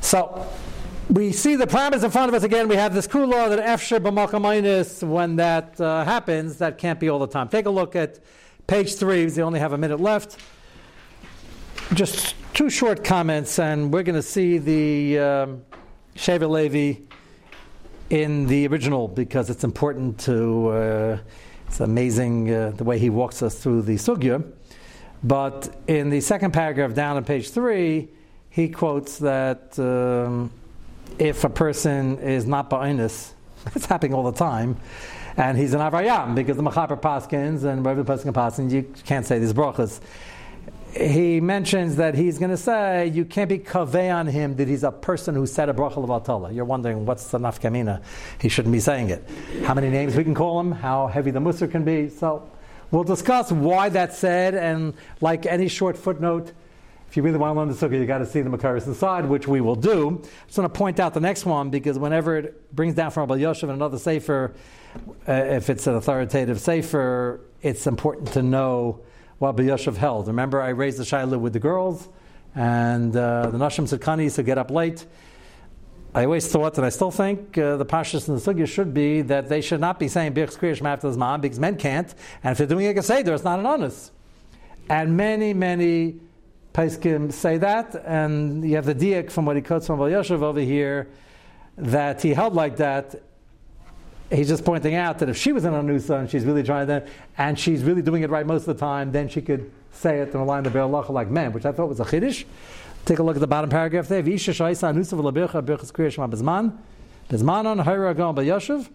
So, 0.00 0.46
we 1.10 1.32
see 1.32 1.56
the 1.56 1.66
parameters 1.66 2.02
in 2.02 2.10
front 2.10 2.28
of 2.28 2.34
us 2.34 2.42
again. 2.42 2.68
We 2.68 2.76
have 2.76 2.94
this 2.94 3.06
cool 3.06 3.26
law 3.26 3.48
that 3.48 3.58
Efsher 3.58 4.00
b'malkaminus, 4.00 5.06
when 5.06 5.36
that 5.36 5.78
uh, 5.80 6.04
happens, 6.04 6.58
that 6.58 6.78
can't 6.78 6.98
be 6.98 7.08
all 7.08 7.18
the 7.18 7.26
time. 7.26 7.48
Take 7.48 7.66
a 7.66 7.70
look 7.70 7.94
at 7.94 8.20
page 8.66 8.94
three. 8.94 9.26
We 9.26 9.42
only 9.42 9.60
have 9.60 9.72
a 9.72 9.78
minute 9.78 10.00
left. 10.00 10.38
Just 11.92 12.34
two 12.54 12.70
short 12.70 13.04
comments, 13.04 13.58
and 13.58 13.92
we're 13.92 14.02
going 14.02 14.14
to 14.14 14.22
see 14.22 14.58
the 14.58 15.18
um, 15.18 15.62
Shevet 16.16 16.40
HaLevi 16.40 17.02
in 18.08 18.46
the 18.46 18.66
original 18.68 19.08
because 19.08 19.50
it's 19.50 19.64
important 19.64 20.18
to. 20.20 20.68
Uh, 20.68 21.18
it's 21.66 21.80
amazing 21.80 22.52
uh, 22.52 22.70
the 22.70 22.84
way 22.84 22.98
he 22.98 23.10
walks 23.10 23.42
us 23.42 23.58
through 23.58 23.82
the 23.82 23.96
sugya. 23.96 24.44
But 25.22 25.74
in 25.86 26.08
the 26.08 26.20
second 26.20 26.52
paragraph 26.52 26.94
down 26.94 27.16
on 27.16 27.24
page 27.24 27.50
three, 27.50 28.08
he 28.48 28.68
quotes 28.70 29.18
that. 29.18 29.78
Um, 29.78 30.50
if 31.18 31.44
a 31.44 31.48
person 31.48 32.18
is 32.18 32.46
not 32.46 32.70
ba'inus, 32.70 33.32
it's 33.74 33.86
happening 33.86 34.14
all 34.14 34.24
the 34.24 34.36
time, 34.36 34.76
and 35.36 35.58
he's 35.58 35.74
an 35.74 35.80
avrayam 35.80 36.34
because 36.34 36.56
the 36.56 36.62
machaber 36.62 37.00
paskins 37.00 37.64
and 37.64 37.84
wherever 37.84 38.02
the 38.02 38.06
person 38.06 38.32
paskins, 38.32 38.70
you 38.70 38.82
can't 39.04 39.26
say 39.26 39.38
these 39.38 39.52
brachas. 39.52 40.00
He 40.96 41.40
mentions 41.40 41.96
that 41.96 42.14
he's 42.14 42.38
going 42.38 42.52
to 42.52 42.56
say 42.56 43.08
you 43.08 43.24
can't 43.24 43.48
be 43.48 43.58
kaveh 43.58 44.14
on 44.14 44.28
him 44.28 44.54
that 44.56 44.68
he's 44.68 44.84
a 44.84 44.92
person 44.92 45.34
who 45.34 45.44
said 45.44 45.68
a 45.68 45.74
bracha 45.74 45.96
levatala. 45.96 46.54
You're 46.54 46.64
wondering 46.64 47.04
what's 47.04 47.28
the 47.28 47.38
nafkamina? 47.38 48.00
He 48.40 48.48
shouldn't 48.48 48.72
be 48.72 48.78
saying 48.78 49.10
it. 49.10 49.28
How 49.64 49.74
many 49.74 49.90
names 49.90 50.14
we 50.14 50.22
can 50.22 50.36
call 50.36 50.60
him? 50.60 50.70
How 50.70 51.08
heavy 51.08 51.32
the 51.32 51.40
musar 51.40 51.68
can 51.68 51.84
be? 51.84 52.10
So 52.10 52.48
we'll 52.92 53.02
discuss 53.02 53.50
why 53.50 53.88
that's 53.88 54.16
said, 54.16 54.54
and 54.54 54.94
like 55.20 55.46
any 55.46 55.66
short 55.66 55.96
footnote 55.96 56.52
if 57.14 57.18
you 57.18 57.22
really 57.22 57.38
want 57.38 57.54
to 57.54 57.60
learn 57.60 57.68
the 57.68 57.74
sukkah, 57.74 58.00
you 58.00 58.06
got 58.06 58.18
to 58.18 58.26
see 58.26 58.42
the 58.42 58.50
Makaris 58.50 58.88
inside, 58.88 59.24
which 59.26 59.46
we 59.46 59.60
will 59.60 59.76
do. 59.76 60.20
I 60.20 60.46
just 60.48 60.58
want 60.58 60.74
to 60.74 60.76
point 60.76 60.98
out 60.98 61.14
the 61.14 61.20
next 61.20 61.46
one 61.46 61.70
because 61.70 61.96
whenever 61.96 62.38
it 62.38 62.74
brings 62.74 62.96
down 62.96 63.12
from 63.12 63.30
Rabbi 63.30 63.40
Yosef 63.40 63.62
and 63.62 63.70
another 63.70 63.98
sefer, 63.98 64.52
uh, 65.28 65.32
if 65.32 65.70
it's 65.70 65.86
an 65.86 65.94
authoritative 65.94 66.58
sefer, 66.58 67.38
it's 67.62 67.86
important 67.86 68.32
to 68.32 68.42
know 68.42 68.98
what 69.38 69.50
Rabbi 69.50 69.62
Yosef 69.62 69.96
held. 69.96 70.26
Remember, 70.26 70.60
I 70.60 70.70
raised 70.70 70.98
the 70.98 71.04
shaila 71.04 71.38
with 71.38 71.52
the 71.52 71.60
girls, 71.60 72.08
and 72.56 73.14
uh, 73.14 73.48
the 73.48 73.58
Nashim 73.58 73.86
Sitkani 73.86 74.24
used 74.24 74.34
to 74.34 74.42
get 74.42 74.58
up 74.58 74.72
late. 74.72 75.06
I 76.16 76.24
always 76.24 76.48
thought, 76.48 76.78
and 76.78 76.84
I 76.84 76.88
still 76.88 77.12
think, 77.12 77.56
uh, 77.56 77.76
the 77.76 77.86
pashas 77.86 78.26
and 78.26 78.40
the 78.40 78.52
sugya 78.52 78.66
should 78.66 78.92
be 78.92 79.22
that 79.22 79.48
they 79.48 79.60
should 79.60 79.80
not 79.80 80.00
be 80.00 80.08
saying 80.08 80.32
Birch 80.32 80.50
Kriyash 80.50 80.84
after 80.84 81.06
his 81.06 81.16
mom 81.16 81.42
because 81.42 81.60
men 81.60 81.76
can't, 81.76 82.12
and 82.42 82.50
if 82.50 82.58
they're 82.58 82.66
doing 82.66 82.98
a 82.98 83.02
seder, 83.04 83.34
it's 83.34 83.44
not 83.44 83.60
an 83.60 83.66
honest. 83.66 84.10
And 84.90 85.16
many, 85.16 85.54
many 85.54 86.16
Paiskim 86.74 87.32
say 87.32 87.56
that, 87.58 87.94
and 88.04 88.68
you 88.68 88.74
have 88.74 88.84
the 88.84 88.96
diak 88.96 89.30
from 89.30 89.46
what 89.46 89.54
he 89.54 89.62
quotes 89.62 89.86
from 89.86 90.00
Yoshev 90.00 90.42
over 90.42 90.58
here 90.58 91.08
that 91.76 92.20
he 92.20 92.34
held 92.34 92.54
like 92.54 92.78
that. 92.78 93.22
He's 94.28 94.48
just 94.48 94.64
pointing 94.64 94.96
out 94.96 95.20
that 95.20 95.28
if 95.28 95.36
she 95.36 95.52
was 95.52 95.64
in 95.64 95.72
Anusa 95.72 96.18
and 96.18 96.28
she's 96.28 96.44
really 96.44 96.64
trying 96.64 96.88
to, 96.88 97.06
and 97.38 97.56
she's 97.56 97.84
really 97.84 98.02
doing 98.02 98.24
it 98.24 98.30
right 98.30 98.44
most 98.44 98.66
of 98.66 98.76
the 98.76 98.80
time, 98.80 99.12
then 99.12 99.28
she 99.28 99.40
could 99.40 99.70
say 99.92 100.18
it 100.18 100.34
in 100.34 100.40
a 100.40 100.44
line 100.44 100.66
of 100.66 100.72
Be'alacha 100.72 101.10
like 101.10 101.30
men, 101.30 101.52
which 101.52 101.64
I 101.64 101.70
thought 101.70 101.88
was 101.88 102.00
a 102.00 102.04
chiddush. 102.04 102.44
Take 103.04 103.20
a 103.20 103.22
look 103.22 103.36
at 103.36 103.40
the 103.40 103.46
bottom 103.46 103.70
paragraph 103.70 104.08
there. 104.08 104.24
V'isha 104.24 104.52
shaisa 104.52 104.92
birchas 104.92 105.92
kriya 105.92 106.10
shema 106.10 106.26
bezman. 106.26 106.76
Bezman 107.30 107.66
on 107.66 107.78
hayra 107.78 108.16
gal 108.16 108.34
b'yoshev. 108.34 108.88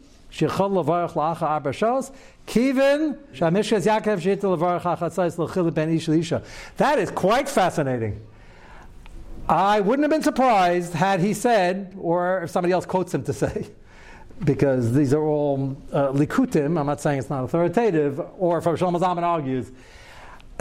Kivin 2.49 3.17
shamishkas 3.33 3.85
Yaakov 3.85 4.19
shita 4.19 4.41
levarach 4.41 4.81
achatzais 4.81 5.37
l'chilit 5.37 5.73
ben 5.73 5.89
ish 5.89 6.07
l'isha. 6.07 6.43
That 6.77 6.99
is 6.99 7.11
quite 7.11 7.47
fascinating. 7.49 8.21
I 9.47 9.79
wouldn't 9.81 10.03
have 10.03 10.11
been 10.11 10.23
surprised 10.23 10.93
had 10.93 11.19
he 11.21 11.33
said, 11.33 11.95
or 11.99 12.43
if 12.43 12.51
somebody 12.51 12.71
else 12.71 12.85
quotes 12.85 13.13
him 13.13 13.23
to 13.23 13.33
say, 13.33 13.67
because 14.43 14.93
these 14.93 15.13
are 15.13 15.23
all 15.23 15.75
uh, 15.91 16.09
likutim. 16.09 16.79
I'm 16.79 16.85
not 16.85 17.01
saying 17.01 17.19
it's 17.19 17.29
not 17.29 17.43
authoritative, 17.43 18.21
or 18.37 18.59
if 18.59 18.63
Shlomo 18.63 18.99
Zalman 18.99 19.23
argues. 19.23 19.71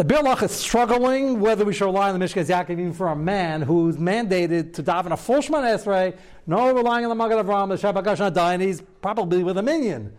Bilach 0.04 0.44
is 0.44 0.52
struggling 0.52 1.40
whether 1.40 1.64
we 1.64 1.74
should 1.74 1.86
rely 1.86 2.08
on 2.10 2.18
the 2.18 2.24
Mishkas 2.24 2.46
Yaakov 2.46 2.70
even 2.70 2.92
for 2.92 3.08
a 3.08 3.16
man 3.16 3.60
who's 3.60 3.96
mandated 3.96 4.72
to 4.74 4.82
daven 4.82 5.10
a 5.10 5.16
full 5.16 5.40
Shemana 5.40 5.76
Esrei, 5.76 6.16
no 6.46 6.72
relying 6.72 7.04
on 7.04 7.08
the 7.08 7.16
Magen 7.16 7.44
Avraham, 7.44 7.68
the 7.68 7.74
Shabbat 7.74 8.04
Gash 8.04 8.20
and 8.20 8.62
he's 8.62 8.80
probably 9.02 9.42
with 9.42 9.58
a 9.58 9.62
minion. 9.62 10.12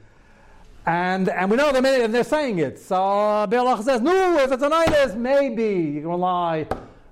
And, 0.86 1.30
and 1.30 1.50
we 1.50 1.56
know 1.56 1.72
the 1.72 1.82
minute, 1.82 2.02
and 2.02 2.14
they're 2.14 2.26
saying 2.26 2.60
it. 2.60 2.78
So 2.78 3.02
uh, 3.02 3.82
says, 3.82 4.02
no, 4.02 4.38
if 4.40 4.52
it's 4.52 4.64
a 4.64 4.70
Nainis, 4.70 5.16
maybe 5.16 5.64
you 5.64 6.02
can 6.02 6.10
rely 6.10 6.68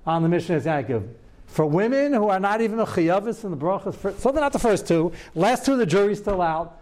on 0.06 0.22
the 0.22 0.28
Mishkas 0.28 0.64
Yaakov. 0.64 1.08
For 1.46 1.64
women 1.64 2.12
who 2.12 2.28
are 2.28 2.40
not 2.40 2.60
even 2.60 2.78
a 2.80 2.86
chiyavis 2.86 3.44
in 3.44 3.50
the 3.50 3.56
brachas, 3.56 4.20
so 4.20 4.30
they're 4.30 4.42
not 4.42 4.52
the 4.52 4.58
first 4.58 4.86
two. 4.86 5.12
Last 5.34 5.64
two, 5.64 5.78
the 5.78 5.86
jury's 5.86 6.18
still 6.18 6.42
out. 6.42 6.78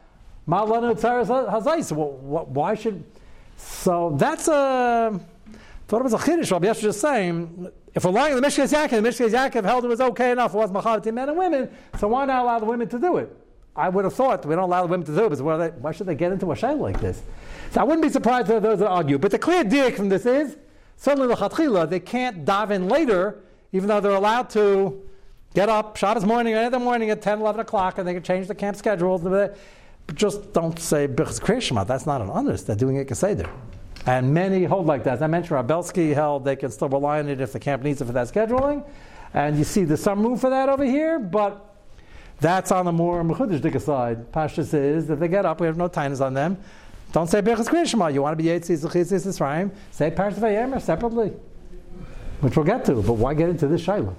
Malanu 0.48 0.98
Tzaras 0.98 1.28
Hazais. 1.28 1.92
Why 1.92 2.74
should. 2.74 3.04
So 3.56 4.16
that's 4.18 4.48
a. 4.48 5.20
Thought 5.88 6.00
it 6.00 6.04
was 6.04 6.14
a 6.14 6.18
chiddush. 6.18 6.50
Rabbi 6.50 6.66
Yeshua 6.66 6.80
just 6.80 7.00
saying, 7.00 7.70
if 7.94 8.04
we're 8.04 8.10
lying 8.10 8.36
in 8.36 8.42
the 8.42 8.48
Mishkas 8.48 8.72
Yaakov, 8.72 9.02
the 9.02 9.08
Mishkas 9.08 9.30
Yaakov 9.30 9.64
held 9.64 9.84
it 9.84 9.88
was 9.88 10.00
okay 10.00 10.32
enough. 10.32 10.52
It 10.52 10.58
was 10.58 10.70
machav 10.70 11.12
men 11.14 11.28
and 11.28 11.38
women. 11.38 11.70
So 11.98 12.08
why 12.08 12.24
not 12.24 12.42
allow 12.42 12.58
the 12.58 12.64
women 12.64 12.88
to 12.88 12.98
do 12.98 13.18
it? 13.18 13.34
I 13.76 13.88
would 13.88 14.04
have 14.04 14.14
thought 14.14 14.44
we 14.46 14.54
don't 14.54 14.64
allow 14.64 14.82
the 14.82 14.88
women 14.88 15.06
to 15.06 15.14
do 15.14 15.26
it. 15.26 15.30
Because 15.30 15.42
why, 15.42 15.92
should 15.92 16.06
they 16.06 16.16
get 16.16 16.32
into 16.32 16.50
a 16.50 16.56
shayla 16.56 16.80
like 16.80 17.00
this? 17.00 17.22
So 17.70 17.80
I 17.80 17.84
wouldn't 17.84 18.02
be 18.02 18.08
surprised 18.08 18.50
if 18.50 18.62
those 18.62 18.80
that 18.80 18.88
argue. 18.88 19.18
But 19.18 19.30
the 19.30 19.38
clear 19.38 19.62
diak 19.62 19.94
from 19.94 20.08
this 20.08 20.26
is 20.26 20.56
certainly 20.96 21.28
the 21.28 21.36
chatchila 21.36 21.88
they 21.88 22.00
can't 22.00 22.44
dive 22.44 22.72
in 22.72 22.88
later, 22.88 23.44
even 23.72 23.88
though 23.88 24.00
they're 24.00 24.12
allowed 24.12 24.50
to 24.50 25.02
get 25.54 25.68
up 25.68 25.96
Shabbos 25.96 26.24
morning 26.24 26.54
or 26.54 26.58
any 26.58 26.66
other 26.66 26.80
morning 26.80 27.10
at 27.10 27.22
10, 27.22 27.40
11 27.40 27.60
o'clock, 27.60 27.98
and 27.98 28.08
they 28.08 28.14
can 28.14 28.22
change 28.24 28.48
the 28.48 28.54
camp 28.54 28.76
schedules. 28.76 29.22
But 29.22 29.56
just 30.14 30.52
don't 30.52 30.78
say 30.80 31.06
Birchas 31.06 31.40
Kriyashma. 31.40 31.86
That's 31.86 32.06
not 32.06 32.20
an 32.20 32.30
honest. 32.30 32.66
They're 32.66 32.76
doing 32.76 32.96
it 32.96 33.08
Keseder. 33.08 33.48
And 34.06 34.32
many 34.32 34.64
hold 34.64 34.86
like 34.86 35.02
that. 35.04 35.14
As 35.14 35.22
I 35.22 35.26
mentioned, 35.26 35.58
Rabelsky 35.58 36.14
held 36.14 36.44
they 36.44 36.56
can 36.56 36.70
still 36.70 36.88
rely 36.88 37.18
on 37.18 37.28
it 37.28 37.40
if 37.40 37.52
the 37.52 37.58
camp 37.58 37.82
needs 37.82 38.00
it 38.00 38.04
for 38.04 38.12
that 38.12 38.28
scheduling. 38.28 38.86
And 39.34 39.58
you 39.58 39.64
see 39.64 39.84
there's 39.84 40.02
some 40.02 40.22
room 40.22 40.38
for 40.38 40.48
that 40.48 40.68
over 40.68 40.84
here, 40.84 41.18
but 41.18 41.74
that's 42.40 42.70
on 42.70 42.84
the 42.84 42.92
more 42.92 43.22
Mechudish 43.24 43.82
side. 43.82 44.30
Pashtus 44.30 44.72
is 44.74 45.10
if 45.10 45.18
they 45.18 45.28
get 45.28 45.44
up, 45.44 45.60
we 45.60 45.66
have 45.66 45.76
no 45.76 45.88
tines 45.88 46.20
on 46.20 46.34
them. 46.34 46.56
Don't 47.12 47.28
say 47.28 47.42
Berachas 47.42 47.66
Kriyashma. 47.66 48.12
You 48.12 48.22
want 48.22 48.38
to 48.38 48.42
be 48.42 48.48
Yetzis, 48.48 48.86
Zechizis, 48.86 49.26
Israim. 49.26 49.70
Say 49.90 50.10
Parshas 50.10 50.38
Vayemer 50.38 50.80
separately, 50.80 51.32
which 52.40 52.56
we'll 52.56 52.64
get 52.64 52.84
to. 52.84 53.02
But 53.02 53.14
why 53.14 53.34
get 53.34 53.48
into 53.48 53.66
this 53.66 53.84
Shaila? 53.84 54.14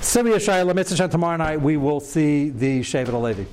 Similar 0.00 0.38
Shaila, 0.38 0.74
Mitzvah 0.74 1.08
tomorrow 1.08 1.36
night, 1.36 1.60
we 1.60 1.76
will 1.76 2.00
see 2.00 2.50
the 2.50 2.80
Shevet 2.80 3.08
HaLevi. 3.08 3.46